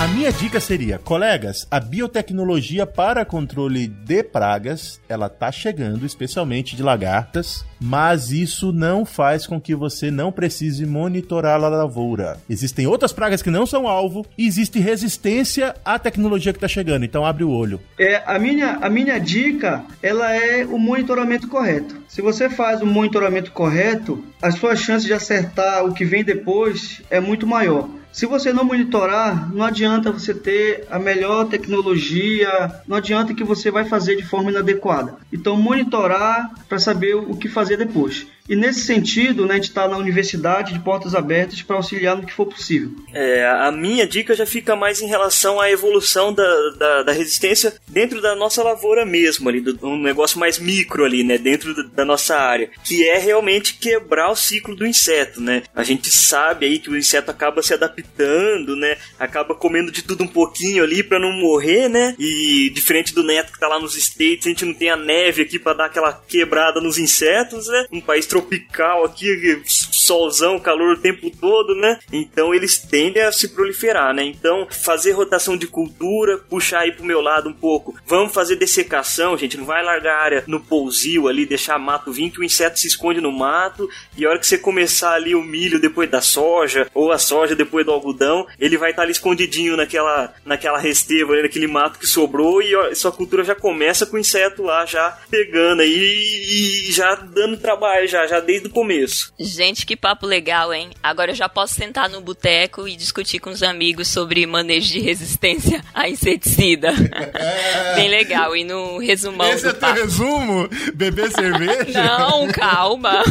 A 0.00 0.08
minha 0.08 0.32
dica 0.32 0.58
seria, 0.60 0.98
colegas, 0.98 1.68
a 1.70 1.78
biotecnologia 1.78 2.86
para 2.86 3.22
controle 3.22 3.86
de 3.86 4.22
pragas, 4.22 4.98
ela 5.06 5.28
tá 5.28 5.52
chegando, 5.52 6.06
especialmente 6.06 6.74
de 6.74 6.82
lagartas, 6.82 7.66
mas 7.78 8.32
isso 8.32 8.72
não 8.72 9.04
faz 9.04 9.46
com 9.46 9.60
que 9.60 9.74
você 9.74 10.10
não 10.10 10.32
precise 10.32 10.86
monitorar 10.86 11.62
a 11.62 11.68
lavoura. 11.68 12.38
Existem 12.48 12.86
outras 12.86 13.12
pragas 13.12 13.42
que 13.42 13.50
não 13.50 13.66
são 13.66 13.86
alvo 13.86 14.24
e 14.38 14.46
existe 14.46 14.78
resistência 14.78 15.74
à 15.84 15.98
tecnologia 15.98 16.54
que 16.54 16.56
está 16.56 16.66
chegando, 16.66 17.04
então 17.04 17.26
abre 17.26 17.44
o 17.44 17.50
olho. 17.50 17.78
É, 17.98 18.22
a 18.24 18.38
minha, 18.38 18.78
a 18.80 18.88
minha 18.88 19.20
dica, 19.20 19.84
ela 20.02 20.34
é 20.34 20.64
o 20.64 20.78
monitoramento 20.78 21.46
correto. 21.46 22.02
Se 22.08 22.22
você 22.22 22.48
faz 22.48 22.80
o 22.80 22.86
monitoramento 22.86 23.52
correto, 23.52 24.24
as 24.40 24.54
suas 24.54 24.80
chances 24.80 25.06
de 25.06 25.12
acertar 25.12 25.84
o 25.84 25.92
que 25.92 26.06
vem 26.06 26.24
depois 26.24 27.02
é 27.10 27.20
muito 27.20 27.46
maior. 27.46 27.99
Se 28.12 28.26
você 28.26 28.52
não 28.52 28.64
monitorar, 28.64 29.52
não 29.54 29.64
adianta 29.64 30.10
você 30.10 30.34
ter 30.34 30.86
a 30.90 30.98
melhor 30.98 31.46
tecnologia, 31.46 32.82
não 32.86 32.96
adianta 32.96 33.34
que 33.34 33.44
você 33.44 33.70
vai 33.70 33.84
fazer 33.84 34.16
de 34.16 34.24
forma 34.24 34.50
inadequada. 34.50 35.16
Então, 35.32 35.56
monitorar 35.56 36.50
para 36.68 36.78
saber 36.78 37.14
o 37.14 37.36
que 37.36 37.48
fazer 37.48 37.76
depois. 37.76 38.26
E 38.50 38.56
nesse 38.56 38.80
sentido, 38.80 39.46
né, 39.46 39.52
a 39.52 39.56
gente 39.58 39.68
está 39.68 39.86
na 39.86 39.96
universidade 39.96 40.72
de 40.72 40.80
portas 40.80 41.14
abertas 41.14 41.62
para 41.62 41.76
auxiliar 41.76 42.16
no 42.16 42.26
que 42.26 42.32
for 42.32 42.46
possível. 42.46 42.90
É, 43.14 43.46
a 43.46 43.70
minha 43.70 44.04
dica 44.04 44.34
já 44.34 44.44
fica 44.44 44.74
mais 44.74 45.00
em 45.00 45.06
relação 45.06 45.60
à 45.60 45.70
evolução 45.70 46.34
da, 46.34 46.70
da, 46.70 47.02
da 47.04 47.12
resistência 47.12 47.72
dentro 47.86 48.20
da 48.20 48.34
nossa 48.34 48.60
lavoura 48.60 49.06
mesmo, 49.06 49.48
ali, 49.48 49.60
do, 49.60 49.78
um 49.86 50.02
negócio 50.02 50.36
mais 50.40 50.58
micro 50.58 51.04
ali, 51.04 51.22
né, 51.22 51.38
dentro 51.38 51.88
da, 51.90 52.04
nossa 52.04 52.36
área, 52.36 52.68
que 52.82 53.08
é 53.08 53.18
realmente 53.18 53.74
quebrar 53.74 54.32
o 54.32 54.34
ciclo 54.34 54.74
do 54.74 54.84
inseto, 54.84 55.40
né. 55.40 55.62
A 55.72 55.84
gente 55.84 56.10
sabe 56.10 56.66
aí 56.66 56.80
que 56.80 56.90
o 56.90 56.96
inseto 56.96 57.30
acaba 57.30 57.62
se 57.62 57.72
adaptando, 57.72 58.74
né, 58.74 58.96
acaba 59.16 59.54
comendo 59.54 59.92
de 59.92 60.02
tudo 60.02 60.24
um 60.24 60.28
pouquinho 60.28 60.82
ali 60.82 61.04
para 61.04 61.20
não 61.20 61.30
morrer, 61.30 61.88
né, 61.88 62.16
e 62.18 62.68
diferente 62.74 63.14
do 63.14 63.22
neto 63.22 63.52
que 63.52 63.58
está 63.58 63.68
lá 63.68 63.78
nos 63.78 63.96
States, 63.96 64.44
a 64.44 64.48
gente 64.48 64.64
não 64.64 64.74
tem 64.74 64.90
a 64.90 64.96
neve 64.96 65.42
aqui 65.42 65.56
para 65.56 65.74
dar 65.74 65.84
aquela 65.84 66.12
quebrada 66.12 66.80
nos 66.80 66.98
insetos, 66.98 67.68
né, 67.68 67.86
um 67.92 68.00
país 68.00 68.26
tropical 68.40 69.04
aqui, 69.04 69.62
solzão, 69.66 70.58
calor 70.58 70.94
o 70.94 71.00
tempo 71.00 71.30
todo, 71.30 71.74
né? 71.74 71.98
Então 72.12 72.54
eles 72.54 72.78
tendem 72.78 73.22
a 73.22 73.32
se 73.32 73.48
proliferar, 73.48 74.14
né? 74.14 74.24
Então 74.24 74.66
fazer 74.70 75.12
rotação 75.12 75.56
de 75.56 75.66
cultura, 75.66 76.38
puxar 76.38 76.80
aí 76.80 76.92
pro 76.92 77.04
meu 77.04 77.20
lado 77.20 77.48
um 77.48 77.52
pouco. 77.52 77.94
Vamos 78.06 78.32
fazer 78.32 78.56
dessecação, 78.56 79.36
gente. 79.36 79.56
Não 79.56 79.64
vai 79.64 79.84
largar 79.84 80.16
a 80.16 80.22
área 80.22 80.44
no 80.46 80.60
pousio 80.60 81.28
ali, 81.28 81.46
deixar 81.46 81.78
mato 81.78 82.12
vir, 82.12 82.30
que 82.30 82.40
o 82.40 82.44
inseto 82.44 82.78
se 82.78 82.88
esconde 82.88 83.20
no 83.20 83.30
mato. 83.30 83.88
E 84.16 84.24
a 84.24 84.30
hora 84.30 84.38
que 84.38 84.46
você 84.46 84.58
começar 84.58 85.12
ali 85.12 85.34
o 85.34 85.42
milho 85.42 85.80
depois 85.80 86.10
da 86.10 86.20
soja, 86.20 86.88
ou 86.94 87.12
a 87.12 87.18
soja 87.18 87.54
depois 87.54 87.84
do 87.84 87.92
algodão, 87.92 88.46
ele 88.58 88.76
vai 88.76 88.90
estar 88.90 89.02
tá 89.02 89.04
ali 89.04 89.12
escondidinho 89.12 89.76
naquela, 89.76 90.34
naquela 90.44 90.78
resteva, 90.78 91.32
ali, 91.32 91.42
naquele 91.42 91.66
mato 91.66 91.98
que 91.98 92.06
sobrou. 92.06 92.62
E 92.62 92.74
ó, 92.74 92.94
sua 92.94 93.12
cultura 93.12 93.44
já 93.44 93.54
começa 93.54 94.06
com 94.06 94.16
o 94.16 94.20
inseto 94.20 94.62
lá 94.62 94.86
já 94.86 95.18
pegando 95.30 95.82
aí 95.82 95.90
e 95.90 96.92
já 96.92 97.14
dando 97.14 97.56
trabalho 97.56 98.06
já, 98.08 98.26
já 98.30 98.40
desde 98.40 98.68
o 98.68 98.70
começo. 98.70 99.32
Gente, 99.38 99.84
que 99.84 99.96
papo 99.96 100.24
legal, 100.24 100.72
hein? 100.72 100.90
Agora 101.02 101.32
eu 101.32 101.34
já 101.34 101.48
posso 101.48 101.74
sentar 101.74 102.08
no 102.08 102.20
boteco 102.20 102.86
e 102.86 102.94
discutir 102.94 103.40
com 103.40 103.50
os 103.50 103.62
amigos 103.62 104.06
sobre 104.08 104.46
manejo 104.46 104.92
de 104.92 105.00
resistência 105.00 105.84
a 105.92 106.08
inseticida. 106.08 106.90
É. 107.34 107.94
Bem 107.96 108.08
legal. 108.08 108.56
E 108.56 108.62
no 108.62 108.98
resumão 108.98 109.50
Esse 109.50 109.64
do 109.64 109.70
é 109.70 109.72
teu 109.72 109.94
resumo? 109.94 110.68
Beber 110.94 111.30
cerveja? 111.34 112.04
Não, 112.04 112.46
calma. 112.48 113.22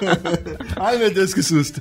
Ai, 0.80 0.96
meu 0.96 1.10
Deus, 1.10 1.34
que 1.34 1.42
susto. 1.42 1.80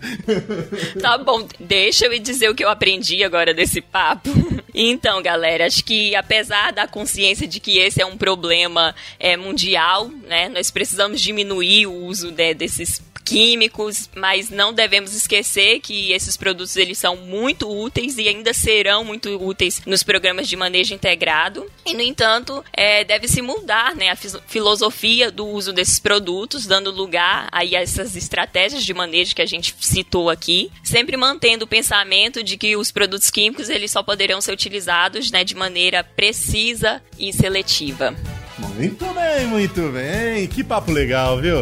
Tá 1.01 1.17
bom, 1.17 1.47
deixa 1.59 2.05
eu 2.07 2.19
dizer 2.19 2.49
o 2.49 2.55
que 2.55 2.63
eu 2.63 2.69
aprendi 2.69 3.23
agora 3.23 3.53
desse 3.53 3.79
papo. 3.79 4.29
Então, 4.73 5.21
galera, 5.21 5.65
acho 5.65 5.83
que 5.83 6.15
apesar 6.15 6.71
da 6.71 6.87
consciência 6.87 7.47
de 7.47 7.59
que 7.59 7.77
esse 7.77 8.01
é 8.01 8.05
um 8.05 8.17
problema 8.17 8.95
é, 9.19 9.35
mundial, 9.35 10.09
né, 10.27 10.49
nós 10.49 10.71
precisamos 10.71 11.21
diminuir 11.21 11.87
o 11.87 11.93
uso 11.93 12.30
né, 12.31 12.53
desses 12.53 13.01
químicos, 13.23 14.09
mas 14.15 14.49
não 14.49 14.73
devemos 14.73 15.15
esquecer 15.15 15.79
que 15.79 16.11
esses 16.11 16.35
produtos 16.35 16.75
eles 16.75 16.97
são 16.97 17.15
muito 17.15 17.69
úteis 17.69 18.17
e 18.17 18.27
ainda 18.27 18.53
serão 18.53 19.05
muito 19.05 19.29
úteis 19.41 19.81
nos 19.85 20.03
programas 20.03 20.49
de 20.49 20.57
manejo 20.57 20.93
integrado. 20.93 21.65
E 21.85 21.93
no 21.93 22.01
entanto, 22.01 22.63
é, 22.73 23.03
deve 23.03 23.27
se 23.27 23.41
mudar, 23.41 23.95
né, 23.95 24.09
a 24.09 24.15
filosofia 24.15 25.31
do 25.31 25.47
uso 25.47 25.71
desses 25.71 25.99
produtos, 25.99 26.65
dando 26.65 26.91
lugar 26.91 27.47
aí 27.51 27.75
a 27.75 27.81
essas 27.81 28.15
estratégias 28.15 28.83
de 28.83 28.93
manejo 28.93 29.35
que 29.35 29.41
a 29.41 29.45
gente 29.45 29.73
citou 29.79 30.29
aqui, 30.29 30.71
sempre 30.83 31.15
mantendo 31.15 31.65
o 31.65 31.67
pensamento 31.67 32.43
de 32.43 32.57
que 32.57 32.75
os 32.75 32.91
produtos 32.91 33.29
químicos 33.29 33.69
eles 33.69 33.91
só 33.91 34.03
poderão 34.03 34.41
ser 34.41 34.51
utilizados, 34.51 35.31
né, 35.31 35.43
de 35.43 35.55
maneira 35.55 36.03
precisa 36.03 37.01
e 37.17 37.31
seletiva. 37.31 38.13
Muito 38.57 39.05
bem, 39.13 39.47
muito 39.47 39.89
bem. 39.89 40.47
Que 40.47 40.63
papo 40.63 40.91
legal, 40.91 41.39
viu? 41.39 41.61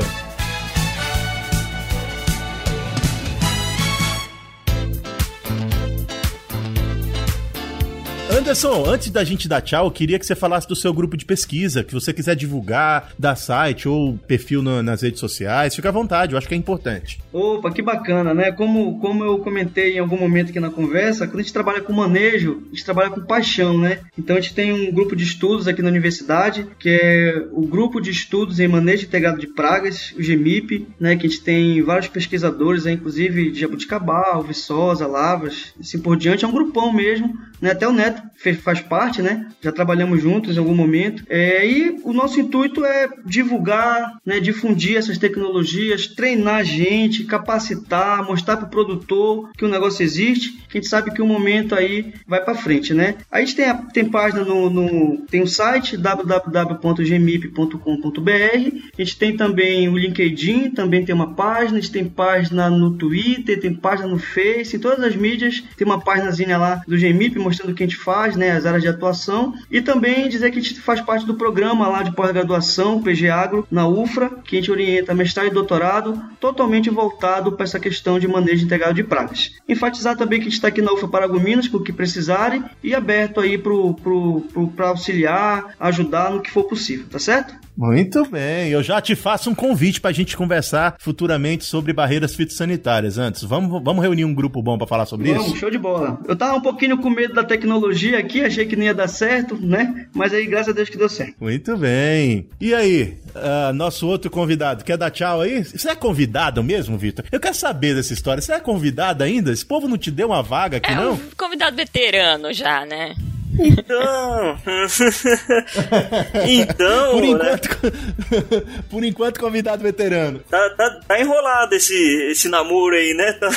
Anderson, 8.50 8.84
antes 8.88 9.12
da 9.12 9.24
gente 9.24 9.48
dar 9.48 9.62
tchau, 9.62 9.86
eu 9.86 9.92
queria 9.92 10.18
que 10.18 10.26
você 10.26 10.34
falasse 10.34 10.68
do 10.68 10.76
seu 10.76 10.92
grupo 10.92 11.16
de 11.16 11.24
pesquisa, 11.24 11.84
que 11.84 11.94
você 11.94 12.12
quiser 12.12 12.36
divulgar, 12.36 13.14
dar 13.18 13.36
site 13.36 13.88
ou 13.88 14.18
perfil 14.18 14.64
nas 14.64 15.04
redes 15.04 15.20
sociais, 15.20 15.76
fica 15.76 15.90
à 15.90 15.92
vontade, 15.92 16.34
eu 16.34 16.38
acho 16.38 16.48
que 16.48 16.56
é 16.56 16.58
importante. 16.58 17.22
Opa, 17.32 17.72
que 17.72 17.80
bacana, 17.80 18.34
né? 18.34 18.52
Como, 18.52 19.00
como 19.00 19.24
eu 19.24 19.38
comentei 19.38 19.98
em 19.98 20.00
algum 20.00 20.18
momento 20.18 20.50
aqui 20.50 20.60
na 20.60 20.72
conversa, 20.72 21.28
quando 21.28 21.42
a 21.42 21.44
gente 21.44 21.54
trabalha 21.54 21.80
com 21.80 21.94
manejo, 21.94 22.64
a 22.66 22.70
gente 22.76 22.84
trabalha 22.84 23.12
com 23.12 23.22
paixão, 23.22 23.78
né? 23.78 24.00
Então 24.18 24.36
a 24.36 24.42
gente 24.42 24.56
tem 24.56 24.74
um 24.74 24.92
grupo 24.92 25.16
de 25.16 25.26
estudos 25.26 25.68
aqui 25.68 25.84
na 25.84 25.90
universidade, 25.90 26.66
que 26.80 26.90
é 26.90 27.48
o 27.52 27.68
Grupo 27.68 28.02
de 28.02 28.10
Estudos 28.10 28.60
em 28.60 28.68
Manejo 28.68 29.06
Integrado 29.06 29.40
de 29.40 29.46
Pragas, 29.46 30.12
o 30.18 30.24
GEMIP, 30.24 30.88
né? 31.00 31.16
Que 31.16 31.28
a 31.28 31.30
gente 31.30 31.44
tem 31.44 31.84
vários 31.84 32.08
pesquisadores, 32.08 32.86
né? 32.86 32.94
inclusive 32.94 33.52
de 33.52 33.60
Jabuticabal, 33.60 34.42
Viçosa, 34.42 35.06
Lavras, 35.06 35.72
assim 35.80 36.00
por 36.00 36.18
diante. 36.18 36.46
É 36.46 36.48
um 36.48 36.52
grupão 36.52 36.92
mesmo, 36.92 37.38
né? 37.62 37.74
Até 37.74 37.88
o 37.88 37.94
Neto 37.94 38.24
faz 38.62 38.82
parte, 38.82 39.22
né? 39.22 39.48
Já 39.62 39.72
trabalhamos 39.72 40.22
juntos 40.22 40.56
em 40.56 40.60
algum 40.60 40.76
momento. 40.76 41.24
É, 41.30 41.68
e 41.68 42.00
o 42.04 42.14
nosso 42.14 42.40
intuito 42.40 42.86
é 42.86 43.10
divulgar, 43.26 44.18
né? 44.26 44.40
difundir 44.40 44.98
essas 44.98 45.18
tecnologias, 45.18 46.08
treinar 46.08 46.56
a 46.56 46.64
gente, 46.64 47.26
capacitar, 47.26 48.26
mostrar 48.26 48.58
para 48.58 48.68
o 48.68 48.70
produtor 48.70 49.50
que 49.58 49.66
o 49.66 49.68
negócio 49.68 50.04
existe, 50.04 50.58
que 50.70 50.78
a 50.78 50.82
gente 50.82 50.90
sabe 50.90 51.12
que 51.12 51.22
o 51.22 51.28
momento 51.28 51.76
aí 51.76 52.14
vai 52.28 52.44
para 52.44 52.56
frente, 52.56 52.94
né? 52.94 53.16
A 53.32 53.40
gente 53.40 53.56
tem, 53.56 53.66
a, 53.66 53.76
tem 53.76 54.06
página 54.06 54.44
no, 54.44 54.70
no 54.70 55.18
tem 55.30 55.42
o 55.42 55.44
um 55.44 55.48
site 55.48 55.98
www.gmip.com.br. 55.98 58.90
A 58.98 59.02
gente 59.02 59.18
tem 59.18 59.36
também 59.36 59.90
o 59.90 59.98
LinkedIn, 59.98 60.72
também 60.72 61.04
tem 61.04 61.14
uma 61.14 61.36
página. 61.36 61.78
A 61.78 61.82
gente 61.82 61.92
tem 61.92 62.06
página 62.06 62.70
no 62.70 62.92
Twitter, 62.92 63.60
tem 63.60 63.74
página 63.74 64.08
no 64.08 64.20
Face, 64.20 64.76
em 64.76 64.80
todas 64.80 65.04
as 65.04 65.16
mídias 65.16 65.64
tem 65.76 65.86
uma 65.86 66.00
páginazinha 66.00 66.58
lá 66.58 66.82
do 66.88 66.98
GMIP 66.98 67.40
mostrando 67.40 67.72
o 67.72 67.76
que 67.76 67.84
a 67.84 67.88
gente 67.88 67.98
faz, 67.98 68.29
né, 68.36 68.52
as 68.52 68.66
áreas 68.66 68.82
de 68.82 68.90
atuação, 68.90 69.54
e 69.70 69.82
também 69.82 70.30
dizer 70.30 70.52
que 70.52 70.60
a 70.60 70.62
gente 70.62 70.80
faz 70.82 71.02
parte 71.02 71.26
do 71.26 71.36
programa 71.36 71.88
lá 71.88 72.04
de 72.04 72.12
pós-graduação, 72.12 73.02
PG 73.02 73.30
Agro, 73.30 73.68
na 73.70 73.88
UFRA, 73.88 74.32
que 74.44 74.56
a 74.56 74.60
gente 74.60 74.72
orienta 74.72 75.14
mestrado 75.14 75.48
e 75.48 75.52
doutorado, 75.52 76.22
totalmente 76.40 76.90
voltado 76.90 77.52
para 77.52 77.64
essa 77.64 77.80
questão 77.80 78.20
de 78.20 78.28
manejo 78.28 78.66
integrado 78.66 78.94
de 78.94 79.04
pragas. 79.04 79.52
Enfatizar 79.68 80.18
também 80.18 80.40
que 80.40 80.44
a 80.44 80.50
gente 80.50 80.56
está 80.56 80.68
aqui 80.68 80.82
na 80.82 80.94
UFRA 80.94 81.08
Paragominas, 81.08 81.68
para 81.68 81.80
o 81.80 81.84
que 81.84 81.94
precisarem, 81.94 82.64
e 82.84 82.96
aberto 82.96 83.40
aí 83.40 83.58
para 83.58 84.90
auxiliar, 84.90 85.76
ajudar 85.80 86.32
no 86.32 86.42
que 86.42 86.52
for 86.52 86.64
possível, 86.64 87.06
tá 87.10 87.20
certo? 87.20 87.54
Muito 87.80 88.30
bem, 88.30 88.72
eu 88.72 88.84
já 88.84 89.00
te 89.00 89.16
faço 89.16 89.50
um 89.50 89.56
convite 89.56 90.02
para 90.02 90.10
a 90.10 90.14
gente 90.14 90.36
conversar 90.36 90.98
futuramente 91.00 91.64
sobre 91.64 91.94
barreiras 91.94 92.36
fitossanitárias. 92.36 93.18
Antes, 93.18 93.42
vamos, 93.44 93.82
vamos 93.82 94.04
reunir 94.04 94.26
um 94.26 94.34
grupo 94.34 94.62
bom 94.62 94.78
para 94.78 94.86
falar 94.86 95.06
sobre 95.06 95.32
vamos, 95.32 95.48
isso? 95.48 95.56
show 95.56 95.72
de 95.72 95.78
bola. 95.78 96.20
Eu 96.28 96.36
tava 96.36 96.58
um 96.58 96.62
pouquinho 96.62 96.98
com 96.98 97.10
medo 97.10 97.34
da 97.34 97.44
tecnologia 97.44 98.19
aqui, 98.20 98.44
achei 98.44 98.66
que 98.66 98.76
não 98.76 98.84
ia 98.84 98.94
dar 98.94 99.08
certo, 99.08 99.58
né? 99.60 100.08
Mas 100.14 100.34
aí, 100.34 100.46
graças 100.46 100.70
a 100.70 100.74
Deus 100.74 100.90
que 100.90 100.98
deu 100.98 101.10
certo. 101.10 101.36
Muito 101.40 101.76
bem. 101.78 102.48
E 102.60 102.74
aí, 102.74 103.18
uh, 103.36 103.74
nosso 103.74 104.08
outro 104.08 104.30
convidado, 104.30 104.84
quer 104.84 104.98
dar 104.98 105.12
tchau 105.12 105.42
aí? 105.42 105.64
Você 105.64 105.90
é 105.90 105.96
convidado 105.96 106.64
mesmo, 106.64 106.98
Vitor? 106.98 107.26
Eu 107.32 107.40
quero 107.40 107.56
saber 107.56 107.96
dessa 107.96 108.14
história. 108.14 108.42
Você 108.42 108.54
é 108.54 108.60
convidado 108.60 109.24
ainda? 109.24 109.52
Esse 109.52 109.66
povo 109.66 109.88
não 109.88 109.98
te 109.98 110.12
deu 110.12 110.28
uma 110.28 110.44
vaga 110.44 110.78
aqui, 110.78 110.92
é 110.92 110.96
não? 110.96 111.14
Um 111.14 111.20
convidado 111.38 111.76
veterano 111.76 112.54
já, 112.54 112.86
né? 112.86 113.16
Então. 113.58 114.58
então. 116.48 117.12
Por 117.12 117.22
né? 117.22 117.28
enquanto, 117.28 117.84
né? 117.84 118.82
por 118.90 119.04
enquanto, 119.04 119.40
convidado 119.40 119.84
veterano. 119.84 120.40
Tá, 120.50 120.70
tá, 120.72 121.00
tá, 121.08 121.20
enrolado 121.20 121.74
esse, 121.76 121.96
esse 122.30 122.48
namoro 122.48 122.96
aí, 122.96 123.14
né? 123.14 123.34
Tá, 123.34 123.50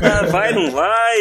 tá, 0.00 0.22
vai, 0.26 0.52
não 0.52 0.70
vai. 0.70 1.16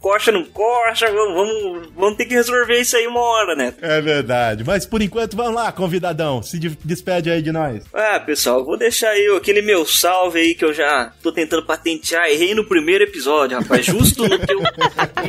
Coxa, 0.00 0.30
não 0.30 0.44
coxa. 0.44 1.06
Vamos, 1.10 1.88
vamos 1.94 2.16
ter 2.16 2.26
que 2.26 2.34
resolver 2.34 2.80
isso 2.80 2.96
aí 2.96 3.06
uma 3.06 3.20
hora, 3.20 3.54
né? 3.54 3.74
É 3.80 4.00
verdade. 4.00 4.64
Mas 4.64 4.84
por 4.84 5.00
enquanto, 5.00 5.36
vamos 5.36 5.54
lá, 5.54 5.72
convidadão. 5.72 6.42
Se 6.42 6.58
despede 6.58 7.30
aí 7.30 7.40
de 7.40 7.52
nós. 7.52 7.84
Ah, 7.92 8.20
pessoal, 8.20 8.64
vou 8.64 8.76
deixar 8.76 9.18
eu 9.18 9.36
aquele 9.36 9.62
meu 9.62 9.86
salve 9.86 10.40
aí 10.40 10.54
que 10.54 10.64
eu 10.64 10.74
já 10.74 11.12
tô 11.22 11.32
tentando 11.32 11.64
patentear. 11.64 12.28
Errei 12.28 12.54
no 12.54 12.64
primeiro 12.64 13.04
episódio, 13.04 13.58
rapaz. 13.58 13.86
Justo 13.86 14.28
no 14.28 14.38
que 14.38 14.52
eu, 14.52 14.60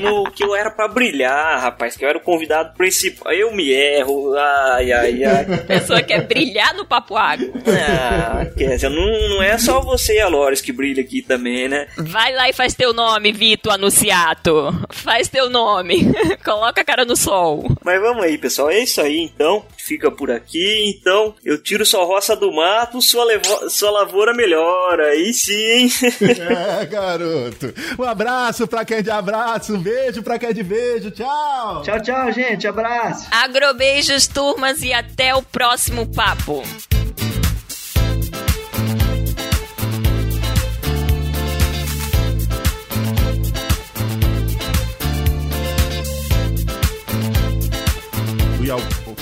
no 0.02 0.32
que 0.32 0.44
eu 0.44 0.56
era 0.56 0.70
pra 0.70 0.88
brilhar. 0.88 1.37
Ah, 1.38 1.60
rapaz, 1.60 1.96
que 1.96 2.04
eu 2.04 2.10
era 2.10 2.18
o 2.18 2.22
convidado 2.22 2.74
principal. 2.76 3.32
Eu 3.32 3.54
me 3.54 3.70
erro. 3.70 4.36
Ai, 4.36 4.92
ai, 4.92 5.24
ai. 5.24 5.46
A 5.54 5.58
pessoa 5.66 6.02
quer 6.02 6.26
brilhar 6.26 6.74
no 6.74 6.84
papo 6.84 7.16
água. 7.16 7.48
Ah, 7.68 8.44
dizer, 8.56 8.90
não, 8.90 9.30
não 9.30 9.44
é 9.44 9.56
só 9.60 9.80
você 9.80 10.16
e 10.16 10.20
a 10.20 10.28
Loris 10.28 10.62
que 10.62 10.72
brilha 10.72 11.02
aqui 11.02 11.22
também, 11.22 11.68
né? 11.68 11.88
Vai 11.96 12.34
lá 12.34 12.50
e 12.50 12.54
faz 12.54 12.74
teu 12.74 12.92
nome, 12.92 13.32
Vitor 13.32 13.74
Anunciato. 13.74 14.74
Faz 14.90 15.28
teu 15.28 15.48
nome. 15.48 16.12
Coloca 16.44 16.82
a 16.82 16.86
cara 16.86 17.06
no 17.06 17.16
sol. 17.16 17.70
Mas 17.84 18.02
vamos 18.02 18.24
aí, 18.24 18.38
pessoal. 18.38 18.72
É 18.72 18.80
isso 18.80 19.00
aí, 19.00 19.20
então. 19.20 19.64
Fica 19.78 20.10
por 20.10 20.32
aqui. 20.32 20.96
Então, 20.98 21.36
eu 21.46 21.62
tiro 21.62 21.86
sua 21.86 22.04
roça 22.04 22.36
do 22.36 22.52
mato, 22.52 23.02
sua, 23.02 23.24
levo... 23.24 23.70
sua 23.70 23.92
lavoura 23.92 24.34
melhora. 24.34 25.10
Aí 25.10 25.34
sim. 25.34 25.90
é, 26.82 26.86
garoto. 26.86 27.74
Um 28.00 28.04
abraço 28.04 28.68
pra 28.68 28.84
quem 28.84 28.98
é 28.98 29.02
de 29.02 29.12
abraço. 29.12 29.76
Um 29.76 29.80
beijo 29.80 30.24
pra 30.24 30.40
quem 30.40 30.50
é 30.50 30.54
de 30.54 30.64
beijo. 30.64 31.12
Tchau. 31.12 31.27
Tchau. 31.28 31.82
Tchau, 31.84 32.02
tchau, 32.02 32.32
gente. 32.32 32.68
Abraço. 32.68 33.28
Agrobeijos, 33.32 34.28
turmas, 34.28 34.82
e 34.82 34.94
até 34.94 35.36
o 35.36 35.42
próximo 35.42 36.08
papo. 36.08 36.64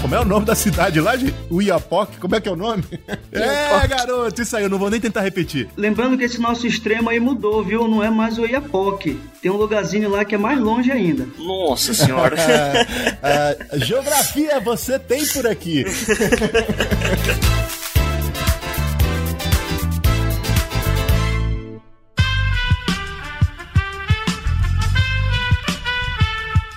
Como 0.06 0.14
é 0.14 0.20
o 0.20 0.26
nome 0.26 0.46
da 0.46 0.54
cidade 0.54 1.02
lá, 1.02 1.18
gente? 1.18 1.34
Uiapoque? 1.50 2.20
Como 2.20 2.36
é 2.36 2.40
que 2.40 2.48
é 2.48 2.52
o 2.52 2.56
nome? 2.56 2.84
é, 3.32 3.70
garoto, 3.90 4.40
isso 4.40 4.56
aí, 4.56 4.62
eu 4.62 4.70
não 4.70 4.78
vou 4.78 4.88
nem 4.88 5.02
tentar 5.02 5.22
repetir. 5.22 5.68
Lembrando 5.76 6.16
que 6.16 6.24
esse 6.24 6.40
nosso 6.40 6.68
extremo 6.68 7.10
aí 7.10 7.20
mudou, 7.20 7.64
viu? 7.64 7.88
Não 7.88 8.04
é 8.04 8.10
mais 8.12 8.38
o 8.38 8.44
Uiapoque. 8.44 9.20
Tem 9.42 9.50
um 9.50 9.56
lugarzinho 9.56 10.08
lá 10.08 10.24
que 10.24 10.36
é 10.36 10.38
mais 10.38 10.60
longe 10.60 10.92
ainda. 10.92 11.28
Nossa 11.40 11.92
senhora. 11.92 12.36
uh, 12.36 13.80
geografia 13.84 14.60
você 14.60 15.00
tem 15.00 15.26
por 15.26 15.48
aqui. 15.48 15.84